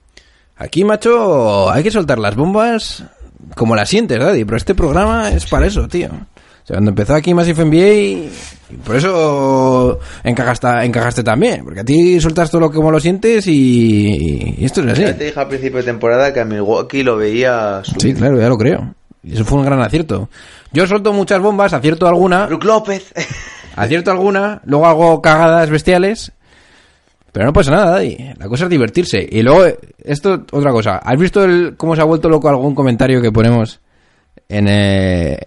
Aquí, 0.58 0.84
macho, 0.84 1.70
hay 1.70 1.84
que 1.84 1.92
soltar 1.92 2.18
las 2.18 2.36
bombas 2.36 3.04
como 3.56 3.76
las 3.76 3.90
sientes, 3.90 4.20
Daddy. 4.20 4.44
Pero 4.46 4.58
este 4.58 4.74
programa 4.74 5.30
es 5.30 5.46
para 5.46 5.68
eso, 5.68 5.88
tío. 5.88 6.08
O 6.08 6.66
sea, 6.66 6.76
cuando 6.76 6.90
empezó 6.90 7.14
aquí 7.14 7.34
Massive 7.34 7.66
NBA, 7.66 8.30
por 8.84 8.96
eso 8.96 10.00
encajaste, 10.24 10.68
encajaste 10.86 11.24
también. 11.24 11.64
Porque 11.64 11.82
a 11.82 11.84
ti 11.86 12.20
sueltas 12.20 12.50
todo 12.52 12.62
lo 12.62 12.70
que 12.70 12.78
como 12.78 12.92
lo 12.92 13.00
sientes 13.00 13.48
y, 13.48 14.56
y 14.58 14.66
esto 14.66 14.82
es 14.82 14.88
así. 14.88 15.02
Ya 15.04 15.18
te 15.18 15.26
dije 15.26 15.40
al 15.40 15.48
principio 15.48 15.78
de 15.80 15.84
temporada 15.86 16.34
que 16.34 16.40
a 16.42 16.46
Milwaukee 16.46 17.04
lo 17.04 17.18
veía 17.18 17.82
Sí, 17.84 17.92
subir. 18.00 18.16
claro, 18.18 18.40
ya 18.40 18.50
lo 18.50 18.58
creo. 18.58 18.94
Y 19.24 19.34
eso 19.34 19.46
fue 19.46 19.60
un 19.60 19.66
gran 19.66 19.82
acierto. 19.82 20.30
Yo 20.74 20.88
suelto 20.88 21.14
muchas 21.14 21.40
bombas, 21.42 21.74
acierto 21.74 22.08
alguna, 22.08 22.48
Brook 22.48 22.64
López. 22.64 23.14
acierto 23.76 24.12
alguna, 24.12 24.62
luego 24.66 24.88
hago 24.88 25.22
cagadas 25.22 25.70
bestiales. 25.70 26.32
Pero 27.32 27.46
no 27.46 27.54
pasa 27.54 27.72
nada, 27.72 27.92
Daddy. 27.92 28.18
La 28.40 28.48
cosa 28.50 28.66
es 28.66 28.70
divertirse. 28.70 29.26
Y 29.32 29.42
luego, 29.42 29.64
esto, 30.04 30.44
otra 30.52 30.72
cosa. 30.72 30.98
¿Has 30.98 31.18
visto 31.18 31.44
el, 31.46 31.76
cómo 31.78 31.96
se 31.96 32.02
ha 32.02 32.06
vuelto 32.06 32.28
loco 32.28 32.50
algún 32.50 32.76
comentario 32.76 33.22
que 33.22 33.32
ponemos 33.32 33.80
en, 34.50 34.68
eh, 34.68 35.38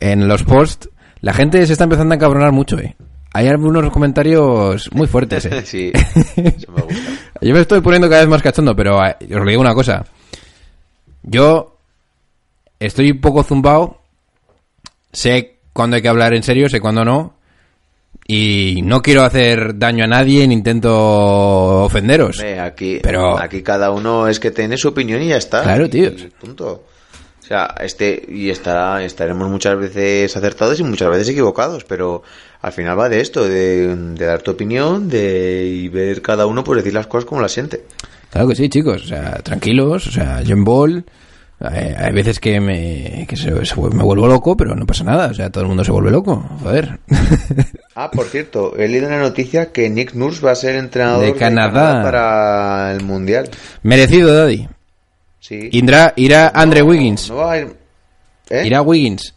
en 0.00 0.26
los 0.26 0.42
posts? 0.42 0.88
La 1.24 1.32
gente 1.32 1.66
se 1.66 1.72
está 1.72 1.84
empezando 1.84 2.12
a 2.12 2.16
encabronar 2.16 2.52
mucho, 2.52 2.78
eh. 2.78 2.94
Hay 3.32 3.46
algunos 3.48 3.90
comentarios 3.90 4.90
muy 4.92 5.06
fuertes, 5.06 5.46
eh. 5.46 5.62
sí, 5.64 5.90
eso 5.94 6.70
me 6.70 6.82
gusta. 6.82 7.10
Yo 7.40 7.54
me 7.54 7.60
estoy 7.62 7.80
poniendo 7.80 8.10
cada 8.10 8.20
vez 8.20 8.28
más 8.28 8.42
cachondo, 8.42 8.76
pero 8.76 9.02
eh, 9.02 9.16
os 9.22 9.30
lo 9.30 9.46
digo 9.46 9.62
una 9.62 9.72
cosa. 9.72 10.04
Yo 11.22 11.78
estoy 12.78 13.12
un 13.12 13.22
poco 13.22 13.42
zumbado. 13.42 14.02
Sé 15.12 15.60
cuándo 15.72 15.96
hay 15.96 16.02
que 16.02 16.08
hablar 16.08 16.34
en 16.34 16.42
serio, 16.42 16.68
sé 16.68 16.78
cuándo 16.78 17.06
no. 17.06 17.32
Y 18.26 18.82
no 18.84 19.00
quiero 19.00 19.22
hacer 19.24 19.78
daño 19.78 20.04
a 20.04 20.08
nadie 20.08 20.46
ni 20.46 20.52
intento 20.52 21.84
ofenderos. 21.84 22.38
Hombre, 22.38 22.60
aquí, 22.60 23.00
Pero- 23.02 23.38
aquí 23.40 23.62
cada 23.62 23.90
uno 23.92 24.28
es 24.28 24.38
que 24.38 24.50
tiene 24.50 24.76
su 24.76 24.88
opinión 24.88 25.22
y 25.22 25.28
ya 25.28 25.38
está. 25.38 25.62
Claro, 25.62 25.88
tío. 25.88 26.10
Punto. 26.38 26.84
O 27.44 27.46
sea, 27.46 27.74
este, 27.80 28.24
y 28.26 28.48
estará, 28.48 29.04
estaremos 29.04 29.50
muchas 29.50 29.76
veces 29.78 30.34
acertados 30.34 30.80
y 30.80 30.82
muchas 30.82 31.10
veces 31.10 31.28
equivocados, 31.28 31.84
pero 31.84 32.22
al 32.62 32.72
final 32.72 32.98
va 32.98 33.10
de 33.10 33.20
esto, 33.20 33.46
de, 33.46 33.94
de 33.94 34.24
dar 34.24 34.40
tu 34.40 34.52
opinión, 34.52 35.10
de 35.10 35.66
y 35.66 35.88
ver 35.90 36.22
cada 36.22 36.46
uno 36.46 36.64
pues 36.64 36.78
decir 36.78 36.94
las 36.94 37.06
cosas 37.06 37.26
como 37.26 37.42
las 37.42 37.52
siente. 37.52 37.84
Claro 38.30 38.48
que 38.48 38.54
sí, 38.56 38.70
chicos. 38.70 39.02
O 39.04 39.06
sea, 39.08 39.34
tranquilos. 39.42 40.06
O 40.06 40.10
sea, 40.10 40.42
John 40.48 40.64
Ball. 40.64 41.04
hay 41.60 42.12
veces 42.14 42.40
que 42.40 42.60
me, 42.60 43.26
que 43.28 43.36
se- 43.36 43.64
se- 43.66 43.76
me 43.76 44.02
vuelvo 44.02 44.26
loco, 44.26 44.56
pero 44.56 44.74
no 44.74 44.86
pasa 44.86 45.04
nada. 45.04 45.26
O 45.28 45.34
sea, 45.34 45.50
todo 45.50 45.64
el 45.64 45.68
mundo 45.68 45.84
se 45.84 45.92
vuelve 45.92 46.10
loco. 46.10 46.36
Joder. 46.62 46.98
Ah, 47.96 48.10
por 48.10 48.26
cierto, 48.26 48.74
he 48.76 48.88
leído 48.88 49.06
una 49.06 49.20
noticia 49.20 49.70
que 49.70 49.88
Nick 49.88 50.14
Nurse 50.14 50.44
va 50.44 50.50
a 50.50 50.56
ser 50.56 50.74
entrenador 50.74 51.24
De 51.26 51.34
Canadá. 51.34 52.02
para 52.02 52.90
el 52.92 53.04
Mundial. 53.04 53.48
Merecido, 53.84 54.34
Daddy. 54.34 54.66
Sí. 55.46 55.68
Irá, 55.72 56.14
irá 56.16 56.48
Andre 56.54 56.80
Wiggins. 56.80 57.28
No 57.28 57.36
va 57.36 57.52
a 57.52 57.58
ir- 57.60 57.76
¿Eh? 58.48 58.62
Irá 58.66 58.80
Wiggins. 58.80 59.34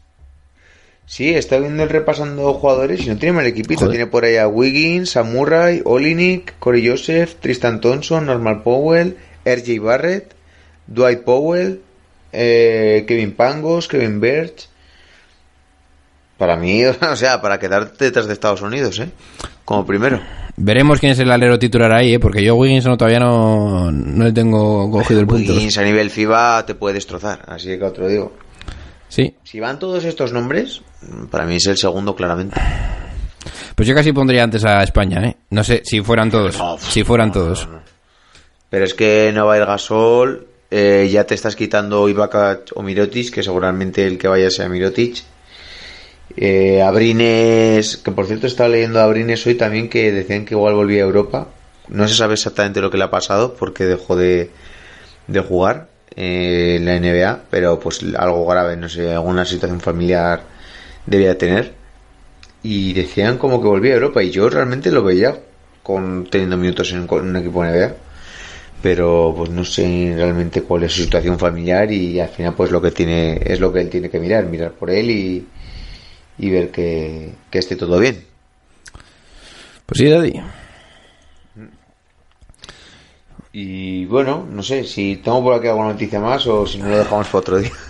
Sí, 1.05 1.34
está 1.34 1.58
viendo 1.58 1.84
el 1.84 1.89
repasando 1.89 2.53
jugadores 2.53 3.01
y 3.05 3.10
no 3.10 3.18
tiene 3.18 3.34
mal 3.34 3.45
equipito. 3.45 3.82
Joder. 3.82 3.91
Tiene 3.91 4.08
por 4.10 4.24
ahí 4.24 4.38
a 4.38 4.47
Wiggins, 4.47 5.18
a 5.18 5.24
Murray, 5.24 5.82
Olinik, 5.84 6.53
Corey 6.60 6.88
Joseph, 6.88 7.36
Tristan 7.41 7.82
Thompson, 7.82 8.26
Normal 8.26 8.64
Powell, 8.64 9.18
RJ 9.45 9.80
Barrett, 9.82 10.34
Dwight 10.88 11.24
Powell, 11.24 11.82
eh, 12.32 13.03
Kevin 13.05 13.34
Pangos, 13.34 13.89
Kevin 13.89 14.22
Birch. 14.22 14.70
Para 16.38 16.55
mí, 16.55 16.86
o 17.01 17.16
sea, 17.18 17.41
para 17.41 17.60
quedarte 17.60 18.05
detrás 18.05 18.28
de 18.28 18.34
Estados 18.34 18.62
Unidos, 18.62 18.97
¿eh? 18.99 19.10
Como 19.66 19.86
primero. 19.86 20.22
Veremos 20.60 20.99
quién 20.99 21.12
es 21.12 21.20
el 21.20 21.32
alero 21.32 21.60
titular 21.60 21.91
ahí, 21.91 22.16
¿eh? 22.16 22.20
porque 22.20 22.43
yo 22.43 22.55
Wiggins 22.55 22.86
no, 22.86 22.97
todavía 22.97 23.20
no, 23.20 23.91
no 23.91 24.24
le 24.24 24.32
tengo 24.32 24.89
cogido 24.89 25.20
el 25.20 25.28
punto. 25.28 25.53
Wiggins 25.53 25.78
a 25.78 25.84
nivel 25.84 26.10
FIBA 26.10 26.66
te 26.66 26.74
puede 26.74 26.95
destrozar, 26.95 27.43
así 27.47 27.68
que 27.78 27.84
otro 27.84 28.08
digo. 28.08 28.34
Sí, 29.08 29.36
Si 29.43 29.60
van 29.60 29.78
todos 29.80 30.03
estos 30.03 30.34
nombres, 30.34 30.82
para 31.30 31.45
mí 31.45 31.55
es 31.58 31.68
el 31.68 31.78
segundo 31.78 32.16
claramente. 32.16 32.60
pues 33.76 33.88
yo 33.88 33.93
casi 33.95 34.12
pondría 34.12 34.43
antes 34.43 34.66
a 34.66 34.82
España, 34.84 35.24
¿eh? 35.26 35.38
No 35.51 35.64
sé, 35.64 35.82
si 35.86 36.01
fueran 36.01 36.32
todos. 36.32 36.58
No, 36.58 36.78
Si 36.80 37.03
fueran 37.03 37.28
no, 37.28 37.34
todos. 37.34 37.68
no. 37.70 37.80
Pero 38.70 38.84
es 38.84 38.93
que 38.95 39.32
no 39.34 39.45
va 39.45 39.53
a 39.53 39.58
ir 39.60 39.66
Gasol, 39.66 40.47
eh, 40.72 41.08
ya 41.12 41.24
te 41.24 41.36
estás 41.36 41.55
quitando 41.55 42.10
Ibaka 42.10 42.62
o 42.74 42.82
Mirotic, 42.82 43.32
que 43.32 43.43
seguramente 43.43 44.05
el 44.08 44.18
que 44.18 44.28
vaya 44.28 44.49
sea 44.49 44.68
Mirotic. 44.68 45.24
Eh, 46.36 46.82
Abrines, 46.82 47.97
que 47.97 48.11
por 48.11 48.28
cierto 48.28 48.47
estaba 48.47 48.69
leyendo 48.69 48.99
a 48.99 49.03
Abrines 49.03 49.45
hoy 49.47 49.55
también 49.55 49.89
que 49.89 50.11
decían 50.11 50.45
que 50.45 50.55
igual 50.55 50.75
volvía 50.75 51.03
a 51.03 51.05
Europa. 51.05 51.47
No 51.88 52.07
se 52.07 52.15
sabe 52.15 52.34
exactamente 52.34 52.82
lo 52.82 52.91
que 52.91 52.97
le 52.97 53.05
ha 53.05 53.09
pasado 53.09 53.53
porque 53.53 53.86
dejó 53.86 54.15
de, 54.15 54.51
de 55.28 55.39
jugar 55.39 55.88
eh, 56.15 56.75
en 56.78 56.86
la 56.86 56.99
NBA, 56.99 57.43
pero 57.49 57.80
pues 57.80 58.03
algo 58.17 58.45
grave, 58.45 58.75
no 58.75 58.89
sé, 58.89 59.13
alguna 59.13 59.45
situación 59.45 59.80
familiar 59.80 60.43
debía 61.05 61.38
tener. 61.38 61.73
Y 62.61 62.93
decían 62.93 63.38
como 63.38 63.61
que 63.61 63.67
volvía 63.67 63.93
a 63.93 63.95
Europa 63.95 64.21
y 64.21 64.32
yo 64.32 64.49
realmente 64.49 64.91
lo 64.91 65.03
veía 65.03 65.39
con 65.84 66.28
teniendo 66.30 66.57
minutos 66.57 66.91
en, 66.91 67.07
un 67.09 67.36
equipo 67.38 67.63
NBA 67.63 67.95
pero 68.82 69.34
pues 69.36 69.49
no 69.49 69.63
sé 69.63 70.13
realmente 70.15 70.61
cuál 70.61 70.84
es 70.84 70.91
su 70.91 71.03
situación 71.03 71.39
familiar 71.39 71.91
y 71.91 72.19
al 72.19 72.30
final 72.30 72.53
pues 72.53 72.71
lo 72.71 72.82
que 72.82 72.91
tiene 72.91 73.39
es 73.43 73.59
lo 73.59 73.71
que 73.71 73.82
él 73.82 73.89
tiene 73.89 74.09
que 74.09 74.19
mirar 74.19 74.45
mirar 74.45 74.73
por 74.73 74.89
él 74.91 75.09
y, 75.09 75.47
y 76.38 76.49
ver 76.49 76.71
que, 76.71 77.33
que 77.49 77.59
esté 77.59 77.75
todo 77.75 77.99
bien 77.99 78.23
Pues 79.85 79.99
sí, 79.99 80.09
Daddy. 80.09 80.41
y 83.53 84.05
bueno 84.05 84.45
no 84.49 84.61
sé 84.61 84.83
si 84.83 85.17
tengo 85.17 85.41
por 85.43 85.53
aquí 85.55 85.67
alguna 85.67 85.89
noticia 85.89 86.19
más 86.19 86.45
o 86.47 86.65
si 86.67 86.77
no 86.77 86.89
lo 86.89 86.97
dejamos 86.97 87.27
para 87.27 87.39
otro 87.39 87.57
día 87.59 87.71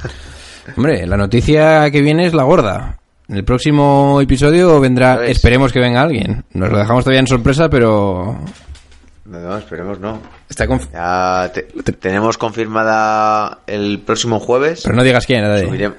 Hombre, 0.75 1.05
la 1.07 1.15
noticia 1.15 1.89
que 1.91 2.01
viene 2.01 2.25
es 2.25 2.33
la 2.33 2.43
gorda. 2.43 2.99
En 3.29 3.37
el 3.37 3.45
próximo 3.45 4.19
episodio 4.19 4.81
vendrá, 4.81 5.25
esperemos 5.25 5.71
que 5.71 5.79
venga 5.79 6.01
alguien. 6.01 6.43
Nos 6.51 6.69
lo 6.69 6.77
dejamos 6.77 7.05
todavía 7.05 7.21
en 7.21 7.27
sorpresa, 7.27 7.69
pero 7.69 8.37
no, 9.23 9.39
no, 9.39 9.57
esperemos 9.57 9.97
no 10.01 10.19
está 10.49 10.65
conf- 10.67 10.89
ya 10.91 11.49
te- 11.53 11.93
tenemos 11.93 12.37
confirmada 12.37 13.59
el 13.65 14.01
próximo 14.05 14.41
jueves 14.41 14.81
Pero 14.83 14.97
no 14.97 15.05
digas 15.05 15.25
quién, 15.25 15.43
Daddy. 15.43 15.67
Subirem- 15.67 15.95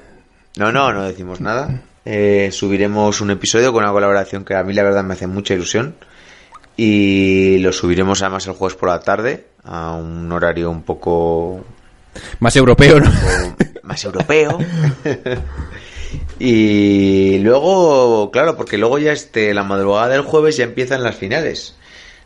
No, 0.57 0.71
no, 0.71 0.93
no 0.93 1.01
decimos 1.01 1.41
nada. 1.41 1.81
Eh, 2.05 2.49
subiremos 2.51 3.21
un 3.21 3.31
episodio 3.31 3.71
con 3.73 3.83
una 3.83 3.91
colaboración 3.91 4.43
que 4.45 4.55
a 4.55 4.63
mí 4.63 4.73
la 4.73 4.83
verdad 4.83 5.03
me 5.03 5.13
hace 5.13 5.27
mucha 5.27 5.53
ilusión. 5.53 5.95
Y 6.77 7.57
lo 7.59 7.73
subiremos 7.73 8.21
además 8.21 8.47
el 8.47 8.53
jueves 8.53 8.77
por 8.77 8.89
la 8.89 9.01
tarde, 9.01 9.47
a 9.65 9.91
un 9.95 10.31
horario 10.31 10.71
un 10.71 10.83
poco 10.83 11.65
Más 12.39 12.55
europeo, 12.55 12.99
¿no? 13.01 13.11
más 13.83 14.03
europeo. 14.05 14.57
y 16.39 17.39
luego, 17.39 18.31
claro, 18.31 18.55
porque 18.55 18.77
luego 18.77 18.97
ya 18.97 19.11
este, 19.11 19.53
la 19.53 19.63
madrugada 19.63 20.07
del 20.09 20.21
jueves 20.21 20.57
ya 20.57 20.63
empiezan 20.63 21.03
las 21.03 21.15
finales. 21.15 21.75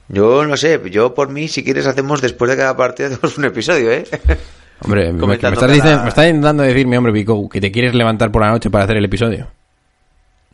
Yo 0.10 0.46
no 0.46 0.56
sé, 0.58 0.80
yo 0.92 1.14
por 1.16 1.30
mí, 1.30 1.48
si 1.48 1.64
quieres, 1.64 1.88
hacemos 1.88 2.22
después 2.22 2.52
de 2.52 2.58
cada 2.58 2.78
partido 2.78 3.10
hacemos 3.10 3.38
un 3.38 3.46
episodio, 3.46 3.92
¿eh? 3.92 4.04
Hombre, 4.82 5.14
me, 5.14 5.34
estás 5.36 5.72
diciendo- 5.72 6.04
me 6.04 6.10
estás 6.10 6.26
intentando 6.28 6.62
decirme, 6.64 6.98
hombre, 6.98 7.14
Vico, 7.14 7.48
que 7.50 7.62
te 7.62 7.72
quieres 7.72 7.96
levantar 7.96 8.32
por 8.32 8.42
la 8.44 8.52
noche 8.52 8.70
para 8.70 8.84
hacer 8.84 8.98
el 8.98 9.06
episodio. 9.06 9.48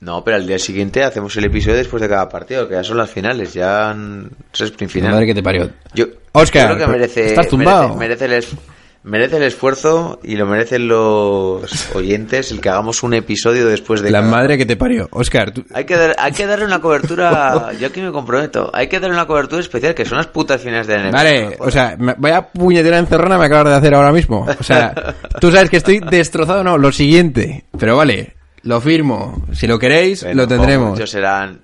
No, 0.02 0.24
pero 0.24 0.38
al 0.38 0.48
día 0.48 0.58
siguiente 0.60 1.04
hacemos 1.04 1.36
el 1.36 1.44
episodio 1.46 1.76
después 1.78 2.02
de 2.02 2.08
cada 2.08 2.30
partido, 2.30 2.68
que 2.70 2.76
ya 2.76 2.84
son 2.84 2.98
las 2.98 3.10
finales, 3.10 3.54
ya 3.54 3.90
han- 3.90 4.30
es 4.54 4.62
sprint 4.62 4.92
final. 4.92 5.12
Madre 5.12 5.26
que 5.26 5.36
te 5.36 5.44
parió. 5.44 5.70
Yo, 5.94 6.06
Óscar, 6.32 6.70
yo 6.70 6.76
creo 6.76 6.78
que 6.78 6.86
pero 6.86 7.00
merece, 7.00 7.26
estás 7.28 7.48
tumbado. 7.50 7.96
merece, 7.96 8.00
merece 8.00 8.26
el 8.26 8.34
es- 8.34 8.56
merece 9.04 9.38
el 9.38 9.44
esfuerzo 9.44 10.20
y 10.24 10.36
lo 10.38 10.46
merecen 10.46 10.88
los 10.88 11.64
oyentes 11.96 12.52
el 12.52 12.62
que 12.62 12.70
hagamos 12.70 13.04
un 13.04 13.14
episodio 13.14 13.66
después 13.68 14.02
de 14.02 14.12
La 14.12 14.20
cada- 14.22 14.32
madre 14.32 14.58
que 14.58 14.66
te 14.66 14.78
parió. 14.78 15.10
Oscar, 15.12 15.52
tú... 15.52 15.66
Hay 15.74 15.84
que, 15.86 15.98
dar- 15.98 16.16
hay 16.18 16.32
que 16.32 16.46
darle 16.46 16.64
una 16.66 16.80
cobertura, 16.80 17.72
yo 17.80 17.88
aquí 17.88 18.02
me 18.02 18.12
comprometo, 18.14 18.70
hay 18.74 18.88
que 18.88 19.02
darle 19.02 19.16
una 19.18 19.26
cobertura 19.28 19.60
especial 19.62 19.94
que 19.96 20.06
son 20.06 20.18
las 20.18 20.28
putas 20.28 20.62
finales 20.62 20.88
de 20.88 20.98
NBA. 20.98 21.12
Vale, 21.12 21.58
o 21.60 21.70
sea, 21.72 21.96
me- 22.00 22.16
vaya 22.18 22.48
puñetera 22.50 23.00
encerrona 23.00 23.38
me 23.38 23.46
acabas 23.48 23.66
de 23.74 23.76
hacer 23.76 23.94
ahora 23.96 24.14
mismo. 24.14 24.48
O 24.60 24.64
sea, 24.64 24.94
tú 25.42 25.52
sabes 25.52 25.70
que 25.70 25.78
estoy 25.78 26.00
destrozado, 26.00 26.64
no, 26.64 26.78
lo 26.78 26.92
siguiente. 26.94 27.66
Pero 27.78 27.98
vale, 27.98 28.36
lo 28.64 28.82
firmo. 28.82 29.46
Si 29.54 29.68
lo 29.68 29.80
queréis, 29.80 30.24
lo 30.24 30.48
tendremos. 30.48 31.10
Serán... 31.10 31.62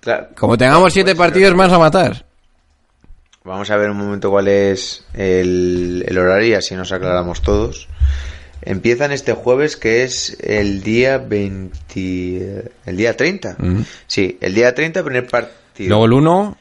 Claro, 0.00 0.28
Como 0.34 0.56
tengamos 0.56 0.92
siete 0.92 1.14
partidos 1.14 1.54
más 1.54 1.70
a 1.72 1.78
matar. 1.78 2.24
Vamos 3.44 3.70
a 3.70 3.76
ver 3.76 3.90
un 3.90 3.98
momento 3.98 4.30
cuál 4.30 4.48
es 4.48 5.04
el, 5.14 6.04
el 6.06 6.18
horario 6.18 6.58
así 6.58 6.74
nos 6.74 6.92
aclaramos 6.92 7.42
todos. 7.42 7.88
Empiezan 8.62 9.12
este 9.12 9.32
jueves 9.32 9.76
que 9.76 10.04
es 10.04 10.36
el 10.40 10.82
día 10.82 11.18
20... 11.18 12.70
El 12.84 12.96
día 12.96 13.16
30. 13.16 13.56
Mm. 13.58 13.80
Sí, 14.06 14.36
el 14.40 14.54
día 14.54 14.74
30 14.74 15.02
primer 15.02 15.26
partido. 15.26 15.88
Luego 15.88 16.04
el 16.04 16.12
uno... 16.12 16.58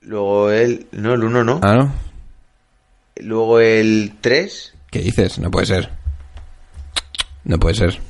Luego 0.00 0.50
el... 0.50 0.86
No, 0.92 1.14
el 1.14 1.24
1 1.24 1.44
no. 1.44 1.60
Ah, 1.62 1.74
¿no? 1.74 1.94
Luego 3.16 3.60
el 3.60 4.14
3. 4.20 4.74
¿Qué 4.90 4.98
dices? 5.00 5.38
No 5.38 5.50
puede 5.50 5.66
ser. 5.66 5.90
No 7.44 7.58
puede 7.58 7.76
ser. 7.76 8.00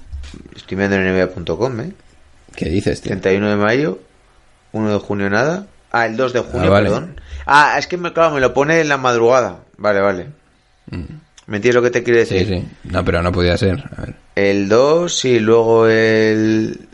Estoy 0.65 0.79
viendo 0.79 0.97
en 0.97 1.15
nba.com, 1.15 1.81
¿eh? 1.81 1.93
¿Qué 2.57 2.67
dices, 2.71 3.01
tío? 3.03 3.11
31 3.11 3.51
de 3.51 3.57
mayo. 3.57 3.99
1 4.73 4.93
de 4.93 4.99
junio 4.99 5.29
nada. 5.29 5.67
Ah, 5.93 6.07
el 6.07 6.17
2 6.17 6.33
de 6.33 6.41
junio, 6.41 6.69
Ah, 6.69 6.71
vale. 6.71 6.89
perdón. 6.89 7.21
Ah, 7.47 7.77
es 7.79 7.87
que 7.87 7.97
me, 7.99 8.13
claro, 8.13 8.35
me 8.35 8.41
lo 8.41 8.55
pone 8.55 8.81
en 8.81 8.89
la 8.89 8.97
madrugada. 8.97 9.61
Vale, 9.77 10.01
vale. 10.01 10.27
¿Me 11.47 11.57
entiendes 11.57 11.75
lo 11.75 11.83
que 11.83 11.91
te 11.91 12.03
quiero 12.03 12.25
Sí, 12.25 12.35
decir? 12.35 12.49
sí. 12.63 12.69
No, 12.85 13.05
pero 13.05 13.23
no 13.23 13.31
podía 13.31 13.57
ser. 13.59 13.85
A 13.97 14.01
ver. 14.03 14.15
El 14.35 14.69
2 14.69 15.25
y 15.27 15.39
luego 15.39 15.87
el 15.87 16.89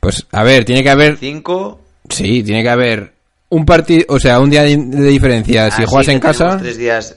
Pues, 0.00 0.26
a 0.32 0.42
ver, 0.42 0.64
tiene 0.64 0.82
que 0.82 0.90
haber... 0.90 1.16
5. 1.16 1.80
Sí, 2.10 2.42
tiene 2.42 2.62
que 2.62 2.68
haber 2.70 3.12
un 3.50 3.64
partido... 3.64 4.04
O 4.08 4.18
sea, 4.18 4.40
un 4.40 4.50
día 4.50 4.62
de, 4.62 4.76
de 4.76 5.08
diferencia. 5.08 5.70
Si 5.70 5.84
juegas 5.86 6.08
en 6.08 6.20
casa... 6.20 6.56
Tres 6.58 6.76
días. 6.76 7.16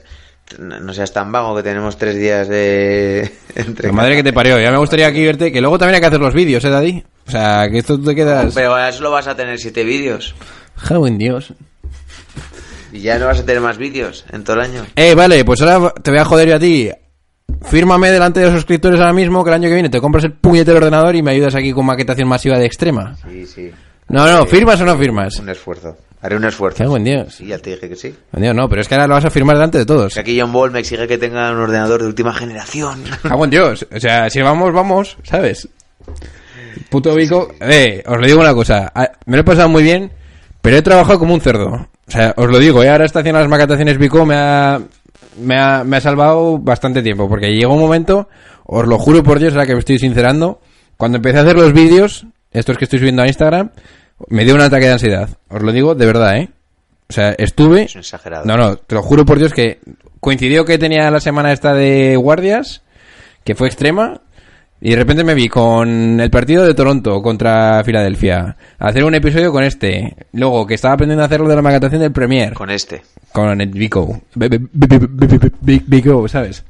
No 0.58 0.92
seas 0.92 1.12
tan 1.12 1.32
vago 1.32 1.56
que 1.56 1.62
tenemos 1.62 1.96
tres 1.96 2.16
días 2.16 2.48
de. 2.48 3.32
Entre 3.54 3.88
La 3.88 3.94
madre 3.94 4.16
que 4.16 4.22
te 4.22 4.32
parió. 4.32 4.60
Ya 4.60 4.70
me 4.70 4.78
gustaría 4.78 5.06
aquí 5.06 5.24
verte... 5.24 5.50
Que 5.50 5.60
luego 5.60 5.78
también 5.78 5.94
hay 5.94 6.00
que 6.00 6.06
hacer 6.08 6.20
los 6.20 6.34
vídeos, 6.34 6.64
¿eh, 6.64 6.70
Daddy? 6.70 7.02
O 7.26 7.30
sea, 7.30 7.68
que 7.70 7.78
esto 7.78 7.98
te 7.98 8.14
quedas... 8.14 8.52
Pero 8.54 8.70
ahora 8.70 8.92
solo 8.92 9.10
vas 9.10 9.26
a 9.26 9.34
tener 9.34 9.58
siete 9.58 9.84
vídeos. 9.84 10.34
En 10.90 11.16
Dios. 11.16 11.54
Y 12.92 13.00
ya 13.00 13.18
no 13.18 13.26
vas 13.26 13.40
a 13.40 13.46
tener 13.46 13.62
más 13.62 13.78
vídeos 13.78 14.26
en 14.30 14.44
todo 14.44 14.56
el 14.56 14.62
año. 14.62 14.86
Eh, 14.96 15.14
vale, 15.14 15.44
pues 15.44 15.62
ahora 15.62 15.92
te 15.94 16.10
voy 16.10 16.20
a 16.20 16.24
joder 16.24 16.48
yo 16.48 16.56
a 16.56 16.58
ti. 16.58 16.90
Fírmame 17.64 18.10
delante 18.10 18.40
de 18.40 18.46
los 18.46 18.56
suscriptores 18.56 19.00
ahora 19.00 19.12
mismo 19.12 19.42
que 19.42 19.50
el 19.50 19.54
año 19.54 19.68
que 19.68 19.74
viene 19.74 19.88
te 19.88 20.00
compras 20.00 20.24
el 20.24 20.32
puñetero 20.32 20.78
ordenador 20.78 21.14
y 21.16 21.22
me 21.22 21.30
ayudas 21.30 21.54
aquí 21.54 21.72
con 21.72 21.86
maquetación 21.86 22.28
masiva 22.28 22.58
de 22.58 22.66
extrema. 22.66 23.16
Sí, 23.28 23.46
sí. 23.46 23.70
No, 24.08 24.26
no. 24.26 24.44
¿firmas 24.46 24.80
o 24.80 24.84
no 24.84 24.98
firmas? 24.98 25.38
Un 25.38 25.48
esfuerzo. 25.48 25.96
Haré 26.22 26.36
un 26.36 26.44
esfuerzo. 26.44 26.78
Cago 26.78 26.96
en 26.96 27.04
Dios. 27.04 27.34
Sí, 27.34 27.46
ya 27.46 27.58
te 27.58 27.70
dije 27.70 27.88
que 27.88 27.96
sí. 27.96 28.14
Coño, 28.30 28.52
Oh, 28.52 28.54
no, 28.54 28.68
pero 28.68 28.80
es 28.80 28.88
que 28.88 28.94
ahora 28.94 29.08
lo 29.08 29.14
vas 29.14 29.24
a 29.24 29.30
firmar 29.30 29.56
delante 29.56 29.78
de 29.78 29.84
todos. 29.86 30.14
Que 30.14 30.20
aquí 30.20 30.40
John 30.40 30.52
Ball 30.52 30.70
me 30.70 30.78
exige 30.78 31.08
que 31.08 31.18
tenga 31.18 31.50
un 31.50 31.58
ordenador 31.58 32.00
de 32.00 32.06
última 32.06 32.32
generación. 32.32 33.02
Cago 33.22 33.44
en 33.44 33.50
Dios. 33.50 33.86
O 33.94 33.98
sea, 33.98 34.30
si 34.30 34.40
vamos, 34.40 34.72
vamos, 34.72 35.16
¿sabes? 35.24 35.68
Puto 36.90 37.14
Vico. 37.14 37.52
Eh, 37.60 38.02
os 38.06 38.18
lo 38.18 38.26
digo 38.26 38.40
una 38.40 38.54
cosa. 38.54 38.92
Ah, 38.94 39.10
Me 39.26 39.36
lo 39.36 39.42
he 39.42 39.44
pasado 39.44 39.68
muy 39.68 39.82
bien, 39.82 40.12
pero 40.60 40.76
he 40.76 40.82
trabajado 40.82 41.18
como 41.18 41.34
un 41.34 41.40
cerdo. 41.40 41.66
O 42.06 42.10
sea, 42.10 42.34
os 42.36 42.46
lo 42.48 42.58
digo, 42.58 42.82
eh, 42.82 42.88
ahora 42.90 43.04
esta 43.04 43.20
haciendo 43.20 43.40
las 43.40 43.48
maquetaciones 43.48 43.98
Vico 43.98 44.24
me 44.24 44.36
ha, 44.36 44.80
me 45.40 45.58
ha, 45.58 45.82
me 45.84 45.96
ha 45.96 46.00
salvado 46.00 46.58
bastante 46.58 47.02
tiempo. 47.02 47.28
Porque 47.28 47.48
llegó 47.52 47.74
un 47.74 47.80
momento, 47.80 48.28
os 48.64 48.86
lo 48.86 48.98
juro 48.98 49.22
por 49.22 49.38
Dios, 49.38 49.54
ahora 49.54 49.66
que 49.66 49.72
me 49.74 49.80
estoy 49.80 49.98
sincerando, 49.98 50.60
cuando 50.96 51.16
empecé 51.16 51.38
a 51.38 51.42
hacer 51.42 51.56
los 51.56 51.72
vídeos, 51.72 52.26
estos 52.52 52.78
que 52.78 52.84
estoy 52.84 52.98
subiendo 53.00 53.22
a 53.22 53.26
Instagram, 53.26 53.70
me 54.28 54.44
dio 54.44 54.54
un 54.54 54.60
ataque 54.60 54.86
de 54.86 54.92
ansiedad. 54.92 55.28
Os 55.48 55.62
lo 55.62 55.72
digo 55.72 55.94
de 55.94 56.06
verdad, 56.06 56.36
¿eh? 56.36 56.48
O 57.08 57.12
sea, 57.12 57.30
estuve... 57.32 57.82
Es 57.82 57.96
exagerado. 57.96 58.44
No, 58.46 58.56
no, 58.56 58.76
te 58.76 58.94
lo 58.94 59.02
juro 59.02 59.24
por 59.24 59.38
Dios 59.38 59.52
que 59.52 59.80
coincidió 60.20 60.64
que 60.64 60.78
tenía 60.78 61.10
la 61.10 61.20
semana 61.20 61.52
esta 61.52 61.74
de 61.74 62.16
guardias, 62.16 62.82
que 63.44 63.54
fue 63.54 63.68
extrema, 63.68 64.20
y 64.80 64.90
de 64.90 64.96
repente 64.96 65.22
me 65.22 65.34
vi 65.34 65.48
con 65.48 66.18
el 66.20 66.30
partido 66.30 66.64
de 66.64 66.74
Toronto 66.74 67.20
contra 67.22 67.82
Filadelfia, 67.84 68.56
hacer 68.78 69.04
un 69.04 69.14
episodio 69.14 69.52
con 69.52 69.62
este, 69.62 70.16
luego 70.32 70.66
que 70.66 70.74
estaba 70.74 70.94
aprendiendo 70.94 71.22
a 71.22 71.26
hacerlo 71.26 71.48
de 71.48 71.56
la 71.56 71.62
maquetación 71.62 72.00
del 72.00 72.12
Premier, 72.12 72.54
Con 72.54 72.70
este. 72.70 73.02
con 73.30 73.60
el 73.60 73.68
Vico, 73.68 74.22
Vico, 75.60 76.28
¿sabes? 76.28 76.64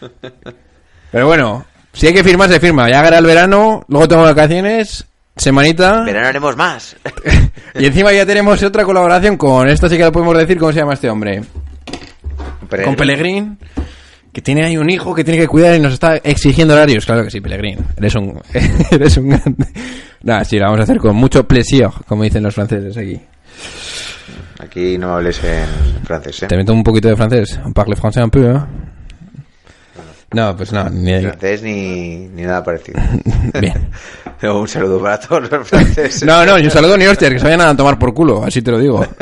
Pero 1.10 1.26
bueno, 1.26 1.64
si 1.92 2.06
hay 2.06 2.12
que 2.12 2.22
firmar, 2.22 2.50
se 2.50 2.60
firma, 2.60 2.88
ya 2.90 2.98
llegará 2.98 3.18
el 3.18 3.26
verano, 3.26 3.84
luego 3.88 4.08
tengo 4.08 4.22
vacaciones, 4.22 5.06
semanita, 5.36 6.02
Pero 6.04 6.20
no 6.20 6.26
haremos 6.26 6.56
más. 6.56 6.96
y 7.74 7.86
encima 7.86 8.12
ya 8.12 8.24
tenemos 8.24 8.62
otra 8.62 8.84
colaboración 8.84 9.36
con, 9.36 9.68
esto 9.68 9.88
sí 9.88 9.96
que 9.96 10.04
lo 10.04 10.12
podemos 10.12 10.36
decir, 10.36 10.58
¿cómo 10.58 10.72
se 10.72 10.80
llama 10.80 10.94
este 10.94 11.10
hombre? 11.10 11.42
con 12.84 12.96
Pellegrín, 12.96 13.58
que 14.32 14.42
tiene 14.42 14.64
ahí 14.64 14.76
un 14.76 14.90
hijo 14.90 15.14
que 15.14 15.22
tiene 15.22 15.38
que 15.38 15.46
cuidar 15.46 15.76
y 15.76 15.80
nos 15.80 15.92
está 15.92 16.16
exigiendo 16.16 16.74
horarios. 16.74 17.06
Claro 17.06 17.22
que 17.22 17.30
sí, 17.30 17.40
Pellegrín. 17.40 17.78
Eres 17.96 18.14
un, 18.16 18.40
eres 18.90 19.16
un 19.18 19.28
grande. 19.28 19.66
Nada, 20.22 20.44
sí, 20.44 20.58
lo 20.58 20.64
vamos 20.64 20.80
a 20.80 20.82
hacer 20.82 20.98
con 20.98 21.14
mucho 21.14 21.46
plaisir, 21.46 21.86
como 22.06 22.24
dicen 22.24 22.42
los 22.42 22.54
franceses 22.54 22.96
aquí. 22.96 23.20
Aquí 24.58 24.98
no 24.98 25.14
hables 25.14 25.42
en 25.44 25.66
francés, 26.04 26.42
¿eh? 26.42 26.46
Te 26.48 26.56
meto 26.56 26.72
un 26.72 26.82
poquito 26.82 27.08
de 27.08 27.16
francés. 27.16 27.60
Un 27.64 27.72
parle 27.72 27.94
français 27.94 28.24
un 28.24 28.30
peu, 28.30 28.44
¿eh? 28.44 28.60
No, 30.32 30.56
pues 30.56 30.72
no, 30.72 30.88
ni 30.90 31.20
francés 31.20 31.62
ni, 31.62 32.28
ni 32.28 32.42
nada 32.42 32.62
parecido. 32.64 33.00
Bien. 33.60 33.88
Un 34.42 34.68
saludo 34.68 35.00
para 35.00 35.18
todos 35.20 35.50
los 35.50 35.68
franceses. 35.68 36.24
No, 36.24 36.44
no, 36.44 36.58
ni 36.58 36.64
un 36.64 36.70
saludo 36.70 36.96
ni 36.96 37.06
hostias, 37.06 37.32
que 37.32 37.38
se 37.38 37.44
vayan 37.44 37.62
a 37.62 37.76
tomar 37.76 37.98
por 37.98 38.12
culo, 38.12 38.44
así 38.44 38.60
te 38.62 38.70
lo 38.70 38.78
digo. 38.78 39.04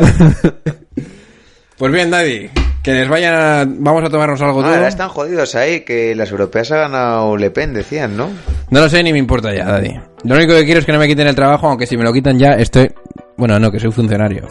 Pues 1.77 1.93
bien, 1.93 2.09
Daddy, 2.09 2.49
que 2.85 2.93
les 2.93 3.09
vayan 3.09 3.35
a... 3.35 3.65
Vamos 3.67 4.05
a 4.05 4.09
tomarnos 4.09 4.41
algo 4.41 4.63
Ah, 4.63 4.75
ahora 4.75 4.87
están 4.87 5.09
jodidos 5.09 5.57
ahí, 5.57 5.81
que 5.81 6.15
las 6.15 6.31
europeas 6.31 6.71
ha 6.71 6.77
ganado 6.77 7.37
Le 7.37 7.51
Pen, 7.51 7.75
decían, 7.75 8.17
¿no? 8.17 8.31
No 8.71 8.81
lo 8.81 8.89
sé 8.89 9.03
ni 9.03 9.13
me 9.13 9.19
importa 9.19 9.53
ya, 9.53 9.65
Daddy. 9.65 9.93
Lo 10.23 10.37
único 10.37 10.55
que 10.55 10.65
quiero 10.65 10.79
es 10.79 10.87
que 10.87 10.93
no 10.93 11.01
me 11.01 11.09
quiten 11.09 11.27
el 11.27 11.35
trabajo, 11.35 11.69
aunque 11.69 11.87
si 11.89 11.97
me 11.97 12.05
lo 12.05 12.13
quitan 12.13 12.39
ya 12.39 12.53
estoy... 12.53 12.93
Bueno, 13.37 13.59
no, 13.59 13.73
que 13.73 13.81
soy 13.81 13.91
funcionario. 13.91 14.47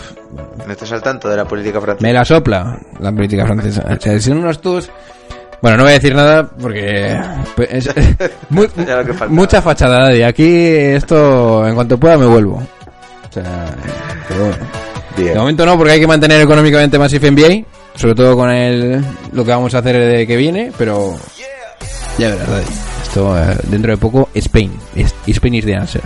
¿No 0.68 0.74
estás 0.74 0.92
al 0.92 1.02
tanto 1.02 1.30
de 1.30 1.38
la 1.38 1.46
política 1.46 1.80
francesa? 1.80 2.06
Me 2.06 2.14
la 2.14 2.26
sopla 2.26 2.78
la 3.00 3.12
política 3.14 3.46
francesa. 3.46 3.86
O 3.90 4.02
sea, 4.02 4.20
son 4.20 4.40
unos 4.40 4.60
tus... 4.60 4.92
Bueno, 5.64 5.78
no 5.78 5.84
voy 5.84 5.92
a 5.92 5.96
decir 5.96 6.14
nada 6.14 6.46
porque... 6.46 7.18
es- 7.70 7.90
mucha 9.30 9.62
fachada, 9.62 10.10
Daddy. 10.10 10.22
Aquí 10.24 10.46
esto, 10.46 11.66
en 11.66 11.74
cuanto 11.74 11.98
pueda, 11.98 12.18
me 12.18 12.26
vuelvo. 12.26 12.56
O 12.56 13.34
sea, 13.34 13.74
pero 14.28 14.42
bueno. 14.42 14.58
De 15.16 15.36
momento 15.36 15.66
no, 15.66 15.78
porque 15.78 15.94
hay 15.94 16.00
que 16.02 16.08
mantener 16.08 16.42
económicamente 16.42 17.00
Massive 17.00 17.32
NBA, 17.32 17.66
sobre 17.96 18.14
todo 18.14 18.36
con 18.36 18.50
el, 18.52 19.02
lo 19.32 19.46
que 19.46 19.52
vamos 19.52 19.74
a 19.74 19.78
hacer 19.78 19.96
de 19.98 20.28
que 20.28 20.36
viene, 20.36 20.74
pero 20.78 21.16
ya 22.18 22.28
verás. 22.32 22.66
Esto 23.04 23.38
eh, 23.40 23.56
dentro 23.70 23.92
de 23.92 23.98
poco, 23.98 24.28
Spain. 24.34 24.70
Spain 25.28 25.54
is 25.56 25.64
the 25.66 25.76
answer. 25.76 26.02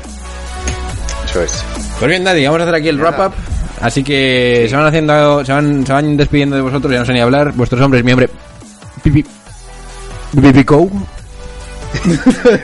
Eso 1.25 1.41
es. 1.41 1.63
Pues 1.97 2.09
bien, 2.11 2.23
Daddy, 2.23 2.45
vamos 2.45 2.59
a 2.59 2.63
hacer 2.65 2.75
aquí 2.75 2.89
el 2.89 2.99
wrap 2.99 3.19
up. 3.27 3.33
Así 3.81 4.03
que 4.03 4.67
se 4.69 4.75
van 4.75 4.85
haciendo, 4.85 5.43
se 5.43 5.51
van, 5.51 5.83
se 5.83 5.93
van 5.93 6.15
despidiendo 6.15 6.55
de 6.57 6.61
vosotros, 6.61 6.93
ya 6.93 6.99
no 6.99 7.05
sé 7.05 7.13
ni 7.13 7.21
hablar. 7.21 7.53
Vuestros 7.53 7.81
hombres, 7.81 8.03
mi 8.03 8.11
hombre. 8.11 8.29
Pipi. 9.01 9.25
Pipi 10.35 10.63
Co. 10.63 10.89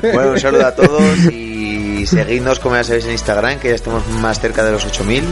Bueno, 0.01 0.32
un 0.32 0.39
saludo 0.39 0.68
a 0.68 0.72
todos 0.76 1.18
y 1.32 2.05
seguidnos, 2.05 2.59
como 2.59 2.76
ya 2.76 2.84
sabéis, 2.84 3.05
en 3.05 3.11
Instagram, 3.11 3.59
que 3.59 3.70
ya 3.70 3.76
estamos 3.76 4.07
más 4.22 4.39
cerca 4.39 4.64
de 4.64 4.72
los 4.72 4.86
8000. 4.86 5.24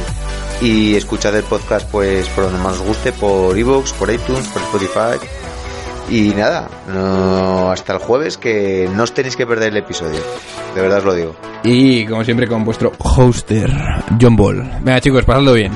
Y 0.62 0.96
escuchad 0.96 1.36
el 1.36 1.44
podcast 1.44 1.90
pues 1.90 2.28
por 2.30 2.46
donde 2.46 2.60
más 2.60 2.74
os 2.74 2.82
guste, 2.82 3.12
por 3.12 3.58
Evox, 3.58 3.94
por 3.94 4.12
iTunes, 4.12 4.48
por 4.48 4.62
Spotify. 4.62 5.28
Y 6.10 6.30
nada, 6.30 6.70
no, 6.88 7.72
hasta 7.72 7.94
el 7.94 8.00
jueves 8.00 8.38
que 8.38 8.90
no 8.94 9.04
os 9.04 9.14
tenéis 9.14 9.36
que 9.36 9.48
perder 9.48 9.70
el 9.70 9.78
episodio. 9.78 10.20
De 10.76 10.82
verdad 10.82 11.00
os 11.00 11.06
lo 11.06 11.14
digo. 11.14 11.36
Y 11.64 12.06
como 12.06 12.24
siempre 12.24 12.48
con 12.48 12.64
vuestro 12.66 12.92
hoster, 12.98 13.72
John 14.20 14.36
Ball. 14.36 14.80
Venga 14.82 15.00
chicos, 15.00 15.24
pasadlo 15.26 15.54
bien. 15.54 15.72